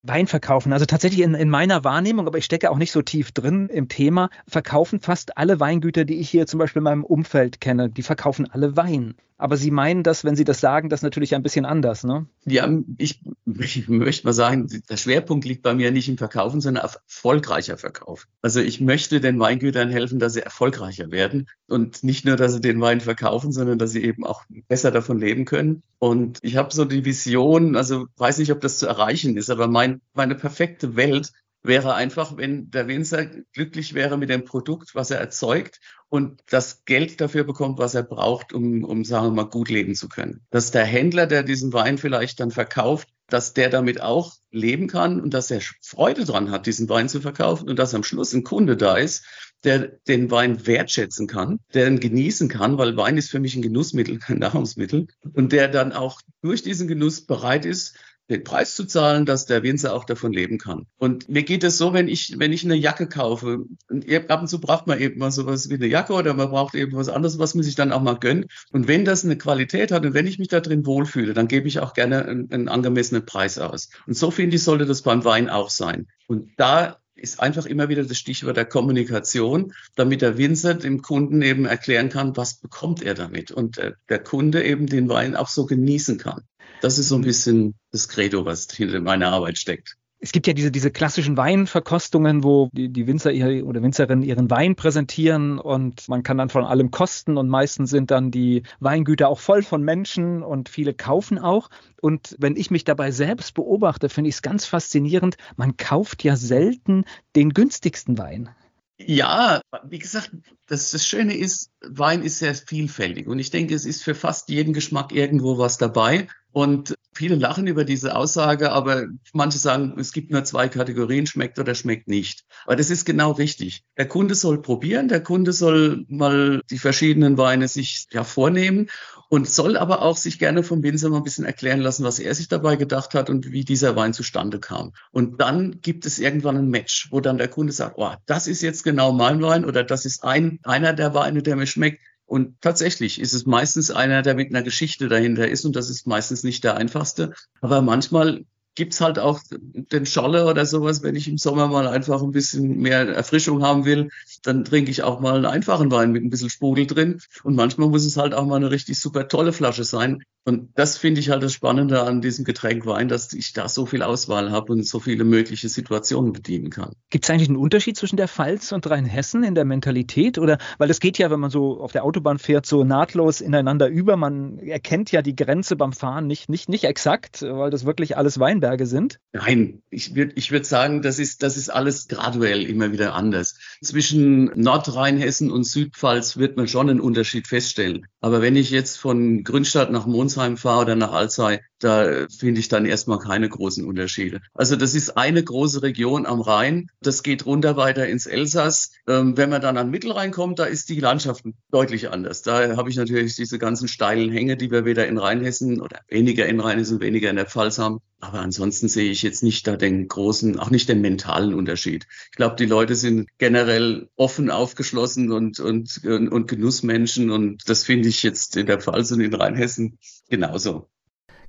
Wein 0.03 0.27
verkaufen. 0.27 0.73
Also 0.73 0.85
tatsächlich 0.85 1.21
in, 1.21 1.33
in 1.33 1.49
meiner 1.49 1.85
Wahrnehmung, 1.85 2.27
aber 2.27 2.37
ich 2.37 2.45
stecke 2.45 2.69
auch 2.69 2.77
nicht 2.77 2.91
so 2.91 3.01
tief 3.01 3.31
drin 3.31 3.69
im 3.69 3.87
Thema, 3.87 4.29
verkaufen 4.47 4.99
fast 4.99 5.37
alle 5.37 5.61
Weingüter, 5.61 6.03
die 6.03 6.19
ich 6.19 6.29
hier 6.29 6.45
zum 6.45 6.59
Beispiel 6.59 6.81
in 6.81 6.85
meinem 6.85 7.05
Umfeld 7.05 7.61
kenne, 7.61 7.89
die 7.89 8.03
verkaufen 8.03 8.49
alle 8.51 8.75
Wein. 8.75 9.15
Aber 9.37 9.57
Sie 9.57 9.71
meinen 9.71 10.03
das, 10.03 10.23
wenn 10.23 10.35
Sie 10.35 10.45
das 10.45 10.61
sagen, 10.61 10.89
das 10.89 11.01
natürlich 11.01 11.35
ein 11.35 11.43
bisschen 11.43 11.65
anders, 11.65 12.03
ne? 12.03 12.27
Ja, 12.45 12.69
ich, 12.97 13.21
ich 13.59 13.89
möchte 13.89 14.25
mal 14.25 14.33
sagen, 14.33 14.69
der 14.89 14.95
Schwerpunkt 14.97 15.45
liegt 15.45 15.63
bei 15.63 15.73
mir 15.73 15.91
nicht 15.91 16.07
im 16.07 16.17
Verkaufen, 16.17 16.61
sondern 16.61 16.85
auf 16.85 16.99
erfolgreicher 17.05 17.77
Verkauf. 17.77 18.27
Also 18.41 18.61
ich 18.61 18.79
möchte 18.79 19.19
den 19.19 19.39
Weingütern 19.39 19.89
helfen, 19.89 20.19
dass 20.19 20.33
sie 20.33 20.41
erfolgreicher 20.41 21.11
werden 21.11 21.49
und 21.67 22.03
nicht 22.03 22.25
nur, 22.25 22.37
dass 22.37 22.53
sie 22.53 22.61
den 22.61 22.79
Wein 22.79 23.01
verkaufen, 23.01 23.51
sondern 23.51 23.79
dass 23.79 23.91
sie 23.91 24.03
eben 24.03 24.25
auch 24.25 24.43
besser 24.67 24.91
davon 24.91 25.19
leben 25.19 25.45
können. 25.45 25.83
Und 26.03 26.39
ich 26.41 26.57
habe 26.57 26.75
so 26.75 26.83
die 26.83 27.05
Vision, 27.05 27.77
also 27.77 28.07
weiß 28.17 28.39
nicht, 28.39 28.51
ob 28.51 28.59
das 28.59 28.77
zu 28.77 28.87
erreichen 28.87 29.37
ist, 29.37 29.49
aber 29.49 29.69
mein, 29.69 30.01
meine 30.13 30.35
perfekte 30.35 30.97
Welt 30.97 31.31
wäre 31.61 31.93
einfach, 31.93 32.35
wenn 32.35 32.69
der 32.71 32.89
Winzer 32.89 33.25
glücklich 33.53 33.93
wäre 33.93 34.17
mit 34.17 34.29
dem 34.29 34.43
Produkt, 34.43 34.95
was 34.95 35.11
er 35.11 35.19
erzeugt 35.19 35.79
und 36.09 36.41
das 36.49 36.83
Geld 36.83 37.21
dafür 37.21 37.45
bekommt, 37.45 37.79
was 37.79 37.95
er 37.95 38.03
braucht, 38.03 38.51
um, 38.51 38.83
um 38.83 39.05
sagen 39.05 39.27
wir 39.27 39.31
mal, 39.31 39.49
gut 39.49 39.69
leben 39.69 39.95
zu 39.95 40.09
können. 40.09 40.41
Dass 40.49 40.71
der 40.71 40.83
Händler, 40.83 41.25
der 41.25 41.41
diesen 41.41 41.71
Wein 41.71 41.97
vielleicht 41.97 42.41
dann 42.41 42.51
verkauft, 42.51 43.07
dass 43.29 43.53
der 43.53 43.69
damit 43.69 44.01
auch 44.01 44.33
leben 44.51 44.87
kann 44.87 45.21
und 45.21 45.33
dass 45.33 45.51
er 45.51 45.61
Freude 45.81 46.25
dran 46.25 46.51
hat, 46.51 46.65
diesen 46.65 46.89
Wein 46.89 47.07
zu 47.07 47.21
verkaufen 47.21 47.69
und 47.69 47.79
dass 47.79 47.95
am 47.95 48.03
Schluss 48.03 48.33
ein 48.33 48.43
Kunde 48.43 48.75
da 48.75 48.97
ist, 48.97 49.25
der 49.63 49.79
den 50.07 50.29
Wein 50.31 50.65
wertschätzen 50.67 51.27
kann, 51.27 51.59
der 51.73 51.87
ihn 51.87 51.99
genießen 51.99 52.49
kann, 52.49 52.77
weil 52.77 52.97
Wein 52.97 53.17
ist 53.17 53.31
für 53.31 53.39
mich 53.39 53.55
ein 53.55 53.61
Genussmittel, 53.61 54.19
kein 54.19 54.39
Nahrungsmittel, 54.39 55.07
und 55.33 55.51
der 55.51 55.67
dann 55.67 55.93
auch 55.93 56.21
durch 56.41 56.63
diesen 56.63 56.87
Genuss 56.87 57.21
bereit 57.21 57.65
ist, 57.65 57.95
den 58.29 58.43
Preis 58.43 58.75
zu 58.75 58.85
zahlen, 58.85 59.25
dass 59.25 59.45
der 59.45 59.63
Winzer 59.63 59.93
auch 59.93 60.05
davon 60.05 60.31
leben 60.31 60.57
kann. 60.57 60.87
Und 60.97 61.27
mir 61.27 61.43
geht 61.43 61.63
es 61.63 61.77
so, 61.77 61.93
wenn 61.93 62.07
ich, 62.07 62.39
wenn 62.39 62.53
ich 62.53 62.63
eine 62.63 62.75
Jacke 62.75 63.07
kaufe, 63.07 63.65
und 63.89 64.29
ab 64.29 64.41
und 64.41 64.47
zu 64.47 64.61
braucht 64.61 64.87
man 64.87 64.99
eben 64.99 65.19
mal 65.19 65.31
sowas 65.31 65.69
wie 65.69 65.75
eine 65.75 65.87
Jacke 65.87 66.13
oder 66.13 66.33
man 66.33 66.49
braucht 66.49 66.73
eben 66.73 66.93
was 66.93 67.09
anderes, 67.09 67.37
was 67.37 67.53
man 67.53 67.63
sich 67.63 67.75
dann 67.75 67.91
auch 67.91 68.01
mal 68.01 68.17
gönnt. 68.17 68.45
Und 68.71 68.87
wenn 68.87 69.03
das 69.03 69.25
eine 69.25 69.37
Qualität 69.37 69.91
hat 69.91 70.05
und 70.05 70.13
wenn 70.13 70.27
ich 70.27 70.39
mich 70.39 70.47
da 70.47 70.61
drin 70.61 70.85
wohlfühle, 70.85 71.33
dann 71.33 71.49
gebe 71.49 71.67
ich 71.67 71.79
auch 71.79 71.93
gerne 71.93 72.25
einen, 72.25 72.51
einen 72.51 72.69
angemessenen 72.69 73.25
Preis 73.25 73.59
aus. 73.59 73.89
Und 74.07 74.15
so 74.15 74.31
finde 74.31 74.55
ich, 74.55 74.63
sollte 74.63 74.85
das 74.85 75.01
beim 75.01 75.25
Wein 75.25 75.49
auch 75.49 75.69
sein. 75.69 76.07
Und 76.27 76.51
da 76.55 77.02
ist 77.23 77.39
einfach 77.39 77.65
immer 77.65 77.89
wieder 77.89 78.03
das 78.03 78.17
Stichwort 78.17 78.57
der 78.57 78.65
Kommunikation, 78.65 79.73
damit 79.95 80.21
der 80.21 80.37
Winzer 80.37 80.75
dem 80.75 81.01
Kunden 81.01 81.41
eben 81.41 81.65
erklären 81.65 82.09
kann, 82.09 82.37
was 82.37 82.59
bekommt 82.59 83.01
er 83.01 83.15
damit 83.15 83.49
und 83.49 83.81
der 84.09 84.19
Kunde 84.19 84.63
eben 84.63 84.85
den 84.85 85.09
Wein 85.09 85.35
auch 85.35 85.47
so 85.47 85.65
genießen 85.65 86.17
kann. 86.17 86.41
Das 86.81 86.99
ist 86.99 87.07
so 87.07 87.15
ein 87.15 87.21
bisschen 87.21 87.75
das 87.91 88.09
Credo, 88.09 88.45
was 88.45 88.67
hinter 88.69 88.99
meiner 88.99 89.31
Arbeit 89.31 89.57
steckt. 89.57 89.95
Es 90.23 90.31
gibt 90.31 90.47
ja 90.47 90.53
diese, 90.53 90.71
diese 90.71 90.89
klassischen 90.89 91.35
Weinverkostungen, 91.35 92.45
wo 92.45 92.69
die, 92.71 92.87
die 92.87 93.07
Winzer 93.07 93.33
ihre, 93.33 93.65
oder 93.65 93.83
Winzerinnen 93.83 94.23
ihren 94.23 94.49
Wein 94.49 94.77
präsentieren 94.77 95.59
und 95.59 96.07
man 96.07 96.23
kann 96.23 96.37
dann 96.37 96.47
von 96.47 96.63
allem 96.63 96.91
kosten 96.91 97.35
und 97.35 97.49
meistens 97.49 97.89
sind 97.89 98.09
dann 98.09 98.31
die 98.31 98.63
Weingüter 98.79 99.27
auch 99.27 99.41
voll 99.41 99.63
von 99.63 99.83
Menschen 99.83 100.41
und 100.41 100.69
viele 100.69 100.93
kaufen 100.93 101.39
auch. 101.39 101.69
Und 101.99 102.37
wenn 102.39 102.55
ich 102.55 102.71
mich 102.71 102.85
dabei 102.85 103.11
selbst 103.11 103.53
beobachte, 103.53 104.07
finde 104.07 104.29
ich 104.29 104.35
es 104.35 104.41
ganz 104.41 104.65
faszinierend. 104.65 105.35
Man 105.57 105.75
kauft 105.75 106.23
ja 106.23 106.37
selten 106.37 107.03
den 107.35 107.49
günstigsten 107.49 108.17
Wein. 108.17 108.49
Ja, 108.97 109.59
wie 109.83 109.99
gesagt, 109.99 110.31
das, 110.67 110.91
das 110.91 111.05
Schöne 111.05 111.35
ist, 111.35 111.69
Wein 111.81 112.23
ist 112.23 112.39
sehr 112.39 112.55
vielfältig 112.55 113.27
und 113.27 113.39
ich 113.39 113.49
denke, 113.49 113.75
es 113.75 113.83
ist 113.83 114.01
für 114.01 114.15
fast 114.15 114.47
jeden 114.47 114.71
Geschmack 114.71 115.11
irgendwo 115.11 115.57
was 115.57 115.77
dabei. 115.77 116.29
Und 116.53 116.95
viele 117.17 117.35
lachen 117.35 117.67
über 117.67 117.83
diese 117.83 118.15
Aussage, 118.15 118.71
aber 118.71 119.07
manche 119.33 119.57
sagen, 119.57 119.95
es 119.97 120.11
gibt 120.13 120.31
nur 120.31 120.43
zwei 120.43 120.67
Kategorien, 120.67 121.25
schmeckt 121.25 121.59
oder 121.59 121.75
schmeckt 121.75 122.07
nicht. 122.07 122.45
Aber 122.65 122.75
das 122.75 122.89
ist 122.89 123.05
genau 123.05 123.31
richtig. 123.31 123.83
Der 123.97 124.07
Kunde 124.07 124.35
soll 124.35 124.61
probieren, 124.61 125.07
der 125.07 125.21
Kunde 125.21 125.53
soll 125.53 126.05
mal 126.07 126.61
die 126.69 126.77
verschiedenen 126.77 127.37
Weine 127.37 127.67
sich 127.67 128.07
ja 128.11 128.23
vornehmen 128.23 128.89
und 129.29 129.49
soll 129.49 129.77
aber 129.77 130.03
auch 130.03 130.17
sich 130.17 130.37
gerne 130.37 130.61
vom 130.61 130.83
Winzer 130.83 131.09
mal 131.09 131.17
ein 131.17 131.23
bisschen 131.23 131.45
erklären 131.45 131.79
lassen, 131.79 132.03
was 132.03 132.19
er 132.19 132.35
sich 132.35 132.49
dabei 132.49 132.75
gedacht 132.75 133.15
hat 133.15 133.31
und 133.31 133.51
wie 133.51 133.63
dieser 133.63 133.95
Wein 133.95 134.13
zustande 134.13 134.59
kam. 134.59 134.93
Und 135.11 135.41
dann 135.41 135.81
gibt 135.81 136.05
es 136.05 136.19
irgendwann 136.19 136.57
ein 136.57 136.69
Match, 136.69 137.07
wo 137.09 137.19
dann 137.19 137.39
der 137.39 137.47
Kunde 137.47 137.73
sagt, 137.73 137.95
oh, 137.97 138.11
das 138.27 138.45
ist 138.45 138.61
jetzt 138.61 138.83
genau 138.83 139.11
mein 139.11 139.41
Wein 139.41 139.65
oder 139.65 139.83
das 139.83 140.05
ist 140.05 140.23
ein, 140.23 140.59
einer 140.63 140.93
der 140.93 141.15
Weine, 141.15 141.41
der 141.41 141.55
mir 141.55 141.65
schmeckt. 141.65 141.99
Und 142.33 142.59
tatsächlich 142.61 143.21
ist 143.21 143.33
es 143.33 143.45
meistens 143.45 143.91
einer, 143.91 144.23
der 144.23 144.33
mit 144.33 144.49
einer 144.49 144.63
Geschichte 144.63 145.07
dahinter 145.07 145.47
ist 145.47 145.65
und 145.65 145.75
das 145.75 145.91
ist 145.91 146.07
meistens 146.07 146.43
nicht 146.43 146.63
der 146.63 146.77
einfachste. 146.77 147.35
Aber 147.61 147.83
manchmal 147.83 148.43
gibt's 148.73 149.01
halt 149.01 149.19
auch 149.19 149.39
den 149.51 150.07
Scholle 150.07 150.47
oder 150.47 150.65
sowas, 150.65 151.03
wenn 151.03 151.15
ich 151.15 151.27
im 151.27 151.37
Sommer 151.37 151.67
mal 151.67 151.87
einfach 151.87 152.23
ein 152.23 152.31
bisschen 152.31 152.79
mehr 152.79 153.07
Erfrischung 153.07 153.61
haben 153.61 153.85
will, 153.85 154.09
dann 154.41 154.65
trinke 154.65 154.89
ich 154.89 155.03
auch 155.03 155.19
mal 155.19 155.35
einen 155.35 155.45
einfachen 155.45 155.91
Wein 155.91 156.11
mit 156.11 156.23
ein 156.23 156.31
bisschen 156.31 156.49
Sprudel 156.49 156.87
drin. 156.87 157.21
Und 157.43 157.53
manchmal 157.53 157.89
muss 157.89 158.03
es 158.03 158.17
halt 158.17 158.33
auch 158.33 158.47
mal 158.47 158.55
eine 158.55 158.71
richtig 158.71 158.99
super 158.99 159.27
tolle 159.27 159.53
Flasche 159.53 159.83
sein. 159.83 160.23
Und 160.45 160.69
das 160.75 160.97
finde 160.97 161.21
ich 161.21 161.29
halt 161.29 161.41
das 161.41 161.53
Spannende 161.53 162.03
an 162.03 162.21
diesem 162.21 162.43
Getränk 162.43 162.85
Wein, 162.85 163.07
dass 163.07 163.31
ich 163.31 163.53
da 163.53 163.69
so 163.69 163.85
viel 163.85 164.03
Auswahl 164.03 164.51
habe 164.51 164.73
und 164.73 164.85
so 164.85 164.99
viele 164.99 165.23
mögliche 165.23 165.69
Situationen 165.69 166.33
bedienen 166.33 166.69
kann. 166.69 166.91
Gibt 167.09 167.23
es 167.23 167.29
eigentlich 167.29 167.47
einen 167.47 167.57
Unterschied 167.57 167.95
zwischen 167.95 168.17
der 168.17 168.27
Pfalz 168.27 168.73
und 168.73 168.89
Rheinhessen 168.89 169.43
in 169.43 169.55
der 169.55 169.63
Mentalität? 169.63 170.37
Oder 170.37 170.57
weil 170.77 170.89
das 170.89 170.99
geht 170.99 171.17
ja, 171.17 171.31
wenn 171.31 171.39
man 171.39 171.49
so 171.49 171.79
auf 171.79 171.93
der 171.93 172.03
Autobahn 172.03 172.39
fährt, 172.39 172.65
so 172.65 172.83
nahtlos 172.83 173.39
ineinander 173.39 173.87
über. 173.87 174.17
Man 174.17 174.59
erkennt 174.59 175.13
ja 175.13 175.21
die 175.21 175.35
Grenze 175.35 175.77
beim 175.77 175.93
Fahren 175.93 176.27
nicht, 176.27 176.49
nicht, 176.49 176.67
nicht 176.67 176.83
exakt, 176.83 177.41
weil 177.41 177.69
das 177.69 177.85
wirklich 177.85 178.17
alles 178.17 178.37
Weinberge 178.37 178.85
sind. 178.85 179.19
Nein, 179.31 179.81
ich 179.89 180.13
würde 180.13 180.33
ich 180.35 180.51
würd 180.51 180.65
sagen, 180.65 181.01
das 181.01 181.19
ist, 181.19 181.41
das 181.41 181.55
ist 181.55 181.69
alles 181.69 182.09
graduell 182.09 182.63
immer 182.63 182.91
wieder 182.91 183.15
anders. 183.15 183.57
Zwischen 183.81 184.51
Nordrheinhessen 184.59 185.51
und 185.51 185.63
Südpfalz 185.63 186.35
wird 186.35 186.57
man 186.57 186.67
schon 186.67 186.89
einen 186.89 186.99
Unterschied 186.99 187.47
feststellen. 187.47 188.07
Aber 188.19 188.41
wenn 188.41 188.57
ich 188.57 188.71
jetzt 188.71 188.97
von 188.97 189.43
Grünstadt 189.43 189.91
nach 189.91 190.05
Monsheim 190.35 190.57
fahre 190.57 190.81
oder 190.81 190.95
nach 190.95 191.11
Alzey, 191.11 191.59
da 191.83 192.27
finde 192.29 192.59
ich 192.59 192.69
dann 192.69 192.85
erstmal 192.85 193.19
keine 193.19 193.49
großen 193.49 193.85
Unterschiede. 193.85 194.41
Also 194.53 194.75
das 194.75 194.95
ist 194.95 195.17
eine 195.17 195.43
große 195.43 195.81
Region 195.83 196.25
am 196.25 196.41
Rhein. 196.41 196.89
Das 197.01 197.23
geht 197.23 197.45
runter 197.45 197.75
weiter 197.75 198.07
ins 198.07 198.25
Elsass. 198.25 198.91
Ähm, 199.07 199.35
wenn 199.37 199.49
man 199.49 199.61
dann 199.61 199.77
an 199.77 199.89
Mittelrhein 199.89 200.31
kommt, 200.31 200.59
da 200.59 200.65
ist 200.65 200.89
die 200.89 200.99
Landschaft 200.99 201.43
deutlich 201.71 202.09
anders. 202.09 202.41
Da 202.41 202.77
habe 202.77 202.89
ich 202.89 202.95
natürlich 202.95 203.35
diese 203.35 203.59
ganzen 203.59 203.87
steilen 203.87 204.31
Hänge, 204.31 204.55
die 204.55 204.71
wir 204.71 204.85
weder 204.85 205.07
in 205.07 205.17
Rheinhessen 205.17 205.81
oder 205.81 205.99
weniger 206.07 206.45
in 206.45 206.59
Rheinhessen, 206.59 207.01
weniger 207.01 207.29
in 207.29 207.35
der 207.35 207.47
Pfalz 207.47 207.79
haben. 207.79 207.99
Aber 208.21 208.39
ansonsten 208.39 208.87
sehe 208.87 209.11
ich 209.11 209.21
jetzt 209.21 209.43
nicht 209.43 209.67
da 209.67 209.75
den 209.75 210.07
großen, 210.07 210.57
auch 210.57 210.69
nicht 210.69 210.87
den 210.87 211.01
mentalen 211.01 211.53
Unterschied. 211.53 212.07
Ich 212.31 212.37
glaube, 212.37 212.55
die 212.55 212.65
Leute 212.65 212.95
sind 212.95 213.27
generell 213.37 214.07
offen, 214.15 214.49
aufgeschlossen 214.49 215.33
und, 215.33 215.59
und, 215.59 216.01
und, 216.05 216.31
und 216.31 216.47
Genussmenschen. 216.47 217.29
Und 217.31 217.67
das 217.67 217.83
finde 217.83 218.07
ich 218.07 218.23
jetzt 218.23 218.55
in 218.55 218.67
der 218.67 218.79
Pfalz 218.79 219.11
und 219.11 219.19
in 219.19 219.33
Rheinhessen 219.33 219.99
genauso. 220.29 220.87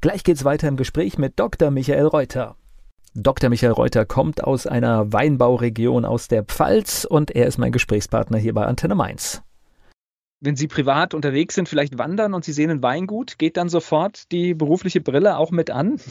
Gleich 0.04 0.22
geht's 0.22 0.44
weiter 0.44 0.68
im 0.68 0.76
Gespräch 0.76 1.16
mit 1.16 1.40
Dr. 1.40 1.70
Michael 1.70 2.04
Reuter. 2.04 2.56
Dr. 3.14 3.48
Michael 3.48 3.72
Reuter 3.72 4.04
kommt 4.04 4.44
aus 4.44 4.66
einer 4.66 5.14
Weinbauregion 5.14 6.04
aus 6.04 6.28
der 6.28 6.44
Pfalz 6.44 7.06
und 7.08 7.30
er 7.30 7.46
ist 7.46 7.56
mein 7.56 7.72
Gesprächspartner 7.72 8.36
hier 8.36 8.52
bei 8.52 8.66
Antenne 8.66 8.96
Mainz 8.96 9.42
wenn 10.44 10.56
Sie 10.56 10.68
privat 10.68 11.14
unterwegs 11.14 11.54
sind, 11.54 11.68
vielleicht 11.68 11.96
wandern 11.98 12.34
und 12.34 12.44
Sie 12.44 12.52
sehen 12.52 12.70
ein 12.70 12.82
Weingut, 12.82 13.38
geht 13.38 13.56
dann 13.56 13.68
sofort 13.68 14.30
die 14.30 14.54
berufliche 14.54 15.00
Brille 15.00 15.38
auch 15.38 15.50
mit 15.50 15.70
an? 15.70 15.98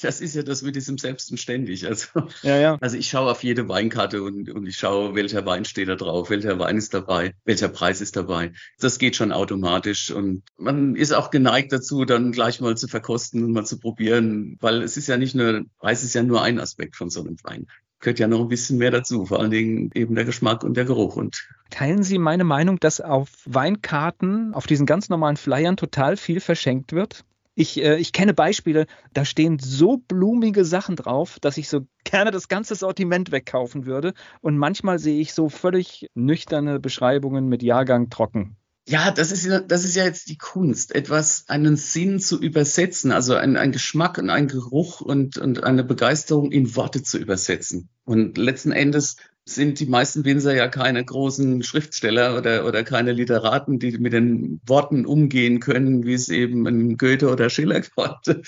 Das 0.00 0.20
ist 0.20 0.36
ja 0.36 0.44
das 0.44 0.62
mit 0.62 0.76
diesem 0.76 0.96
Selbstständig. 0.96 1.84
Also, 1.84 2.06
ja, 2.42 2.56
ja. 2.56 2.78
also 2.80 2.96
ich 2.96 3.08
schaue 3.08 3.32
auf 3.32 3.42
jede 3.42 3.68
Weinkarte 3.68 4.22
und, 4.22 4.48
und 4.48 4.64
ich 4.68 4.76
schaue, 4.76 5.16
welcher 5.16 5.44
Wein 5.44 5.64
steht 5.64 5.88
da 5.88 5.96
drauf, 5.96 6.30
welcher 6.30 6.56
Wein 6.60 6.76
ist 6.76 6.94
dabei, 6.94 7.34
welcher 7.44 7.68
Preis 7.68 8.00
ist 8.00 8.14
dabei. 8.14 8.52
Das 8.78 9.00
geht 9.00 9.16
schon 9.16 9.32
automatisch 9.32 10.12
und 10.12 10.44
man 10.56 10.94
ist 10.94 11.10
auch 11.12 11.30
geneigt 11.30 11.72
dazu, 11.72 12.04
dann 12.04 12.30
gleich 12.30 12.60
mal 12.60 12.76
zu 12.76 12.86
verkosten 12.86 13.42
und 13.42 13.50
mal 13.50 13.66
zu 13.66 13.80
probieren, 13.80 14.56
weil 14.60 14.82
es 14.82 14.96
ist 14.96 15.08
ja 15.08 15.16
nicht 15.16 15.34
nur, 15.34 15.64
Preis 15.78 16.04
ist 16.04 16.14
ja 16.14 16.22
nur 16.22 16.42
ein 16.42 16.60
Aspekt 16.60 16.94
von 16.94 17.10
so 17.10 17.20
einem 17.20 17.36
Wein 17.42 17.66
gehört 18.00 18.18
ja 18.18 18.28
noch 18.28 18.40
ein 18.40 18.48
bisschen 18.48 18.78
mehr 18.78 18.90
dazu, 18.90 19.26
vor 19.26 19.40
allen 19.40 19.50
Dingen 19.50 19.90
eben 19.94 20.14
der 20.14 20.24
Geschmack 20.24 20.64
und 20.64 20.76
der 20.76 20.84
Geruch. 20.84 21.16
Und 21.16 21.48
Teilen 21.70 22.02
Sie 22.02 22.18
meine 22.18 22.44
Meinung, 22.44 22.78
dass 22.78 23.00
auf 23.00 23.30
Weinkarten, 23.44 24.54
auf 24.54 24.66
diesen 24.66 24.86
ganz 24.86 25.08
normalen 25.08 25.36
Flyern 25.36 25.76
total 25.76 26.16
viel 26.16 26.40
verschenkt 26.40 26.92
wird? 26.92 27.24
Ich, 27.54 27.82
äh, 27.82 27.96
ich 27.96 28.12
kenne 28.12 28.34
Beispiele, 28.34 28.86
da 29.12 29.24
stehen 29.24 29.58
so 29.58 29.96
blumige 29.96 30.64
Sachen 30.64 30.94
drauf, 30.94 31.38
dass 31.40 31.56
ich 31.56 31.68
so 31.68 31.80
gerne 32.04 32.30
das 32.30 32.46
ganze 32.46 32.76
Sortiment 32.76 33.32
wegkaufen 33.32 33.84
würde. 33.84 34.14
Und 34.40 34.56
manchmal 34.56 35.00
sehe 35.00 35.20
ich 35.20 35.34
so 35.34 35.48
völlig 35.48 36.08
nüchterne 36.14 36.78
Beschreibungen 36.78 37.48
mit 37.48 37.64
Jahrgang 37.64 38.10
trocken. 38.10 38.56
Ja, 38.88 39.10
das 39.10 39.32
ist 39.32 39.44
ja, 39.44 39.60
das 39.60 39.84
ist 39.84 39.96
ja 39.96 40.04
jetzt 40.04 40.30
die 40.30 40.38
Kunst, 40.38 40.94
etwas, 40.94 41.44
einen 41.48 41.76
Sinn 41.76 42.20
zu 42.20 42.40
übersetzen, 42.40 43.12
also 43.12 43.34
ein, 43.34 43.58
ein 43.58 43.70
Geschmack 43.70 44.16
und 44.16 44.30
ein 44.30 44.48
Geruch 44.48 45.02
und, 45.02 45.36
und 45.36 45.62
eine 45.62 45.84
Begeisterung 45.84 46.50
in 46.50 46.74
Worte 46.74 47.02
zu 47.02 47.18
übersetzen. 47.18 47.90
Und 48.04 48.38
letzten 48.38 48.72
Endes 48.72 49.16
sind 49.44 49.78
die 49.80 49.86
meisten 49.86 50.24
Winzer 50.24 50.54
ja 50.54 50.68
keine 50.68 51.04
großen 51.04 51.62
Schriftsteller 51.62 52.38
oder, 52.38 52.64
oder 52.64 52.82
keine 52.82 53.12
Literaten, 53.12 53.78
die 53.78 53.98
mit 53.98 54.14
den 54.14 54.58
Worten 54.66 55.04
umgehen 55.04 55.60
können, 55.60 56.06
wie 56.06 56.14
es 56.14 56.30
eben 56.30 56.66
ein 56.66 56.96
Goethe 56.96 57.28
oder 57.28 57.50
Schiller 57.50 57.82
konnte. 57.94 58.40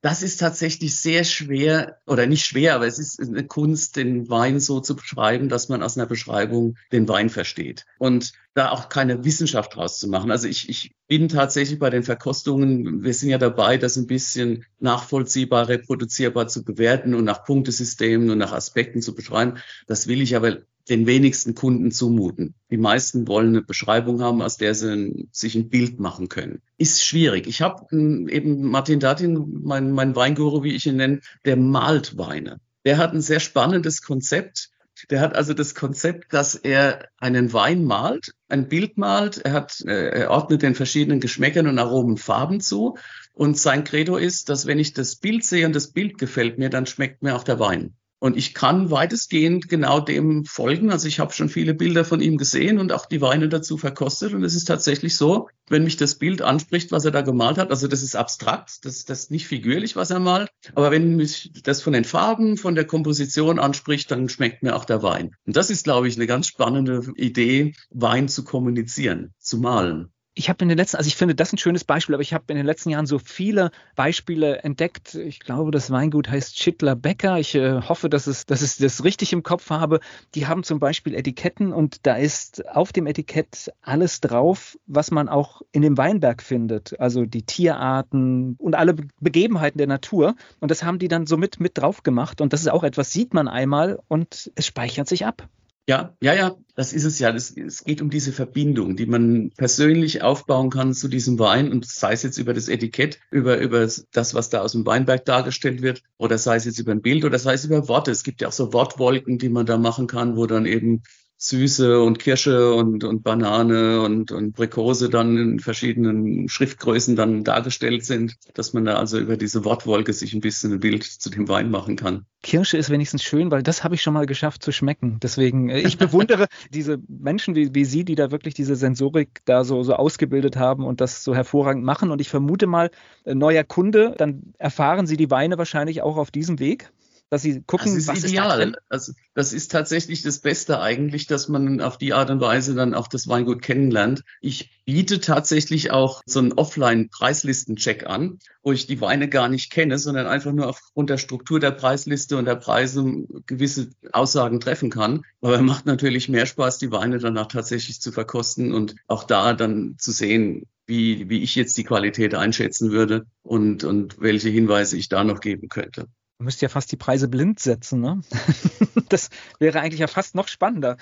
Das 0.00 0.22
ist 0.22 0.38
tatsächlich 0.38 0.94
sehr 0.96 1.24
schwer 1.24 1.98
oder 2.06 2.26
nicht 2.26 2.44
schwer, 2.44 2.76
aber 2.76 2.86
es 2.86 2.98
ist 2.98 3.20
eine 3.20 3.44
Kunst, 3.44 3.96
den 3.96 4.28
Wein 4.28 4.60
so 4.60 4.80
zu 4.80 4.94
beschreiben, 4.94 5.48
dass 5.48 5.68
man 5.68 5.82
aus 5.82 5.96
einer 5.96 6.06
Beschreibung 6.06 6.76
den 6.92 7.08
Wein 7.08 7.30
versteht. 7.30 7.84
Und 7.98 8.32
da 8.54 8.70
auch 8.70 8.88
keine 8.88 9.24
Wissenschaft 9.24 9.74
draus 9.74 9.98
zu 9.98 10.08
machen. 10.08 10.30
Also 10.30 10.46
ich, 10.46 10.68
ich 10.68 10.94
bin 11.08 11.28
tatsächlich 11.28 11.78
bei 11.78 11.90
den 11.90 12.04
Verkostungen, 12.04 13.02
wir 13.02 13.14
sind 13.14 13.30
ja 13.30 13.38
dabei, 13.38 13.76
das 13.76 13.96
ein 13.96 14.06
bisschen 14.06 14.64
nachvollziehbar, 14.78 15.68
reproduzierbar 15.68 16.46
zu 16.46 16.64
bewerten 16.64 17.14
und 17.14 17.24
nach 17.24 17.44
Punktesystemen 17.44 18.30
und 18.30 18.38
nach 18.38 18.52
Aspekten 18.52 19.02
zu 19.02 19.14
beschreiben. 19.14 19.58
Das 19.86 20.06
will 20.06 20.22
ich 20.22 20.36
aber 20.36 20.58
den 20.88 21.06
wenigsten 21.06 21.54
Kunden 21.54 21.90
zumuten. 21.90 22.54
Die 22.70 22.76
meisten 22.76 23.28
wollen 23.28 23.48
eine 23.48 23.62
Beschreibung 23.62 24.22
haben, 24.22 24.42
aus 24.42 24.56
der 24.56 24.74
sie 24.74 25.28
sich 25.32 25.54
ein 25.54 25.68
Bild 25.68 26.00
machen 26.00 26.28
können. 26.28 26.62
Ist 26.76 27.04
schwierig. 27.04 27.46
Ich 27.46 27.62
habe 27.62 27.86
eben 27.92 28.62
Martin 28.62 29.00
Datin, 29.00 29.60
mein, 29.62 29.92
mein 29.92 30.16
Weinguru, 30.16 30.62
wie 30.62 30.74
ich 30.74 30.86
ihn 30.86 30.96
nenne, 30.96 31.20
der 31.44 31.56
malt 31.56 32.16
Weine. 32.16 32.60
Der 32.84 32.96
hat 32.96 33.12
ein 33.12 33.20
sehr 33.20 33.40
spannendes 33.40 34.02
Konzept. 34.02 34.70
Der 35.10 35.20
hat 35.20 35.36
also 35.36 35.54
das 35.54 35.74
Konzept, 35.74 36.32
dass 36.32 36.54
er 36.56 37.08
einen 37.18 37.52
Wein 37.52 37.84
malt, 37.84 38.32
ein 38.48 38.68
Bild 38.68 38.96
malt. 38.98 39.38
Er 39.38 39.52
hat, 39.52 39.80
äh, 39.86 40.08
er 40.08 40.30
ordnet 40.30 40.62
den 40.62 40.74
verschiedenen 40.74 41.20
Geschmäckern 41.20 41.68
und 41.68 41.78
Aromen 41.78 42.16
Farben 42.16 42.60
zu. 42.60 42.96
Und 43.32 43.56
sein 43.56 43.84
Credo 43.84 44.16
ist, 44.16 44.48
dass 44.48 44.66
wenn 44.66 44.80
ich 44.80 44.94
das 44.94 45.16
Bild 45.16 45.44
sehe 45.44 45.66
und 45.66 45.76
das 45.76 45.92
Bild 45.92 46.18
gefällt 46.18 46.58
mir, 46.58 46.70
dann 46.70 46.86
schmeckt 46.86 47.22
mir 47.22 47.36
auch 47.36 47.44
der 47.44 47.60
Wein. 47.60 47.94
Und 48.20 48.36
ich 48.36 48.52
kann 48.52 48.90
weitestgehend 48.90 49.68
genau 49.68 50.00
dem 50.00 50.44
folgen. 50.44 50.90
Also 50.90 51.06
ich 51.06 51.20
habe 51.20 51.32
schon 51.32 51.48
viele 51.48 51.72
Bilder 51.72 52.04
von 52.04 52.20
ihm 52.20 52.36
gesehen 52.36 52.78
und 52.78 52.92
auch 52.92 53.06
die 53.06 53.20
Weine 53.20 53.48
dazu 53.48 53.78
verkostet. 53.78 54.34
Und 54.34 54.42
es 54.42 54.56
ist 54.56 54.64
tatsächlich 54.64 55.16
so, 55.16 55.48
wenn 55.68 55.84
mich 55.84 55.96
das 55.96 56.16
Bild 56.16 56.42
anspricht, 56.42 56.90
was 56.90 57.04
er 57.04 57.12
da 57.12 57.20
gemalt 57.20 57.58
hat, 57.58 57.70
also 57.70 57.86
das 57.86 58.02
ist 58.02 58.16
abstrakt, 58.16 58.84
das, 58.84 59.04
das 59.04 59.20
ist 59.20 59.30
nicht 59.30 59.46
figürlich, 59.46 59.94
was 59.94 60.10
er 60.10 60.18
malt. 60.18 60.50
Aber 60.74 60.90
wenn 60.90 61.14
mich 61.14 61.52
das 61.62 61.80
von 61.80 61.92
den 61.92 62.04
Farben, 62.04 62.56
von 62.56 62.74
der 62.74 62.86
Komposition 62.86 63.60
anspricht, 63.60 64.10
dann 64.10 64.28
schmeckt 64.28 64.62
mir 64.62 64.74
auch 64.74 64.84
der 64.84 65.02
Wein. 65.02 65.36
Und 65.46 65.56
das 65.56 65.70
ist, 65.70 65.84
glaube 65.84 66.08
ich, 66.08 66.16
eine 66.16 66.26
ganz 66.26 66.48
spannende 66.48 67.12
Idee, 67.14 67.74
Wein 67.90 68.28
zu 68.28 68.42
kommunizieren, 68.42 69.34
zu 69.38 69.58
malen 69.58 70.12
ich 70.38 70.48
habe 70.48 70.62
in 70.62 70.68
den 70.68 70.78
letzten, 70.78 70.98
also 70.98 71.08
ich 71.08 71.16
finde 71.16 71.34
das 71.34 71.52
ein 71.52 71.58
schönes 71.58 71.82
Beispiel, 71.82 72.14
aber 72.14 72.22
ich 72.22 72.32
habe 72.32 72.44
in 72.46 72.56
den 72.56 72.64
letzten 72.64 72.90
Jahren 72.90 73.06
so 73.06 73.18
viele 73.18 73.72
Beispiele 73.96 74.58
entdeckt. 74.58 75.16
Ich 75.16 75.40
glaube, 75.40 75.72
das 75.72 75.90
Weingut 75.90 76.28
heißt 76.28 76.56
Schittler 76.56 76.94
Becker. 76.94 77.40
Ich 77.40 77.56
äh, 77.56 77.82
hoffe, 77.82 78.08
dass, 78.08 78.28
es, 78.28 78.46
dass 78.46 78.62
ich 78.62 78.76
das 78.76 79.02
richtig 79.02 79.32
im 79.32 79.42
Kopf 79.42 79.68
habe. 79.70 79.98
Die 80.36 80.46
haben 80.46 80.62
zum 80.62 80.78
Beispiel 80.78 81.16
Etiketten 81.16 81.72
und 81.72 82.06
da 82.06 82.14
ist 82.14 82.68
auf 82.68 82.92
dem 82.92 83.08
Etikett 83.08 83.72
alles 83.82 84.20
drauf, 84.20 84.78
was 84.86 85.10
man 85.10 85.28
auch 85.28 85.62
in 85.72 85.82
dem 85.82 85.98
Weinberg 85.98 86.40
findet. 86.40 86.98
Also 87.00 87.26
die 87.26 87.42
Tierarten 87.42 88.54
und 88.58 88.76
alle 88.76 88.94
Begebenheiten 89.20 89.78
der 89.78 89.88
Natur. 89.88 90.36
Und 90.60 90.70
das 90.70 90.84
haben 90.84 91.00
die 91.00 91.08
dann 91.08 91.26
so 91.26 91.36
mit, 91.36 91.58
mit 91.58 91.76
drauf 91.76 92.04
gemacht. 92.04 92.40
Und 92.40 92.52
das 92.52 92.60
ist 92.60 92.68
auch 92.68 92.84
etwas, 92.84 93.10
sieht 93.10 93.34
man 93.34 93.48
einmal 93.48 93.98
und 94.06 94.52
es 94.54 94.66
speichert 94.66 95.08
sich 95.08 95.26
ab. 95.26 95.48
Ja, 95.88 96.14
ja, 96.20 96.34
ja, 96.34 96.54
das 96.74 96.92
ist 96.92 97.04
es 97.04 97.18
ja. 97.18 97.32
Das, 97.32 97.50
es 97.56 97.82
geht 97.82 98.02
um 98.02 98.10
diese 98.10 98.30
Verbindung, 98.30 98.94
die 98.94 99.06
man 99.06 99.50
persönlich 99.56 100.20
aufbauen 100.20 100.68
kann 100.68 100.92
zu 100.92 101.08
diesem 101.08 101.38
Wein 101.38 101.72
und 101.72 101.86
sei 101.86 102.12
es 102.12 102.22
jetzt 102.22 102.36
über 102.36 102.52
das 102.52 102.68
Etikett, 102.68 103.18
über, 103.30 103.56
über 103.56 103.80
das, 104.12 104.34
was 104.34 104.50
da 104.50 104.60
aus 104.60 104.72
dem 104.72 104.84
Weinberg 104.84 105.24
dargestellt 105.24 105.80
wird, 105.80 106.02
oder 106.18 106.36
sei 106.36 106.56
es 106.56 106.66
jetzt 106.66 106.78
über 106.78 106.92
ein 106.92 107.00
Bild 107.00 107.24
oder 107.24 107.38
sei 107.38 107.54
es 107.54 107.64
über 107.64 107.88
Worte. 107.88 108.10
Es 108.10 108.22
gibt 108.22 108.42
ja 108.42 108.48
auch 108.48 108.52
so 108.52 108.74
Wortwolken, 108.74 109.38
die 109.38 109.48
man 109.48 109.64
da 109.64 109.78
machen 109.78 110.06
kann, 110.06 110.36
wo 110.36 110.44
dann 110.44 110.66
eben 110.66 111.02
Süße 111.40 112.02
und 112.02 112.18
Kirsche 112.18 112.74
und, 112.74 113.04
und 113.04 113.22
Banane 113.22 114.02
und, 114.02 114.32
und 114.32 114.52
Brikose 114.52 115.08
dann 115.08 115.36
in 115.36 115.60
verschiedenen 115.60 116.48
Schriftgrößen 116.48 117.14
dann 117.14 117.44
dargestellt 117.44 118.04
sind, 118.04 118.34
dass 118.54 118.72
man 118.72 118.84
da 118.84 118.96
also 118.96 119.18
über 119.18 119.36
diese 119.36 119.64
Wortwolke 119.64 120.12
sich 120.12 120.34
ein 120.34 120.40
bisschen 120.40 120.72
ein 120.72 120.80
Bild 120.80 121.04
zu 121.04 121.30
dem 121.30 121.48
Wein 121.48 121.70
machen 121.70 121.94
kann. 121.94 122.26
Kirsche 122.42 122.76
ist 122.76 122.90
wenigstens 122.90 123.22
schön, 123.22 123.52
weil 123.52 123.62
das 123.62 123.84
habe 123.84 123.94
ich 123.94 124.02
schon 124.02 124.14
mal 124.14 124.26
geschafft 124.26 124.64
zu 124.64 124.72
schmecken. 124.72 125.18
Deswegen, 125.22 125.68
äh, 125.68 125.80
ich 125.80 125.96
bewundere 125.96 126.46
diese 126.74 126.98
Menschen 127.06 127.54
wie, 127.54 127.72
wie 127.72 127.84
Sie, 127.84 128.04
die 128.04 128.16
da 128.16 128.32
wirklich 128.32 128.54
diese 128.54 128.74
Sensorik 128.74 129.40
da 129.44 129.62
so, 129.62 129.84
so 129.84 129.94
ausgebildet 129.94 130.56
haben 130.56 130.84
und 130.84 131.00
das 131.00 131.22
so 131.22 131.36
hervorragend 131.36 131.84
machen. 131.84 132.10
Und 132.10 132.20
ich 132.20 132.28
vermute 132.28 132.66
mal, 132.66 132.90
äh, 133.24 133.34
neuer 133.36 133.62
Kunde, 133.62 134.14
dann 134.18 134.54
erfahren 134.58 135.06
Sie 135.06 135.16
die 135.16 135.30
Weine 135.30 135.56
wahrscheinlich 135.56 136.02
auch 136.02 136.16
auf 136.16 136.32
diesem 136.32 136.58
Weg 136.58 136.90
dass 137.30 137.42
sie 137.42 137.62
gucken, 137.62 137.94
das 137.94 138.04
ist 138.04 138.08
was 138.08 138.24
ideal. 138.24 138.60
ist 138.60 138.74
da? 138.74 138.80
Also 138.88 139.12
das 139.34 139.52
ist 139.52 139.70
tatsächlich 139.70 140.22
das 140.22 140.38
Beste 140.38 140.80
eigentlich, 140.80 141.26
dass 141.26 141.48
man 141.48 141.80
auf 141.80 141.98
die 141.98 142.12
Art 142.12 142.30
und 142.30 142.40
Weise 142.40 142.74
dann 142.74 142.94
auch 142.94 143.08
das 143.08 143.28
Weingut 143.28 143.62
kennenlernt. 143.62 144.24
Ich 144.40 144.70
biete 144.84 145.20
tatsächlich 145.20 145.90
auch 145.90 146.22
so 146.24 146.38
einen 146.38 146.52
Offline-Preislistencheck 146.52 148.06
an, 148.06 148.38
wo 148.62 148.72
ich 148.72 148.86
die 148.86 149.00
Weine 149.00 149.28
gar 149.28 149.48
nicht 149.48 149.70
kenne, 149.70 149.98
sondern 149.98 150.26
einfach 150.26 150.52
nur 150.52 150.68
aufgrund 150.68 151.10
der 151.10 151.18
Struktur 151.18 151.60
der 151.60 151.72
Preisliste 151.72 152.38
und 152.38 152.46
der 152.46 152.56
Preise 152.56 153.04
gewisse 153.46 153.90
Aussagen 154.12 154.60
treffen 154.60 154.90
kann. 154.90 155.24
Aber 155.42 155.60
macht 155.60 155.84
natürlich 155.86 156.28
mehr 156.28 156.46
Spaß, 156.46 156.78
die 156.78 156.90
Weine 156.90 157.18
danach 157.18 157.46
tatsächlich 157.46 158.00
zu 158.00 158.12
verkosten 158.12 158.72
und 158.72 158.94
auch 159.06 159.24
da 159.24 159.52
dann 159.52 159.96
zu 159.98 160.12
sehen, 160.12 160.66
wie, 160.86 161.28
wie 161.28 161.42
ich 161.42 161.54
jetzt 161.54 161.76
die 161.76 161.84
Qualität 161.84 162.34
einschätzen 162.34 162.90
würde 162.90 163.26
und, 163.42 163.84
und 163.84 164.18
welche 164.20 164.48
Hinweise 164.48 164.96
ich 164.96 165.10
da 165.10 165.22
noch 165.22 165.40
geben 165.40 165.68
könnte. 165.68 166.06
Man 166.38 166.44
müsste 166.44 166.66
ja 166.66 166.68
fast 166.68 166.92
die 166.92 166.96
Preise 166.96 167.26
blind 167.26 167.58
setzen, 167.58 168.00
ne? 168.00 168.20
das 169.08 169.28
wäre 169.58 169.80
eigentlich 169.80 169.98
ja 169.98 170.06
fast 170.06 170.36
noch 170.36 170.46
spannender. 170.46 170.96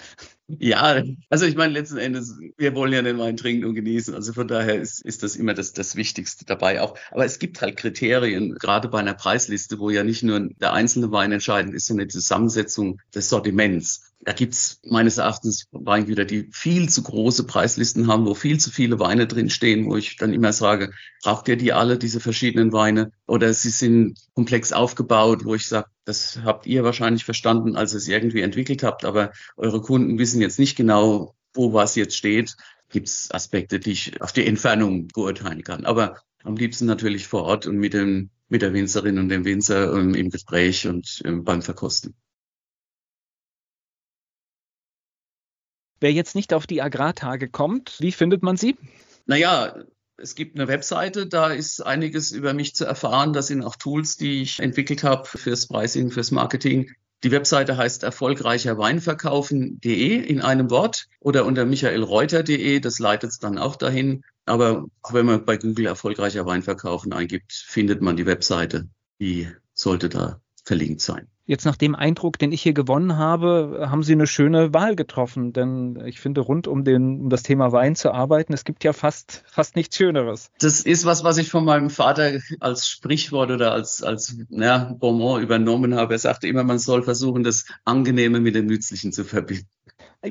Ja, 0.48 1.02
also 1.28 1.44
ich 1.44 1.56
meine, 1.56 1.74
letzten 1.74 1.98
Endes, 1.98 2.38
wir 2.56 2.74
wollen 2.74 2.94
ja 2.94 3.02
den 3.02 3.18
Wein 3.18 3.36
trinken 3.36 3.66
und 3.66 3.74
genießen. 3.74 4.14
Also 4.14 4.32
von 4.32 4.48
daher 4.48 4.80
ist, 4.80 5.02
ist 5.02 5.22
das 5.22 5.36
immer 5.36 5.52
das, 5.52 5.74
das 5.74 5.94
Wichtigste 5.94 6.46
dabei 6.46 6.80
auch. 6.80 6.96
Aber 7.10 7.26
es 7.26 7.38
gibt 7.38 7.60
halt 7.60 7.76
Kriterien, 7.76 8.54
gerade 8.54 8.88
bei 8.88 9.00
einer 9.00 9.12
Preisliste, 9.12 9.78
wo 9.78 9.90
ja 9.90 10.04
nicht 10.04 10.22
nur 10.22 10.40
der 10.54 10.72
einzelne 10.72 11.12
Wein 11.12 11.32
entscheidend 11.32 11.74
ist, 11.74 11.86
sondern 11.86 12.08
die 12.08 12.12
Zusammensetzung 12.12 13.02
des 13.14 13.28
Sortiments. 13.28 14.05
Da 14.20 14.32
gibt's 14.32 14.80
meines 14.84 15.18
Erachtens 15.18 15.66
Weingüter, 15.70 16.24
die 16.24 16.48
viel 16.52 16.88
zu 16.88 17.02
große 17.02 17.44
Preislisten 17.44 18.08
haben, 18.08 18.26
wo 18.26 18.34
viel 18.34 18.58
zu 18.58 18.70
viele 18.70 18.98
Weine 18.98 19.26
drinstehen, 19.26 19.86
wo 19.86 19.96
ich 19.96 20.16
dann 20.16 20.32
immer 20.32 20.52
sage, 20.52 20.92
braucht 21.22 21.48
ihr 21.48 21.56
die 21.56 21.72
alle, 21.72 21.98
diese 21.98 22.20
verschiedenen 22.20 22.72
Weine? 22.72 23.12
Oder 23.26 23.52
sie 23.54 23.70
sind 23.70 24.18
komplex 24.34 24.72
aufgebaut, 24.72 25.44
wo 25.44 25.54
ich 25.54 25.68
sage, 25.68 25.88
das 26.04 26.40
habt 26.44 26.66
ihr 26.66 26.82
wahrscheinlich 26.82 27.24
verstanden, 27.24 27.76
als 27.76 27.92
ihr 27.92 27.98
es 27.98 28.08
irgendwie 28.08 28.40
entwickelt 28.40 28.82
habt, 28.82 29.04
aber 29.04 29.32
eure 29.56 29.80
Kunden 29.80 30.18
wissen 30.18 30.40
jetzt 30.40 30.58
nicht 30.58 30.76
genau, 30.76 31.34
wo 31.54 31.72
was 31.72 31.94
jetzt 31.94 32.16
steht. 32.16 32.56
Gibt's 32.88 33.30
Aspekte, 33.30 33.78
die 33.78 33.92
ich 33.92 34.20
auf 34.22 34.32
die 34.32 34.46
Entfernung 34.46 35.08
beurteilen 35.08 35.62
kann. 35.62 35.84
Aber 35.84 36.20
am 36.42 36.56
liebsten 36.56 36.86
natürlich 36.86 37.26
vor 37.26 37.42
Ort 37.44 37.66
und 37.66 37.76
mit 37.76 37.92
dem 37.92 38.30
mit 38.48 38.62
der 38.62 38.72
Winzerin 38.72 39.18
und 39.18 39.28
dem 39.28 39.44
Winzer 39.44 39.92
ähm, 39.92 40.14
im 40.14 40.30
Gespräch 40.30 40.86
und 40.86 41.20
ähm, 41.24 41.44
beim 41.44 41.62
Verkosten. 41.62 42.14
Wer 46.00 46.12
jetzt 46.12 46.34
nicht 46.34 46.52
auf 46.52 46.66
die 46.66 46.82
Agrartage 46.82 47.48
kommt, 47.48 47.94
wie 48.00 48.12
findet 48.12 48.42
man 48.42 48.56
sie? 48.56 48.76
Naja, 49.26 49.76
es 50.18 50.34
gibt 50.34 50.56
eine 50.56 50.68
Webseite, 50.68 51.26
da 51.26 51.48
ist 51.48 51.80
einiges 51.80 52.32
über 52.32 52.52
mich 52.54 52.74
zu 52.74 52.84
erfahren. 52.84 53.32
Das 53.32 53.46
sind 53.48 53.62
auch 53.62 53.76
Tools, 53.76 54.16
die 54.16 54.42
ich 54.42 54.60
entwickelt 54.60 55.04
habe 55.04 55.26
fürs 55.26 55.68
Pricing, 55.68 56.10
fürs 56.10 56.30
Marketing. 56.30 56.90
Die 57.24 57.30
Webseite 57.30 57.76
heißt 57.76 58.02
erfolgreicherweinverkaufen.de 58.02 60.16
in 60.16 60.42
einem 60.42 60.70
Wort 60.70 61.06
oder 61.20 61.44
unter 61.44 61.64
michaelreuter.de. 61.64 62.80
Das 62.80 62.98
leitet 62.98 63.30
es 63.30 63.38
dann 63.38 63.58
auch 63.58 63.76
dahin. 63.76 64.24
Aber 64.44 64.86
auch 65.02 65.12
wenn 65.12 65.26
man 65.26 65.44
bei 65.44 65.56
Google 65.56 65.86
erfolgreicher 65.86 66.46
Weinverkaufen 66.46 67.12
eingibt, 67.12 67.52
findet 67.52 68.02
man 68.02 68.16
die 68.16 68.26
Webseite. 68.26 68.88
Die 69.18 69.48
sollte 69.72 70.08
da 70.08 70.40
verlinkt 70.64 71.00
sein. 71.00 71.28
Jetzt 71.48 71.64
nach 71.64 71.76
dem 71.76 71.94
Eindruck, 71.94 72.40
den 72.40 72.50
ich 72.50 72.60
hier 72.60 72.72
gewonnen 72.72 73.16
habe, 73.16 73.86
haben 73.88 74.02
Sie 74.02 74.14
eine 74.14 74.26
schöne 74.26 74.74
Wahl 74.74 74.96
getroffen. 74.96 75.52
Denn 75.52 76.02
ich 76.04 76.20
finde, 76.20 76.40
rund 76.40 76.66
um, 76.66 76.82
den, 76.82 77.20
um 77.20 77.30
das 77.30 77.44
Thema 77.44 77.70
Wein 77.70 77.94
zu 77.94 78.10
arbeiten, 78.10 78.52
es 78.52 78.64
gibt 78.64 78.82
ja 78.82 78.92
fast, 78.92 79.44
fast 79.46 79.76
nichts 79.76 79.96
Schöneres. 79.96 80.50
Das 80.58 80.80
ist 80.80 81.04
was, 81.04 81.22
was 81.22 81.38
ich 81.38 81.48
von 81.48 81.64
meinem 81.64 81.88
Vater 81.88 82.40
als 82.58 82.88
Sprichwort 82.88 83.52
oder 83.52 83.70
als, 83.70 84.02
als 84.02 84.36
ja, 84.48 84.92
Bonbon 84.98 85.40
übernommen 85.40 85.94
habe. 85.94 86.14
Er 86.14 86.18
sagte 86.18 86.48
immer, 86.48 86.64
man 86.64 86.80
soll 86.80 87.04
versuchen, 87.04 87.44
das 87.44 87.66
Angenehme 87.84 88.40
mit 88.40 88.56
dem 88.56 88.66
Nützlichen 88.66 89.12
zu 89.12 89.22
verbinden. 89.22 89.68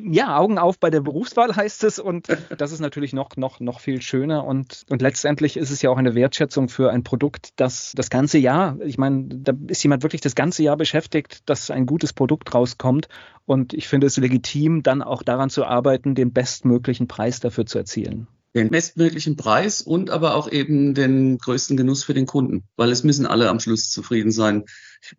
Ja, 0.03 0.37
Augen 0.37 0.57
auf 0.57 0.79
bei 0.79 0.89
der 0.89 1.01
Berufswahl 1.01 1.55
heißt 1.55 1.83
es 1.83 1.99
und 1.99 2.27
das 2.57 2.71
ist 2.71 2.79
natürlich 2.79 3.13
noch, 3.13 3.37
noch, 3.37 3.59
noch 3.59 3.79
viel 3.79 4.01
schöner 4.01 4.45
und, 4.45 4.85
und 4.89 5.01
letztendlich 5.01 5.57
ist 5.57 5.71
es 5.71 5.81
ja 5.81 5.89
auch 5.89 5.97
eine 5.97 6.15
Wertschätzung 6.15 6.69
für 6.69 6.91
ein 6.91 7.03
Produkt, 7.03 7.49
das 7.55 7.93
das 7.95 8.09
ganze 8.09 8.37
Jahr, 8.37 8.77
ich 8.81 8.97
meine, 8.97 9.27
da 9.27 9.53
ist 9.67 9.83
jemand 9.83 10.03
wirklich 10.03 10.21
das 10.21 10.35
ganze 10.35 10.63
Jahr 10.63 10.77
beschäftigt, 10.77 11.49
dass 11.49 11.71
ein 11.71 11.85
gutes 11.85 12.13
Produkt 12.13 12.53
rauskommt 12.53 13.07
und 13.45 13.73
ich 13.73 13.87
finde 13.87 14.07
es 14.07 14.17
legitim, 14.17 14.83
dann 14.83 15.01
auch 15.01 15.23
daran 15.23 15.49
zu 15.49 15.65
arbeiten, 15.65 16.15
den 16.15 16.33
bestmöglichen 16.33 17.07
Preis 17.07 17.39
dafür 17.39 17.65
zu 17.65 17.77
erzielen. 17.77 18.27
Den 18.55 18.69
bestmöglichen 18.69 19.35
Preis 19.35 19.81
und 19.81 20.09
aber 20.09 20.35
auch 20.35 20.49
eben 20.49 20.93
den 20.93 21.37
größten 21.37 21.75
Genuss 21.75 22.05
für 22.05 22.13
den 22.13 22.25
Kunden, 22.25 22.63
weil 22.77 22.89
es 22.89 23.03
müssen 23.03 23.25
alle 23.25 23.49
am 23.49 23.59
Schluss 23.59 23.89
zufrieden 23.89 24.31
sein. 24.31 24.63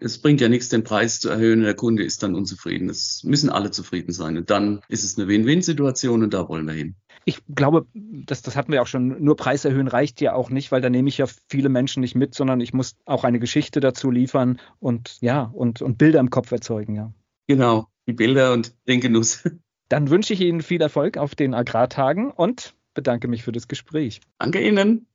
Es 0.00 0.18
bringt 0.18 0.40
ja 0.40 0.48
nichts, 0.48 0.70
den 0.70 0.84
Preis 0.84 1.20
zu 1.20 1.28
erhöhen, 1.28 1.60
der 1.60 1.74
Kunde 1.74 2.02
ist 2.02 2.22
dann 2.22 2.34
unzufrieden. 2.34 2.88
Es 2.88 3.22
müssen 3.24 3.50
alle 3.50 3.70
zufrieden 3.70 4.12
sein 4.12 4.38
und 4.38 4.48
dann 4.48 4.80
ist 4.88 5.04
es 5.04 5.18
eine 5.18 5.28
Win-Win-Situation 5.28 6.22
und 6.22 6.32
da 6.32 6.48
wollen 6.48 6.66
wir 6.66 6.72
hin. 6.72 6.96
Ich 7.26 7.42
glaube, 7.54 7.86
das, 7.92 8.40
das 8.40 8.56
hatten 8.56 8.72
wir 8.72 8.80
auch 8.80 8.86
schon, 8.86 9.22
nur 9.22 9.36
Preis 9.36 9.64
erhöhen 9.64 9.88
reicht 9.88 10.20
ja 10.20 10.32
auch 10.32 10.48
nicht, 10.48 10.72
weil 10.72 10.80
da 10.80 10.88
nehme 10.88 11.08
ich 11.08 11.18
ja 11.18 11.26
viele 11.48 11.68
Menschen 11.68 12.00
nicht 12.00 12.14
mit, 12.14 12.34
sondern 12.34 12.60
ich 12.60 12.72
muss 12.72 12.96
auch 13.04 13.24
eine 13.24 13.38
Geschichte 13.38 13.80
dazu 13.80 14.10
liefern 14.10 14.60
und 14.78 15.18
ja, 15.20 15.42
und, 15.42 15.82
und 15.82 15.98
Bilder 15.98 16.20
im 16.20 16.30
Kopf 16.30 16.52
erzeugen, 16.52 16.94
ja. 16.94 17.12
Genau, 17.48 17.88
die 18.06 18.12
Bilder 18.12 18.52
und 18.52 18.74
den 18.88 19.00
Genuss. 19.00 19.42
Dann 19.88 20.10
wünsche 20.10 20.32
ich 20.32 20.40
Ihnen 20.40 20.62
viel 20.62 20.80
Erfolg 20.80 21.16
auf 21.16 21.34
den 21.34 21.52
Agrartagen 21.52 22.30
und 22.30 22.74
bedanke 22.96 23.28
mich 23.28 23.44
für 23.44 23.52
das 23.52 23.68
Gespräch. 23.68 24.20
Danke 24.40 24.60
Ihnen. 24.66 25.06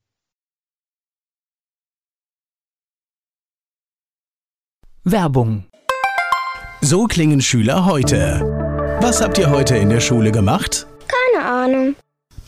Werbung. 5.04 5.66
So 6.82 7.06
klingen 7.06 7.42
Schüler 7.42 7.86
heute. 7.86 8.40
Was 9.02 9.22
habt 9.22 9.38
ihr 9.38 9.50
heute 9.50 9.76
in 9.78 9.90
der 9.90 10.00
Schule 10.00 10.32
gemacht? 10.32 10.88
Keine 11.08 11.46
Ahnung. 11.46 11.96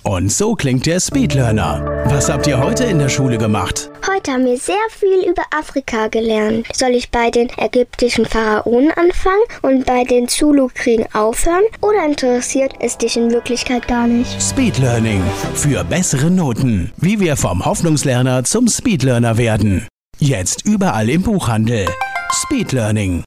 Und 0.04 0.32
so 0.32 0.54
klingt 0.56 0.86
der 0.86 1.00
Speedlearner. 1.00 2.03
Was 2.14 2.30
habt 2.30 2.45
ihr 2.45 2.59
heute 2.59 2.84
in 2.84 2.99
der 2.99 3.09
Schule 3.09 3.39
gemacht? 3.39 3.89
Heute 4.07 4.34
haben 4.34 4.45
wir 4.45 4.57
sehr 4.57 4.76
viel 4.91 5.28
über 5.28 5.41
Afrika 5.49 6.09
gelernt. 6.09 6.68
Soll 6.72 6.91
ich 6.91 7.09
bei 7.09 7.32
den 7.32 7.49
ägyptischen 7.57 8.28
Pharaonen 8.28 8.91
anfangen 8.91 9.41
und 9.64 9.88
bei 9.88 10.03
den 10.03 10.28
Zulu-Kriegen 10.28 11.07
aufhören? 11.16 11.64
Oder 11.82 12.05
interessiert 12.05 12.74
es 12.80 12.99
dich 12.99 13.18
in 13.18 13.32
Wirklichkeit 13.32 13.88
gar 13.88 14.05
nicht? 14.05 14.39
Speedlearning. 14.39 15.24
Für 15.55 15.84
bessere 15.84 16.30
Noten. 16.30 16.91
Wie 16.97 17.20
wir 17.20 17.36
vom 17.36 17.66
Hoffnungslerner 17.66 18.43
zum 18.43 18.68
Speedlearner 18.68 19.39
werden. 19.39 19.88
Jetzt 20.20 20.68
überall 20.68 21.09
im 21.09 21.24
Buchhandel. 21.24 21.88
Speedlearning. 22.32 23.22